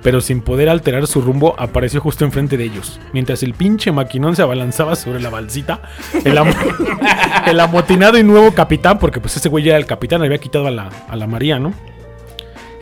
pero 0.03 0.21
sin 0.21 0.41
poder 0.41 0.69
alterar 0.69 1.07
su 1.07 1.21
rumbo, 1.21 1.55
apareció 1.59 2.01
justo 2.01 2.25
enfrente 2.25 2.57
de 2.57 2.65
ellos. 2.65 3.01
Mientras 3.13 3.43
el 3.43 3.55
pinche 3.55 3.93
maquinón 3.93 4.35
se 4.37 4.43
abalanzaba 4.43 4.97
sobre 4.97 5.21
la 5.21 5.31
balsita, 5.31 5.81
el, 6.25 6.37
am- 6.39 6.53
el 7.47 7.61
amotinado 7.61 8.19
y 8.19 8.25
nuevo 8.25 8.53
capitán, 8.53 8.99
porque 8.99 9.21
pues 9.21 9.37
ese 9.37 9.49
güey 9.49 9.65
ya 9.65 9.71
era 9.73 9.79
el 9.79 9.87
capitán, 9.87 10.23
había 10.23 10.39
quitado 10.39 10.67
a 10.67 10.71
la, 10.71 10.91
a 11.09 11.17
la 11.17 11.27
María, 11.27 11.59
¿no? 11.59 11.73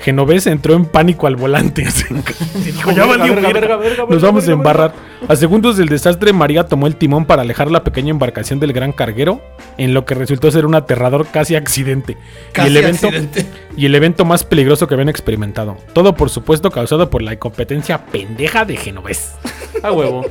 Genovés 0.01 0.47
entró 0.47 0.75
en 0.75 0.87
pánico 0.87 1.27
al 1.27 1.37
volante. 1.37 1.83
dijo, 2.65 2.91
ya 2.93 3.05
valió 3.05 3.35
verga, 3.35 3.77
verga, 3.77 4.07
Nos 4.09 4.23
vamos 4.23 4.49
a 4.49 4.53
embarrar. 4.53 4.95
A 5.29 5.37
segundos 5.37 5.77
del 5.77 5.89
desastre, 5.89 6.33
María 6.33 6.65
tomó 6.65 6.87
el 6.87 6.97
timón 6.97 7.27
para 7.27 7.43
alejar 7.43 7.71
la 7.71 7.85
pequeña 7.85 8.11
embarcación 8.11 8.61
del 8.61 8.73
gran 8.73 8.93
carguero, 8.93 9.43
en 9.77 9.93
lo 9.93 10.07
que 10.07 10.15
resultó 10.15 10.51
ser 10.51 10.65
un 10.65 10.75
aterrador 10.75 11.27
casi 11.27 11.55
accidente. 11.55 12.17
Casi 12.53 12.69
y, 12.69 12.71
el 12.71 12.77
evento, 12.79 13.09
accidente. 13.09 13.47
y 13.77 13.87
el 13.87 13.95
evento 13.95 14.25
más 14.25 14.45
peligroso 14.45 14.87
que 14.89 14.95
habían 14.95 15.11
experimentado. 15.11 15.77
Todo, 15.93 16.15
por 16.15 16.31
supuesto, 16.31 16.71
causado 16.71 17.11
por 17.11 17.21
la 17.21 17.35
incompetencia 17.35 18.07
pendeja 18.07 18.65
de 18.65 18.77
Genovés. 18.77 19.35
A 19.83 19.93
huevo. 19.93 20.25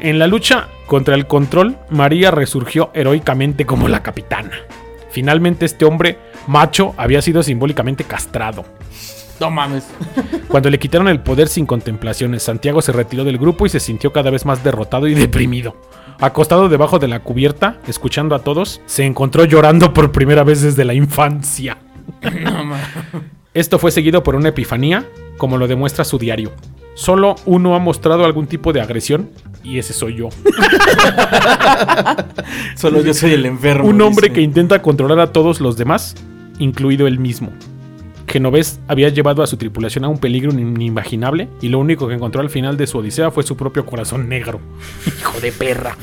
En 0.00 0.18
la 0.18 0.26
lucha 0.26 0.68
contra 0.86 1.14
el 1.14 1.26
control, 1.26 1.78
María 1.88 2.30
resurgió 2.30 2.90
heroicamente 2.94 3.66
como 3.66 3.88
la 3.88 4.02
capitana. 4.02 4.52
Finalmente, 5.10 5.64
este 5.64 5.84
hombre 5.84 6.18
macho 6.46 6.94
había 6.96 7.22
sido 7.22 7.42
simbólicamente 7.42 8.04
castrado. 8.04 8.64
No 9.40 9.50
mames. 9.50 9.86
Cuando 10.48 10.68
le 10.68 10.78
quitaron 10.78 11.08
el 11.08 11.20
poder 11.20 11.48
sin 11.48 11.64
contemplaciones, 11.64 12.42
Santiago 12.42 12.82
se 12.82 12.92
retiró 12.92 13.24
del 13.24 13.38
grupo 13.38 13.66
y 13.66 13.68
se 13.68 13.80
sintió 13.80 14.12
cada 14.12 14.30
vez 14.30 14.44
más 14.44 14.64
derrotado 14.64 15.06
y 15.06 15.14
deprimido. 15.14 15.76
Acostado 16.20 16.68
debajo 16.68 16.98
de 16.98 17.06
la 17.06 17.20
cubierta, 17.20 17.78
escuchando 17.86 18.34
a 18.34 18.40
todos, 18.40 18.80
se 18.86 19.04
encontró 19.04 19.44
llorando 19.44 19.94
por 19.94 20.10
primera 20.10 20.42
vez 20.42 20.62
desde 20.62 20.84
la 20.84 20.94
infancia. 20.94 21.78
No 22.42 22.64
mames. 22.64 22.80
Esto 23.54 23.78
fue 23.78 23.92
seguido 23.92 24.22
por 24.22 24.34
una 24.34 24.48
epifanía, 24.48 25.06
como 25.36 25.56
lo 25.56 25.68
demuestra 25.68 26.04
su 26.04 26.18
diario. 26.18 26.52
Solo 26.94 27.36
uno 27.46 27.76
ha 27.76 27.78
mostrado 27.78 28.24
algún 28.24 28.48
tipo 28.48 28.72
de 28.72 28.80
agresión, 28.80 29.30
y 29.62 29.78
ese 29.78 29.92
soy 29.92 30.16
yo. 30.16 30.28
Solo 32.76 33.02
yo 33.02 33.14
soy 33.14 33.32
el 33.32 33.46
enfermo. 33.46 33.88
Un 33.88 34.00
hombre 34.02 34.28
dice. 34.28 34.34
que 34.34 34.40
intenta 34.40 34.82
controlar 34.82 35.20
a 35.20 35.32
todos 35.32 35.60
los 35.60 35.76
demás, 35.76 36.14
incluido 36.58 37.06
él 37.06 37.18
mismo. 37.18 37.52
Genovés 38.26 38.80
había 38.88 39.08
llevado 39.08 39.42
a 39.42 39.46
su 39.46 39.56
tripulación 39.56 40.04
a 40.04 40.08
un 40.08 40.18
peligro 40.18 40.52
inimaginable 40.52 41.48
y 41.62 41.68
lo 41.68 41.78
único 41.78 42.08
que 42.08 42.14
encontró 42.14 42.40
al 42.40 42.50
final 42.50 42.76
de 42.76 42.86
su 42.86 42.98
odisea 42.98 43.30
fue 43.30 43.42
su 43.42 43.56
propio 43.56 43.86
corazón 43.86 44.28
negro. 44.28 44.60
Hijo 45.06 45.40
de 45.40 45.52
perra. 45.52 45.96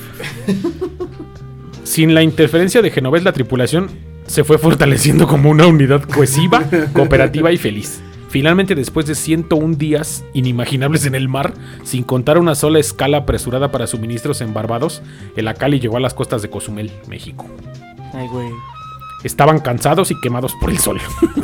Sin 1.83 2.13
la 2.15 2.23
interferencia 2.23 2.81
de 2.81 2.89
Genovés, 2.89 3.23
la 3.23 3.31
tripulación 3.31 3.89
se 4.25 4.43
fue 4.43 4.57
fortaleciendo 4.57 5.27
como 5.27 5.51
una 5.51 5.67
unidad 5.67 6.01
cohesiva, 6.01 6.63
cooperativa 6.93 7.51
y 7.51 7.57
feliz. 7.57 8.01
Finalmente, 8.35 8.75
después 8.75 9.05
de 9.05 9.15
101 9.15 9.77
días 9.77 10.25
inimaginables 10.33 11.05
en 11.05 11.15
el 11.15 11.29
mar, 11.29 11.53
sin 11.85 12.03
contar 12.03 12.37
una 12.37 12.53
sola 12.53 12.79
escala 12.79 13.19
apresurada 13.19 13.71
para 13.71 13.87
suministros 13.87 14.41
en 14.41 14.53
Barbados, 14.53 15.01
el 15.37 15.47
Acali 15.47 15.79
llegó 15.79 15.95
a 15.95 16.01
las 16.01 16.13
costas 16.13 16.41
de 16.41 16.49
Cozumel, 16.49 16.91
México. 17.07 17.45
Ay, 18.13 18.27
güey. 18.27 18.49
Estaban 19.23 19.59
cansados 19.59 20.11
y 20.11 20.19
quemados 20.19 20.53
por 20.59 20.69
el 20.69 20.79
sol. 20.79 20.99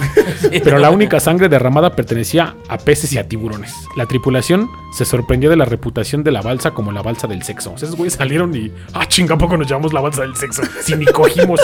Pero 0.51 0.79
la 0.79 0.89
única 0.89 1.21
sangre 1.21 1.47
derramada 1.47 1.95
pertenecía 1.95 2.57
a 2.67 2.77
peces 2.77 3.13
y 3.13 3.17
a 3.17 3.25
tiburones. 3.25 3.73
La 3.95 4.05
tripulación 4.05 4.69
se 4.91 5.05
sorprendió 5.05 5.49
de 5.49 5.55
la 5.55 5.63
reputación 5.63 6.25
de 6.25 6.31
la 6.31 6.41
balsa 6.41 6.71
como 6.71 6.91
la 6.91 7.01
balsa 7.01 7.25
del 7.25 7.41
sexo. 7.43 7.71
O 7.71 7.77
sea, 7.77 7.87
esos 7.87 7.97
güeyes 7.97 8.15
salieron 8.15 8.53
y. 8.53 8.69
Ah, 8.93 9.07
chinga, 9.07 9.35
¿a 9.35 9.37
poco 9.37 9.55
nos 9.55 9.65
llamamos 9.65 9.93
la 9.93 10.01
balsa 10.01 10.23
del 10.23 10.35
sexo? 10.35 10.61
Si 10.83 10.93
ni 10.95 11.05
cogimos. 11.05 11.61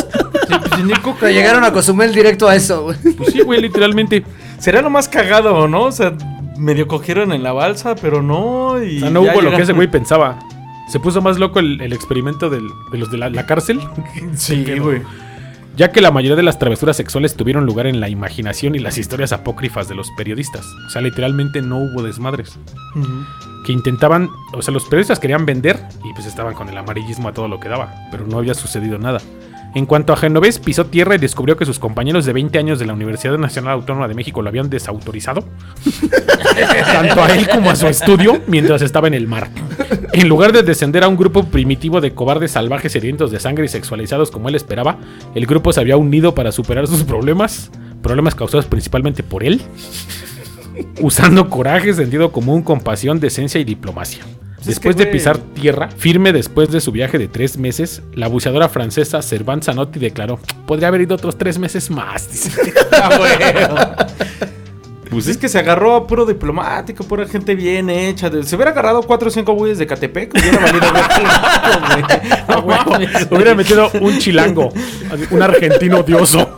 Pero 1.19 1.32
llegaron 1.32 1.65
a 1.65 1.73
Cozumel 1.73 2.13
directo 2.13 2.47
a 2.47 2.55
eso, 2.55 2.84
güey. 2.84 2.97
Pues 3.17 3.34
sí, 3.34 3.41
güey, 3.41 3.59
literalmente. 3.61 4.23
Sería 4.60 4.82
lo 4.82 4.89
más 4.89 5.08
cagado, 5.10 5.68
¿no? 5.68 5.84
O 5.84 5.91
sea, 5.91 6.14
medio 6.58 6.88
cogieron 6.88 7.32
en 7.32 7.43
la 7.43 7.53
balsa, 7.53 7.95
pero 7.95 8.22
no. 8.22 8.84
Y 8.84 8.97
O 8.97 8.99
sea, 9.01 9.10
no 9.10 9.22
hubo 9.22 9.41
lo 9.41 9.51
que 9.51 9.62
ese 9.64 9.74
güey 9.74 9.88
pensaba. 9.88 10.39
Se 10.89 10.99
puso 10.99 11.22
más 11.22 11.38
loco 11.38 11.60
el, 11.60 11.82
el 11.82 11.93
experimento 11.93 12.49
del- 12.49 12.70
de 12.91 12.97
los 12.97 13.12
de 13.12 13.18
la, 13.18 13.30
la 13.30 13.45
cárcel. 13.45 13.80
Sí, 14.36 14.66
güey. 14.80 15.01
Ya 15.76 15.91
que 15.91 16.01
la 16.01 16.10
mayoría 16.10 16.36
de 16.36 16.41
las 16.41 16.58
travesuras 16.58 16.97
sexuales 16.97 17.36
tuvieron 17.36 17.68
lugar 17.68 17.86
en 17.86 17.99
la 17.99 18.10
imaginación 18.10 18.74
y 18.74 18.80
las 18.80 18.97
historias 18.97 19.32
apócrifas 19.32 19.88
de 19.88 19.93
los 19.93 20.10
periodistas. 20.18 20.66
O 20.88 20.89
sea, 20.89 21.03
literalmente 21.03 21.62
no 21.62 21.78
hubo 21.78 22.01
desmadres. 22.01 22.58
Que 23.64 23.74
intentaban, 23.74 24.30
o 24.53 24.62
sea, 24.64 24.74
los 24.74 24.86
periodistas 24.86 25.20
querían 25.20 25.45
vender 25.45 25.78
y 26.03 26.14
pues 26.14 26.26
estaban 26.26 26.55
con 26.55 26.68
el 26.70 26.78
amarillismo 26.78 27.30
a 27.30 27.34
todo 27.34 27.47
lo 27.47 27.60
que 27.60 27.70
daba, 27.70 27.93
pero 28.10 28.26
no 28.26 28.39
había 28.39 28.55
sucedido 28.55 28.97
nada. 28.97 29.20
En 29.76 29.86
cuanto 29.86 30.13
a 30.13 30.18
Genovés, 30.18 30.59
pisó 30.59 30.86
tierra 30.86 31.15
y 31.15 31.18
descubrió 31.18 31.57
que 31.57 31.65
sus 31.65 31.78
compañeros 31.80 32.26
de 32.26 32.34
20 32.34 32.57
años 32.57 32.80
de 32.80 32.86
la 32.86 32.93
Universidad 32.93 33.38
Nacional 33.38 33.74
Autónoma 33.74 34.07
de 34.07 34.15
México 34.15 34.41
lo 34.41 34.49
habían 34.49 34.70
desautorizado, 34.70 35.43
tanto 36.91 37.24
a 37.24 37.36
él 37.36 37.47
como 37.47 37.70
a 37.70 37.76
su 37.76 37.88
estudio, 37.88 38.41
mientras 38.47 38.82
estaba 38.82 39.07
en 39.07 39.13
el 39.13 39.28
mar. 39.28 39.49
En 40.13 40.30
lugar 40.30 40.51
de 40.51 40.63
descender 40.63 41.03
a 41.03 41.07
un 41.07 41.18
grupo 41.18 41.43
primitivo 41.43 42.01
de 42.01 42.13
cobardes 42.13 42.51
salvajes 42.51 42.91
sedientos 42.91 43.30
de 43.32 43.39
sangre 43.39 43.65
y 43.65 43.68
sexualizados 43.68 44.32
como 44.32 44.49
él 44.49 44.55
esperaba, 44.55 44.97
el 45.36 45.45
grupo 45.45 45.72
se 45.74 45.80
había 45.80 45.97
unido 45.97 46.34
para 46.34 46.51
superar 46.51 46.88
sus 46.88 47.03
problemas, 47.03 47.70
problemas 48.01 48.36
causados 48.36 48.65
principalmente 48.65 49.22
por 49.22 49.43
él, 49.43 49.61
usando 51.01 51.49
coraje, 51.49 51.93
sentido 51.93 52.32
común, 52.32 52.63
compasión, 52.63 53.20
decencia 53.20 53.59
y 53.59 53.63
diplomacia. 53.63 54.24
Es 54.68 54.76
Después 54.76 54.97
que, 54.97 55.05
de 55.05 55.11
pisar 55.11 55.38
tierra, 55.38 55.88
firme 55.95 56.34
después 56.34 56.70
de 56.70 56.82
su 56.82 56.91
viaje 56.91 57.18
de 57.18 57.30
tres 57.30 57.57
meses, 57.57 58.01
la 58.13 58.28
buceadora 58.28 58.68
francesa 58.68 59.22
Servant 59.22 59.63
Zanotti 59.63 59.97
declaró: 59.97 60.39
Podría 60.65 60.89
haber 60.89 61.01
ido 61.01 61.15
otros 61.15 61.38
tres 61.38 61.57
meses 61.57 61.89
más. 61.89 62.28
Ah. 62.99 64.07
Pues 65.09 65.28
es 65.28 65.38
que 65.38 65.47
se 65.47 65.57
agarró 65.57 65.95
a 65.95 66.05
puro 66.05 66.26
diplomático, 66.26 67.05
pura 67.05 67.26
gente 67.26 67.55
bien 67.55 67.89
hecha. 67.89 68.30
Se 68.43 68.55
hubiera 68.57 68.72
agarrado 68.72 69.03
cuatro 69.03 69.30
o 69.30 69.32
cinco 69.32 69.53
güeyes 69.53 69.78
de 69.78 69.88
Catepec, 69.88 70.34
hubiera 70.34 70.59
valido 70.59 70.91
ver 70.91 71.03
Ah, 72.49 72.59
güey, 72.59 73.07
Hubiera 73.32 73.55
metido 73.55 73.89
un 74.01 74.18
chilango, 74.18 74.74
un 75.32 75.41
argentino 75.41 75.99
odioso. 75.99 76.53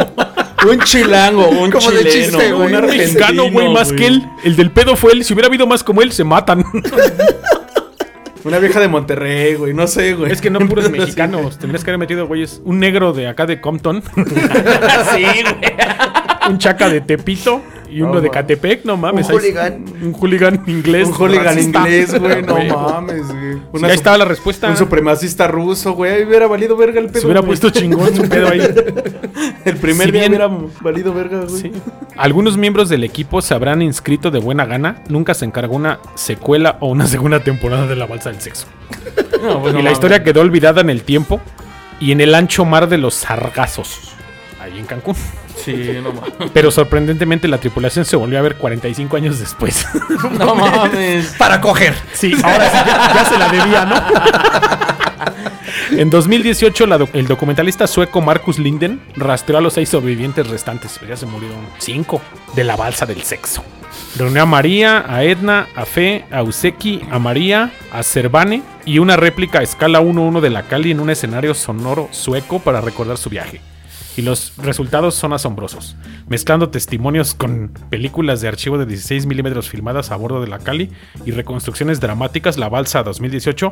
Un 0.67 0.79
chilango, 0.79 1.47
un 1.47 1.69
Como 1.69 1.91
de 1.91 1.99
chileno, 2.05 2.11
chiste, 2.11 2.51
güey. 2.51 2.67
un 2.67 2.75
Un 2.75 2.75
argentino, 2.75 3.03
mexicano, 3.03 3.51
güey, 3.51 3.69
más 3.71 3.93
que 3.93 4.07
él. 4.07 4.27
El 4.43 4.55
del 4.55 4.71
pedo 4.71 4.95
fue 4.95 5.13
él. 5.13 5.23
Si 5.23 5.33
hubiera 5.33 5.47
habido 5.47 5.67
más 5.67 5.83
como 5.83 6.01
él, 6.01 6.11
se 6.11 6.23
matan. 6.23 6.65
Una 8.43 8.59
vieja 8.59 8.79
de 8.79 8.87
Monterrey, 8.87 9.55
güey, 9.55 9.73
no 9.73 9.85
sé, 9.87 10.13
güey. 10.13 10.31
Es 10.31 10.41
que 10.41 10.49
no 10.49 10.59
puros 10.59 10.89
mexicanos. 10.91 11.57
Tendrías 11.59 11.83
que 11.83 11.91
haber 11.91 11.99
metido, 11.99 12.27
güeyes. 12.27 12.61
Un 12.63 12.79
negro 12.79 13.11
de 13.13 13.27
acá 13.27 13.45
de 13.45 13.59
Compton, 13.59 14.01
sí, 14.15 15.23
güey. 15.23 15.73
un 16.49 16.57
chaca 16.57 16.89
de 16.89 17.01
Tepito 17.01 17.61
y 17.89 18.01
uno 18.01 18.15
No, 18.15 18.21
de. 18.21 18.29
Catepec. 18.29 18.85
No 18.85 18.97
mames. 18.97 19.27
Un 19.27 19.33
hooligan. 19.35 19.85
Un 20.01 20.13
hooligan 20.13 20.63
inglés. 20.67 21.07
Un 21.07 21.13
hooligan 21.13 21.45
racista. 21.45 21.79
inglés, 21.79 22.19
güey, 22.19 22.41
no 22.43 22.55
mames, 22.79 23.27
güey. 23.27 23.53
Sí, 23.75 23.85
ahí 23.85 23.91
estaba 23.91 24.17
la 24.17 24.25
respuesta. 24.25 24.67
Un 24.69 24.77
supremacista 24.77 25.47
ruso, 25.47 25.93
güey. 25.93 26.23
Hubiera 26.23 26.47
valido 26.47 26.75
verga 26.77 26.99
el 26.99 27.07
pedo. 27.07 27.21
Se 27.21 27.25
hubiera 27.27 27.41
güey. 27.41 27.47
puesto 27.49 27.69
chingón 27.69 28.15
su 28.15 28.27
pedo 28.27 28.49
ahí. 28.49 28.59
El 29.65 29.75
primer 29.77 30.07
Si 30.07 30.11
día 30.11 30.21
bien- 30.27 30.31
hubiera 30.33 30.49
valido 30.81 31.13
verga, 31.13 31.41
güey. 31.47 31.61
Sí. 31.61 31.71
Algunos 32.17 32.57
miembros 32.57 32.89
del 32.89 33.03
equipo 33.03 33.41
se 33.41 33.53
habrán 33.53 33.81
inscrito 33.81 34.31
de 34.31 34.39
buena 34.39 34.65
gana. 34.65 35.03
Nunca 35.09 35.33
se 35.33 35.45
encargó 35.45 35.75
una 35.75 35.99
secuela 36.15 36.77
o 36.79 36.87
una 36.87 37.07
segunda 37.07 37.41
temporada 37.43 37.87
de 37.87 37.95
La 37.95 38.05
Balsa 38.05 38.31
del 38.31 38.41
Sexo. 38.41 38.67
No, 39.41 39.61
pues 39.61 39.71
y 39.73 39.77
no 39.77 39.77
la 39.79 39.83
mames. 39.83 39.91
historia 39.93 40.23
quedó 40.23 40.41
olvidada 40.41 40.81
en 40.81 40.89
el 40.89 41.03
tiempo 41.03 41.39
y 41.99 42.11
en 42.11 42.21
el 42.21 42.33
ancho 42.35 42.65
mar 42.65 42.89
de 42.89 42.97
los 42.97 43.13
sargazos. 43.15 44.13
Ahí 44.71 44.79
en 44.79 44.85
Cancún. 44.85 45.15
Sí, 45.63 45.73
no 46.03 46.13
mames. 46.13 46.51
Pero 46.53 46.71
sorprendentemente 46.71 47.47
la 47.47 47.57
tripulación 47.59 48.05
se 48.05 48.15
volvió 48.15 48.39
a 48.39 48.41
ver 48.41 48.55
45 48.55 49.17
años 49.17 49.39
después. 49.39 49.85
No 50.37 50.53
mames. 50.55 51.35
Para 51.37 51.59
coger. 51.61 51.93
Sí, 52.13 52.33
ahora 52.43 52.69
sí, 52.69 52.77
ya, 52.85 53.13
ya 53.13 53.25
se 53.25 53.37
la 53.37 53.49
debía, 53.49 53.85
¿no? 53.85 53.95
En 55.91 56.09
2018, 56.09 56.85
la 56.85 56.97
doc- 56.97 57.09
el 57.13 57.27
documentalista 57.27 57.87
sueco 57.87 58.21
Marcus 58.21 58.59
Linden 58.59 59.01
rastreó 59.15 59.57
a 59.57 59.61
los 59.61 59.73
seis 59.73 59.89
sobrevivientes 59.89 60.47
restantes, 60.47 60.97
pues 60.97 61.09
ya 61.09 61.17
se 61.17 61.25
murieron 61.25 61.57
cinco, 61.79 62.21
de 62.55 62.63
la 62.63 62.75
balsa 62.75 63.05
del 63.05 63.23
sexo. 63.23 63.63
Reunió 64.17 64.43
a 64.43 64.45
María, 64.45 65.03
a 65.07 65.23
Edna, 65.23 65.67
a 65.75 65.85
Fe, 65.85 66.25
a 66.31 66.43
Useki, 66.43 67.01
a 67.11 67.19
María, 67.19 67.71
a 67.91 68.03
Cervane 68.03 68.61
y 68.85 68.99
una 68.99 69.17
réplica 69.17 69.59
a 69.59 69.63
escala 69.63 69.99
1-1 70.01 70.39
de 70.41 70.49
la 70.49 70.63
Cali 70.63 70.91
en 70.91 70.99
un 70.99 71.09
escenario 71.09 71.53
sonoro 71.53 72.07
sueco 72.11 72.59
para 72.59 72.81
recordar 72.81 73.17
su 73.17 73.29
viaje. 73.29 73.61
Y 74.19 74.21
los 74.21 74.51
resultados 74.57 75.15
son 75.15 75.31
asombrosos. 75.31 75.95
Mezclando 76.27 76.69
testimonios 76.69 77.33
con 77.33 77.71
películas 77.89 78.41
de 78.41 78.49
archivo 78.49 78.77
de 78.77 78.85
16 78.85 79.25
milímetros 79.25 79.69
filmadas 79.69 80.11
a 80.11 80.17
bordo 80.17 80.41
de 80.41 80.47
la 80.47 80.59
Cali 80.59 80.91
y 81.25 81.31
reconstrucciones 81.31 82.01
dramáticas, 82.01 82.57
la 82.57 82.67
Balsa 82.67 83.01
2018 83.01 83.71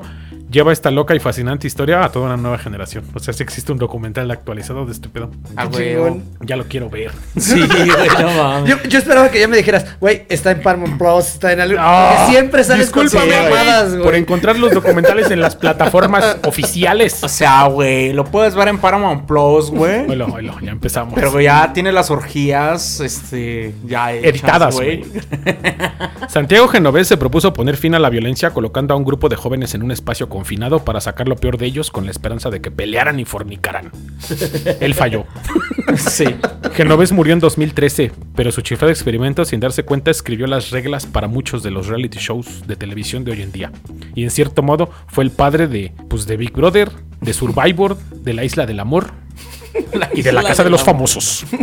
lleva 0.50 0.72
esta 0.72 0.92
loca 0.92 1.16
y 1.16 1.20
fascinante 1.20 1.68
historia 1.68 2.06
a 2.06 2.12
toda 2.12 2.28
una 2.28 2.38
nueva 2.38 2.58
generación. 2.58 3.04
O 3.14 3.20
sea, 3.20 3.34
si 3.34 3.44
existe 3.44 3.72
un 3.72 3.78
documental 3.78 4.32
actualizado 4.32 4.86
de 4.86 4.94
este 4.94 5.10
pedo. 5.10 5.32
Ah, 5.56 5.66
güey. 5.66 5.98
Ya 6.42 6.56
lo 6.56 6.66
quiero 6.66 6.90
ver. 6.90 7.12
Sí, 7.38 7.62
güey, 7.62 7.88
no 8.20 8.32
mames. 8.44 8.70
Yo, 8.70 8.84
yo 8.90 9.00
esperaba 9.00 9.30
que 9.30 9.40
ya 9.40 9.48
me 9.48 9.58
dijeras, 9.58 9.98
güey, 10.00 10.26
está 10.30 10.52
en 10.52 10.62
Paramount 10.62 10.98
Plus, 10.98 11.28
está 11.28 11.54
en 11.54 11.62
algo. 11.62 11.78
Ah, 11.80 12.28
siempre 12.30 12.64
sales 12.64 12.90
con 12.90 13.10
sus 13.10 13.20
güey, 13.22 14.04
por 14.04 14.16
encontrar 14.16 14.58
los 14.58 14.72
documentales 14.72 15.30
en 15.30 15.40
las 15.40 15.56
plataformas 15.56 16.38
oficiales. 16.46 17.24
O 17.24 17.28
sea, 17.28 17.66
güey, 17.66 18.14
lo 18.14 18.26
puedes 18.26 18.56
ver 18.56 18.70
en 18.70 18.80
Paramount 18.80 19.26
Plus, 19.26 19.70
güey. 19.70 20.06
Bueno, 20.06 20.37
ya 20.42 20.72
empezamos. 20.72 21.14
Pero 21.16 21.40
ya 21.42 21.74
tiene 21.74 21.92
las 21.92 22.12
orgías, 22.12 23.00
este, 23.00 23.74
ya 23.86 24.14
hechas, 24.14 24.30
Editadas, 24.30 24.76
güey. 24.76 25.04
Santiago 26.28 26.68
Genovés 26.68 27.08
se 27.08 27.18
propuso 27.18 27.54
poner 27.54 27.78
fin 27.78 27.96
a 27.96 28.00
la 28.00 28.10
violencia 28.10 28.52
colocando 28.52 28.94
a 28.94 28.98
un 28.98 29.04
grupo 29.04 29.30
de 29.30 29.36
jóvenes 29.36 29.74
en 29.76 29.84
un 29.84 29.92
espacio 29.92 30.30
confinado 30.30 30.84
para 30.84 31.02
sacar 31.02 31.28
lo 31.28 31.36
peor 31.36 31.58
de 31.58 31.66
ellos 31.66 31.92
con 31.92 32.06
la 32.06 32.12
esperanza 32.12 32.50
de 32.50 32.62
que 32.62 32.72
pelearan 32.72 33.20
y 33.20 33.26
fornicaran. 33.26 33.92
Él 34.80 34.94
falló. 34.94 35.26
Sí. 35.96 36.26
Genovés 36.74 37.14
murió 37.14 37.34
en 37.34 37.40
2013, 37.40 38.12
pero 38.36 38.52
su 38.52 38.62
chiflado 38.62 38.92
experimento, 38.92 39.46
sin 39.46 39.62
darse 39.62 39.84
cuenta, 39.84 40.12
escribió 40.12 40.46
las 40.46 40.70
reglas 40.70 41.06
para 41.06 41.30
muchos 41.30 41.64
de 41.64 41.72
los 41.72 41.88
reality 41.88 42.20
shows 42.20 42.68
de 42.68 42.76
televisión 42.76 43.24
de 43.24 43.32
hoy 43.32 43.42
en 43.42 43.54
día. 43.54 43.72
Y 44.14 44.24
en 44.24 44.30
cierto 44.30 44.62
modo 44.62 44.90
fue 45.08 45.24
el 45.24 45.32
padre 45.32 45.68
de, 45.68 45.94
pues, 46.10 46.28
de 46.28 46.36
Big 46.36 46.52
Brother, 46.52 46.92
de 47.22 47.34
Survivor, 47.34 47.98
de 47.98 48.34
la 48.34 48.44
Isla 48.44 48.66
del 48.66 48.82
Amor 48.82 49.14
y 50.14 50.22
de 50.22 50.32
la 50.32 50.44
Casa 50.44 50.64
de 50.64 50.70
los 50.70 50.84
Famosos. 50.84 51.46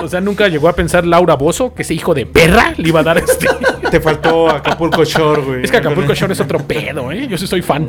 O 0.00 0.06
sea, 0.08 0.20
nunca 0.20 0.46
llegó 0.46 0.68
a 0.68 0.74
pensar 0.74 1.04
Laura 1.04 1.34
Bozo 1.34 1.74
que 1.74 1.82
ese 1.82 1.92
hijo 1.92 2.14
de 2.14 2.24
perra 2.24 2.72
le 2.76 2.88
iba 2.88 3.00
a 3.00 3.02
dar 3.02 3.18
este. 3.18 3.48
Te 3.90 4.00
faltó 4.00 4.48
Acapulco 4.48 5.02
Shore, 5.04 5.42
güey. 5.42 5.64
Es 5.64 5.72
que 5.72 5.78
Acapulco 5.78 6.14
Shore 6.14 6.34
es 6.34 6.40
otro 6.40 6.60
pedo, 6.60 7.10
¿eh? 7.10 7.26
Yo 7.26 7.36
sí 7.36 7.48
soy 7.48 7.62
fan. 7.62 7.88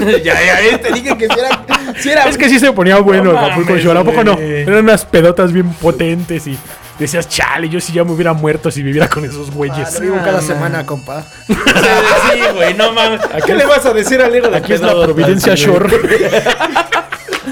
ya, 0.00 0.34
ya, 0.40 0.60
eh, 0.60 0.78
te 0.78 0.92
dije 0.92 1.16
que 1.18 1.26
si 1.26 1.38
era, 1.40 1.64
si 1.98 2.10
era- 2.10 2.24
Es 2.28 2.38
que 2.38 2.48
sí 2.48 2.60
se 2.60 2.70
ponía 2.72 2.98
bueno 2.98 3.32
No 3.32 3.38
Acapulco 3.40 3.70
mames, 3.70 3.84
Shore. 3.84 3.98
¿A 3.98 4.04
poco 4.04 4.22
no? 4.22 4.38
Eran 4.38 4.84
unas 4.84 5.04
pedotas 5.04 5.52
bien 5.52 5.68
potentes 5.74 6.46
y 6.46 6.56
decías, 6.98 7.28
chale, 7.28 7.68
yo 7.68 7.80
sí 7.80 7.92
ya 7.92 8.04
me 8.04 8.12
hubiera 8.12 8.34
muerto 8.34 8.70
si 8.70 8.82
viviera 8.84 9.08
con 9.08 9.24
esos 9.24 9.48
Ah, 9.48 9.52
güeyes. 9.54 9.94
lo 9.94 10.00
vivo 10.00 10.16
cada 10.18 10.32
mames. 10.32 10.46
semana, 10.46 10.86
compa. 10.86 11.24
Sí, 11.48 11.54
güey, 12.54 12.74
no 12.74 12.92
mames. 12.92 13.20
¿Qué 13.44 13.54
le 13.54 13.66
vas 13.66 13.84
a 13.84 13.92
decir 13.92 14.20
al 14.22 14.34
hijo 14.36 14.48
de 14.48 14.56
Aquí 14.58 14.74
es 14.74 14.80
la 14.80 14.92
Providencia? 15.02 15.54
Shore. 15.56 15.88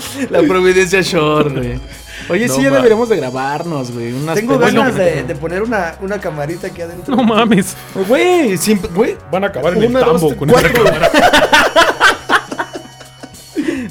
La 0.30 0.42
Providencia 0.42 1.00
Shore, 1.02 1.50
güey. 1.50 1.80
Oye, 2.28 2.48
No 2.48 2.54
sí, 2.54 2.62
ya 2.62 2.70
deberíamos 2.70 3.08
de 3.08 3.16
grabarnos, 3.16 3.92
güey. 3.92 4.12
unas 4.12 4.34
Tengo 4.34 4.58
ganas 4.58 4.94
de, 4.96 5.22
de 5.22 5.34
poner 5.36 5.62
una, 5.62 5.94
una 6.00 6.18
camarita 6.18 6.66
aquí 6.68 6.80
adentro. 6.82 7.14
No 7.14 7.22
mames. 7.22 7.76
Güey, 8.08 8.56
siempre, 8.56 8.90
güey. 8.92 9.16
Van 9.30 9.44
a 9.44 9.48
acabar 9.48 9.74
en 9.76 9.82
el 9.82 9.90
Una, 9.90 10.00
dos, 10.00 10.20
tambo 10.20 10.28
tres, 10.28 10.38
con 10.38 10.50
esa 10.50 10.72
cámara. 10.72 11.10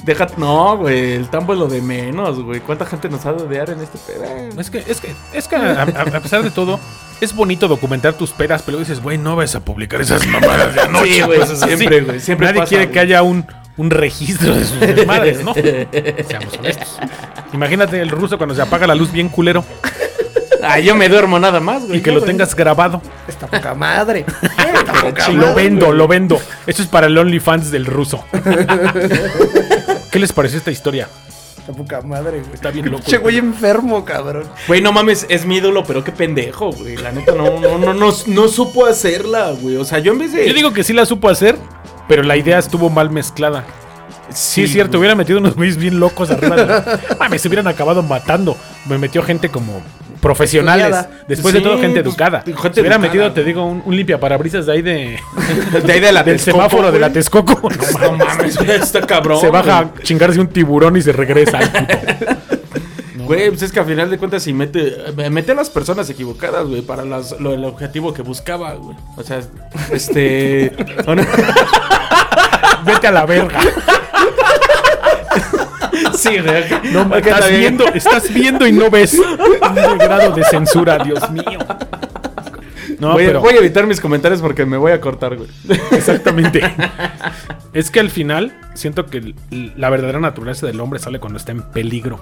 Deja, 0.03 0.27
no, 0.37 0.77
güey, 0.77 1.13
el 1.13 1.29
tambo 1.29 1.53
es 1.53 1.59
lo 1.59 1.67
de 1.67 1.81
menos, 1.81 2.39
güey. 2.43 2.59
¿Cuánta 2.59 2.85
gente 2.85 3.09
nos 3.09 3.25
ha 3.25 3.33
de 3.33 3.43
odiar 3.43 3.71
en 3.71 3.81
este 3.81 3.97
pedo? 3.97 4.59
Es 4.61 4.69
que, 4.69 4.83
es 4.87 5.01
que, 5.01 5.15
es 5.33 5.47
que 5.47 5.55
a, 5.55 5.81
a- 5.81 6.17
a 6.17 6.19
pesar 6.19 6.43
de 6.43 6.51
todo, 6.51 6.79
es 7.21 7.33
bonito 7.35 7.67
documentar 7.67 8.13
tus 8.13 8.31
pedas, 8.31 8.61
pero 8.63 8.77
dices, 8.77 9.01
güey, 9.01 9.17
no 9.17 9.35
vas 9.35 9.55
a 9.55 9.61
publicar 9.61 10.01
esas 10.01 10.25
mamadas 10.27 10.75
de 10.75 10.81
anoche. 10.81 11.11
Sí, 11.13 11.21
güey, 11.21 11.39
siempre, 11.47 12.01
güey, 12.01 12.19
siempre 12.19 12.47
Nadie 12.47 12.59
pasa, 12.59 12.69
quiere 12.69 12.83
güey. 12.85 12.93
que 12.93 12.99
haya 12.99 13.23
un, 13.23 13.47
un 13.77 13.89
registro 13.91 14.55
de 14.55 14.63
sus 14.65 14.79
desmadres, 14.79 15.43
¿no? 15.43 15.53
Seamos 16.27 16.57
honestos. 16.59 16.97
Imagínate 17.53 17.99
el 18.01 18.09
ruso 18.09 18.37
cuando 18.37 18.55
se 18.55 18.61
apaga 18.61 18.87
la 18.87 18.95
luz 18.95 19.11
bien 19.11 19.29
culero 19.29 19.63
Ah, 20.67 20.79
yo 20.79 20.95
me 20.95 21.07
duermo 21.09 21.37
nada 21.37 21.59
más, 21.59 21.85
güey. 21.85 21.99
y 21.99 22.01
que 22.01 22.09
No, 22.09 22.15
lo 22.15 22.21
güey. 22.21 22.31
tengas 22.31 22.55
grabado. 22.55 22.99
Esta 23.27 23.45
poca 23.45 23.75
madre. 23.75 24.25
Lo 25.33 25.53
vendo, 25.53 25.91
lo 25.93 26.07
vendo. 26.07 26.39
Esto 26.65 26.81
es 26.81 26.87
para 26.87 27.05
el 27.07 27.15
OnlyFans 27.17 27.69
del 27.69 27.85
ruso. 27.85 28.25
¿Qué 30.11 30.19
les 30.19 30.31
pareció 30.33 30.57
esta 30.57 30.71
historia? 30.71 31.07
Está 31.59 31.73
poca 31.73 32.01
madre, 32.01 32.39
güey. 32.39 32.53
Está 32.53 32.71
bien 32.71 32.89
loco. 32.89 33.03
Che, 33.05 33.17
güey 33.17 33.37
enfermo, 33.37 34.03
cabrón. 34.05 34.45
Güey, 34.67 34.81
no 34.81 34.91
mames, 34.91 35.25
es 35.29 35.45
mi 35.45 35.57
ídolo, 35.57 35.83
pero 35.83 36.03
qué 36.03 36.11
pendejo, 36.11 36.71
güey. 36.71 36.95
La 36.97 37.11
neta 37.11 37.33
no, 37.33 37.59
no, 37.59 37.77
no, 37.77 37.93
no, 37.93 38.11
no 38.25 38.47
supo 38.47 38.85
hacerla, 38.85 39.51
güey. 39.51 39.75
O 39.77 39.85
sea, 39.85 39.99
yo 39.99 40.13
en 40.13 40.19
vez 40.19 40.31
de. 40.33 40.47
Yo 40.47 40.53
digo 40.53 40.73
que 40.73 40.83
sí 40.83 40.93
la 40.93 41.05
supo 41.05 41.29
hacer, 41.29 41.57
pero 42.07 42.23
la 42.23 42.37
idea 42.37 42.59
estuvo 42.59 42.89
mal 42.89 43.09
mezclada. 43.09 43.65
Sí, 44.29 44.63
es 44.63 44.71
cierto, 44.71 44.93
güey. 44.93 45.01
hubiera 45.01 45.15
metido 45.15 45.39
unos 45.39 45.55
güeyes 45.55 45.77
bien 45.77 45.99
locos 45.99 46.31
arriba. 46.31 46.55
De... 46.55 46.99
Mames, 47.19 47.41
se 47.41 47.47
hubieran 47.47 47.67
acabado 47.67 48.01
matando. 48.01 48.57
Me 48.87 48.97
metió 48.97 49.21
gente 49.21 49.49
como 49.49 49.83
profesionales. 50.19 50.85
Estudiada. 50.85 51.09
Después 51.27 51.53
de 51.53 51.61
todo, 51.61 51.77
gente 51.79 52.01
pues, 52.01 52.13
educada. 52.13 52.41
gente 52.41 52.55
se 52.73 52.81
hubiera 52.81 52.95
educada, 52.95 52.99
metido, 52.99 53.31
te 53.31 53.43
digo, 53.43 53.65
un, 53.65 53.83
un 53.85 53.95
limpiaparabrisas 53.95 54.65
de 54.65 54.71
ahí 54.71 54.81
de. 54.81 55.19
De 55.85 55.93
ahí 55.93 55.99
de 55.99 56.11
la 56.11 56.23
del 56.23 56.37
Texcoco, 56.37 56.57
semáforo 56.57 56.91
de 56.91 56.99
la. 56.99 57.11
Texcoco. 57.11 57.69
No 58.01 58.11
mames, 58.13 58.57
güey, 58.57 58.71
está 58.71 59.01
cabrón. 59.01 59.39
se 59.39 59.49
baja 59.49 59.83
güey. 59.83 59.93
a 59.99 60.03
chingarse 60.03 60.39
un 60.39 60.47
tiburón 60.47 60.97
y 60.97 61.01
se 61.01 61.11
regresa 61.11 61.59
al 61.59 61.71
puto. 61.71 61.95
Güey, 63.25 63.49
pues 63.49 63.61
es 63.63 63.71
que 63.71 63.79
al 63.79 63.85
final 63.85 64.09
de 64.09 64.17
cuentas, 64.17 64.43
si 64.43 64.53
mete, 64.53 64.95
mete 65.29 65.51
a 65.51 65.55
las 65.55 65.69
personas 65.69 66.09
equivocadas, 66.09 66.65
güey, 66.67 66.81
para 66.81 67.03
las- 67.05 67.39
lo, 67.39 67.53
el 67.53 67.63
objetivo 67.65 68.13
que 68.13 68.21
buscaba, 68.21 68.73
güey. 68.75 68.95
O 69.17 69.23
sea, 69.23 69.41
este. 69.91 70.71
Vete 72.85 73.07
a 73.07 73.11
la 73.11 73.25
verga. 73.25 73.59
sí, 76.15 76.37
güey. 76.39 76.63
No, 76.93 77.15
estás 77.15 77.39
está 77.39 77.47
viendo, 77.47 77.85
estás 77.87 78.33
viendo 78.33 78.67
y 78.67 78.71
no 78.71 78.89
ves. 78.89 79.13
Un 79.17 79.97
grado 79.97 80.33
de 80.35 80.43
censura, 80.45 80.99
Dios 81.03 81.29
mío. 81.31 81.59
No, 82.99 83.13
voy, 83.13 83.25
pero 83.25 83.41
voy 83.41 83.55
a 83.55 83.57
evitar 83.57 83.85
mis 83.87 83.99
comentarios 83.99 84.41
porque 84.41 84.65
me 84.65 84.77
voy 84.77 84.91
a 84.93 85.01
cortar, 85.01 85.35
güey. 85.35 85.49
exactamente. 85.91 86.61
Es 87.73 87.91
que 87.91 87.99
al 87.99 88.09
final 88.09 88.57
siento 88.73 89.05
que 89.07 89.33
la 89.75 89.89
verdadera 89.89 90.19
naturaleza 90.19 90.65
del 90.67 90.79
hombre 90.79 90.99
sale 90.99 91.19
cuando 91.19 91.37
está 91.37 91.51
en 91.51 91.61
peligro, 91.61 92.21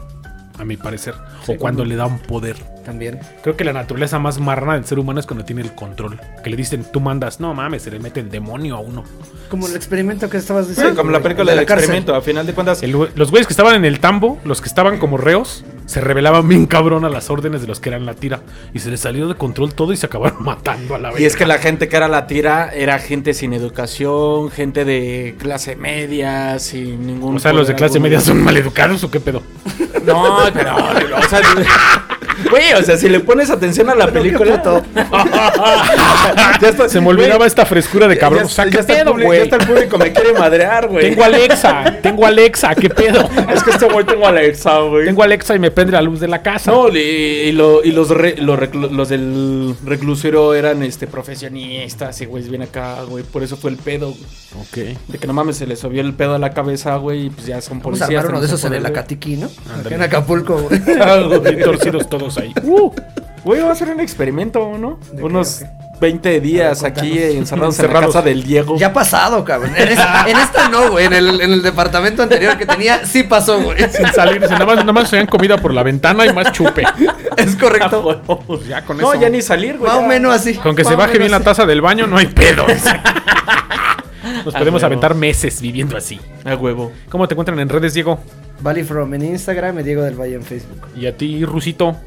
a 0.63 0.65
mi 0.65 0.77
parecer, 0.77 1.13
o 1.47 1.55
cuando 1.57 1.85
le 1.85 1.95
da 1.95 2.05
un 2.05 2.19
poder. 2.19 2.57
También. 2.83 3.19
Creo 3.41 3.55
que 3.55 3.63
la 3.63 3.71
naturaleza 3.71 4.19
más 4.19 4.39
marrana 4.39 4.73
del 4.73 4.83
ser 4.83 4.99
humano 4.99 5.19
es 5.19 5.25
cuando 5.25 5.45
tiene 5.45 5.61
el 5.61 5.73
control. 5.73 6.19
Que 6.43 6.49
le 6.49 6.57
dicen, 6.57 6.85
tú 6.91 6.99
mandas, 6.99 7.39
no 7.39 7.53
mames, 7.53 7.83
se 7.83 7.91
le 7.91 7.99
mete 7.99 8.19
el 8.19 8.29
demonio 8.29 8.75
a 8.75 8.79
uno. 8.81 9.05
Como 9.49 9.67
el 9.67 9.75
experimento 9.75 10.29
que 10.29 10.35
estabas 10.35 10.67
diciendo. 10.67 10.91
Sí, 10.91 10.97
como 10.97 11.11
la 11.11 11.21
película 11.21 11.51
de 11.51 11.57
del 11.59 11.65
cárcel. 11.65 11.85
experimento, 11.85 12.13
a 12.13 12.21
final 12.21 12.45
de 12.45 12.53
cuentas. 12.53 12.83
El 12.83 12.91
los 12.91 13.31
güeyes 13.31 13.47
que 13.47 13.53
estaban 13.53 13.75
en 13.75 13.85
el 13.85 13.99
tambo, 14.01 14.37
los 14.43 14.59
que 14.59 14.67
estaban 14.67 14.99
como 14.99 15.17
reos, 15.17 15.63
se 15.85 16.01
rebelaban 16.01 16.47
bien 16.47 16.65
cabrón 16.65 17.05
a 17.05 17.09
las 17.09 17.29
órdenes 17.29 17.61
de 17.61 17.67
los 17.67 17.79
que 17.79 17.89
eran 17.89 18.05
la 18.05 18.13
tira. 18.13 18.41
Y 18.73 18.79
se 18.79 18.89
les 18.89 18.99
salió 18.99 19.27
de 19.27 19.35
control 19.35 19.73
todo 19.73 19.93
y 19.93 19.97
se 19.97 20.05
acabaron 20.05 20.43
matando 20.43 20.95
a 20.95 20.99
la 20.99 21.11
vez. 21.11 21.21
Y 21.21 21.25
es 21.25 21.35
que 21.35 21.45
la 21.45 21.57
gente 21.57 21.87
que 21.87 21.95
era 21.97 22.07
la 22.07 22.27
tira 22.27 22.69
era 22.73 22.99
gente 22.99 23.33
sin 23.33 23.53
educación, 23.53 24.51
gente 24.51 24.85
de 24.85 25.35
clase 25.39 25.75
media, 25.75 26.59
sin 26.59 27.05
ningún. 27.05 27.37
O 27.37 27.39
sea, 27.39 27.53
los 27.53 27.67
de 27.67 27.75
clase 27.75 27.97
alguno. 27.97 28.09
media 28.09 28.21
son 28.21 28.43
maleducados 28.43 29.03
o 29.03 29.11
qué 29.11 29.19
pedo. 29.19 29.41
No, 30.05 30.39
pero, 30.53 30.75
o 30.75 31.29
sea, 31.29 31.41
güey, 32.49 32.73
o 32.73 32.83
sea, 32.83 32.97
si 32.97 33.09
le 33.09 33.19
pones 33.19 33.49
atención 33.49 33.89
a 33.89 33.95
la 33.95 34.07
película. 34.11 34.83
ya 36.61 36.69
está, 36.69 36.89
Se 36.89 37.01
me 37.01 37.07
olvidaba 37.09 37.37
güey, 37.37 37.47
esta 37.47 37.65
frescura 37.65 38.07
de 38.07 38.17
cabrón. 38.17 38.41
ya- 38.43 38.45
o 38.45 38.49
sea, 38.49 38.65
ya 38.65 38.71
¿qué 38.71 38.79
está 38.79 38.93
el 38.93 38.99
pedo, 38.99 39.11
público- 39.11 39.27
güey? 39.27 39.39
Ya 39.39 39.43
está 39.43 39.55
el 39.57 39.67
público, 39.67 39.97
me 39.97 40.11
quiere 40.13 40.33
madrear, 40.33 40.87
güey. 40.87 41.09
Tengo 41.09 41.23
Alexa, 41.23 41.97
tengo 42.01 42.25
Alexa, 42.25 42.75
¿qué 42.75 42.89
pedo? 42.89 43.29
Es 43.53 43.63
que 43.63 43.71
este 43.71 43.85
güey 43.87 44.05
tengo 44.05 44.27
Alexa, 44.27 44.79
güey. 44.79 45.05
Tengo 45.05 45.23
Alexa 45.23 45.55
y 45.55 45.59
me 45.59 45.71
prende 45.71 45.93
la 45.93 46.01
luz 46.01 46.19
de 46.19 46.27
la 46.27 46.41
casa. 46.41 46.71
No, 46.71 46.89
y, 46.89 46.97
y 46.99 47.51
lo- 47.51 47.83
y 47.83 47.91
los, 47.91 48.09
re- 48.09 48.37
los, 48.37 48.57
reclu- 48.59 48.89
los 48.89 49.09
del 49.09 49.75
reclusorio 49.85 50.53
eran 50.53 50.83
este 50.83 51.07
profesionistas 51.07 52.19
y 52.21 52.25
güey, 52.25 52.43
bien 52.49 52.61
acá, 52.63 52.97
güey. 53.07 53.23
Por 53.23 53.43
eso 53.43 53.57
fue 53.57 53.71
el 53.71 53.77
pedo, 53.77 54.09
güey. 54.11 54.23
Ok. 54.61 54.97
De 55.07 55.17
que 55.17 55.27
no 55.27 55.33
mames, 55.33 55.57
se 55.57 55.65
le 55.67 55.75
subió 55.75 56.01
el 56.01 56.13
pedo 56.13 56.35
a 56.35 56.39
la 56.39 56.51
cabeza, 56.51 56.95
güey, 56.97 57.25
y 57.25 57.29
pues 57.29 57.47
ya 57.47 57.61
son 57.61 57.79
Vamos 57.79 58.01
a 58.01 58.05
policías. 58.05 58.25
uno 58.29 58.39
de 58.39 58.47
esos 58.47 58.63
en 58.65 58.73
el 58.73 58.85
Acatiqui, 58.85 59.37
¿no? 59.37 59.49
Acá 59.79 59.95
en 59.95 60.01
Acapulco, 60.01 60.57
güey. 60.57 60.79
Bien 61.43 61.61
torcidos 61.63 62.07
todos 62.09 62.22
ahí. 62.37 62.53
Güey, 63.43 63.61
va 63.61 63.73
a 63.73 63.75
ser 63.75 63.89
un 63.89 63.99
experimento, 63.99 64.77
¿no? 64.77 64.99
¿De 65.11 65.17
qué, 65.17 65.23
Unos 65.23 65.55
qué? 65.59 65.67
20 65.99 66.39
días 66.39 66.81
ver, 66.81 66.91
aquí 66.91 67.17
encerrados 67.21 67.77
en 67.79 67.93
la 67.93 68.01
casa 68.01 68.21
del 68.21 68.43
Diego. 68.43 68.77
Ya 68.77 68.87
ha 68.87 68.93
pasado, 68.93 69.43
cabrón. 69.43 69.73
En 69.75 69.87
esta, 69.89 70.29
en 70.29 70.37
esta 70.37 70.69
no, 70.69 70.91
güey. 70.91 71.05
En 71.05 71.13
el, 71.13 71.41
en 71.41 71.51
el 71.51 71.61
departamento 71.61 72.23
anterior 72.23 72.57
que 72.57 72.65
tenía, 72.65 73.05
sí 73.05 73.23
pasó, 73.23 73.61
güey. 73.61 73.77
Sin 73.89 74.07
salir, 74.13 74.41
nada 74.41 74.65
más, 74.65 74.75
nada 74.77 74.93
más 74.93 75.09
se 75.09 75.17
dan 75.17 75.27
comida 75.27 75.57
por 75.57 75.73
la 75.73 75.83
ventana 75.83 76.25
y 76.25 76.33
más 76.33 76.51
chupe. 76.51 76.83
Es 77.37 77.55
correcto. 77.55 78.21
Pues 78.45 78.67
ya 78.67 78.83
con 78.85 78.97
no, 78.97 79.11
eso. 79.11 79.21
ya 79.21 79.29
ni 79.29 79.41
salir, 79.41 79.77
güey. 79.77 79.91
Más 79.91 80.01
o 80.01 80.07
menos 80.07 80.33
así. 80.33 80.53
Con 80.55 80.75
que 80.75 80.83
Más 80.83 80.91
se 80.91 80.95
baje 80.95 81.17
bien 81.17 81.31
la 81.31 81.39
taza 81.39 81.65
del 81.65 81.81
baño, 81.81 82.05
no 82.05 82.17
hay 82.17 82.27
pedo. 82.27 82.65
Nos 84.45 84.53
podemos 84.53 84.81
huevo. 84.81 84.85
aventar 84.85 85.15
meses 85.15 85.61
viviendo 85.61 85.97
así. 85.97 86.19
A 86.45 86.55
huevo. 86.55 86.91
¿Cómo 87.09 87.27
te 87.27 87.33
encuentran 87.33 87.59
en 87.59 87.69
redes, 87.69 87.93
Diego? 87.93 88.19
Valley 88.61 88.83
From 88.83 89.13
en 89.13 89.23
Instagram 89.23 89.79
y 89.79 89.83
Diego 89.83 90.03
del 90.03 90.15
Valle 90.15 90.35
en 90.35 90.43
Facebook. 90.43 90.87
Y 90.95 91.07
a 91.07 91.17
ti, 91.17 91.43
Rusito. 91.45 91.97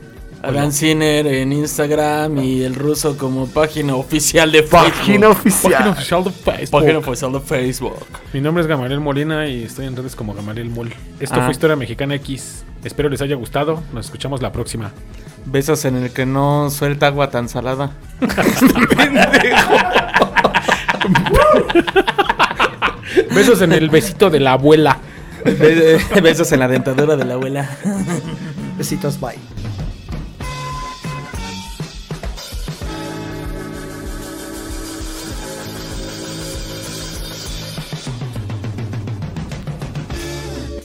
Alan 0.43 0.72
Ciner 0.72 1.26
en 1.26 1.53
Instagram 1.53 2.39
y 2.39 2.62
el 2.62 2.74
ruso 2.74 3.16
como 3.18 3.47
página 3.49 3.97
oficial 3.97 4.53
de 4.53 4.62
Facebook. 4.62 4.93
Página 4.93 5.28
oficial 5.30 6.24
de 6.24 6.30
Facebook. 6.30 6.70
Página 6.70 6.99
oficial 6.99 7.32
de 7.32 7.41
Facebook. 7.41 7.97
Mi 8.32 8.41
nombre 8.41 8.62
es 8.62 8.68
Gamaliel 8.68 9.01
Molina 9.01 9.49
y 9.49 9.64
estoy 9.64 9.87
en 9.87 9.97
redes 9.97 10.14
como 10.14 10.34
Gamaliel 10.34 10.70
Mol. 10.70 10.93
Esto 11.18 11.37
Ah. 11.41 11.45
fue 11.45 11.53
Historia 11.53 11.74
Mexicana 11.74 12.14
X. 12.16 12.64
Espero 12.84 13.09
les 13.09 13.20
haya 13.22 13.34
gustado. 13.34 13.82
Nos 13.93 14.07
escuchamos 14.07 14.41
la 14.43 14.53
próxima. 14.53 14.93
Besos 15.47 15.84
en 15.84 15.97
el 15.97 16.11
que 16.12 16.26
no 16.26 16.70
suelta 16.70 17.09
agua 17.09 17.30
tan 17.30 17.49
salada. 17.49 17.91
Besos 23.34 23.62
en 23.62 23.72
el 23.72 23.89
besito 23.91 24.30
de 24.30 24.41
la 24.41 24.53
abuela. 24.53 24.99
Be- 25.45 25.99
Besos 26.22 26.51
en 26.53 26.61
la 26.61 26.68
dentadura 26.68 27.16
de 27.16 27.24
la 27.24 27.34
abuela. 27.34 27.68
Besitos, 28.76 29.18
bye. 29.20 29.37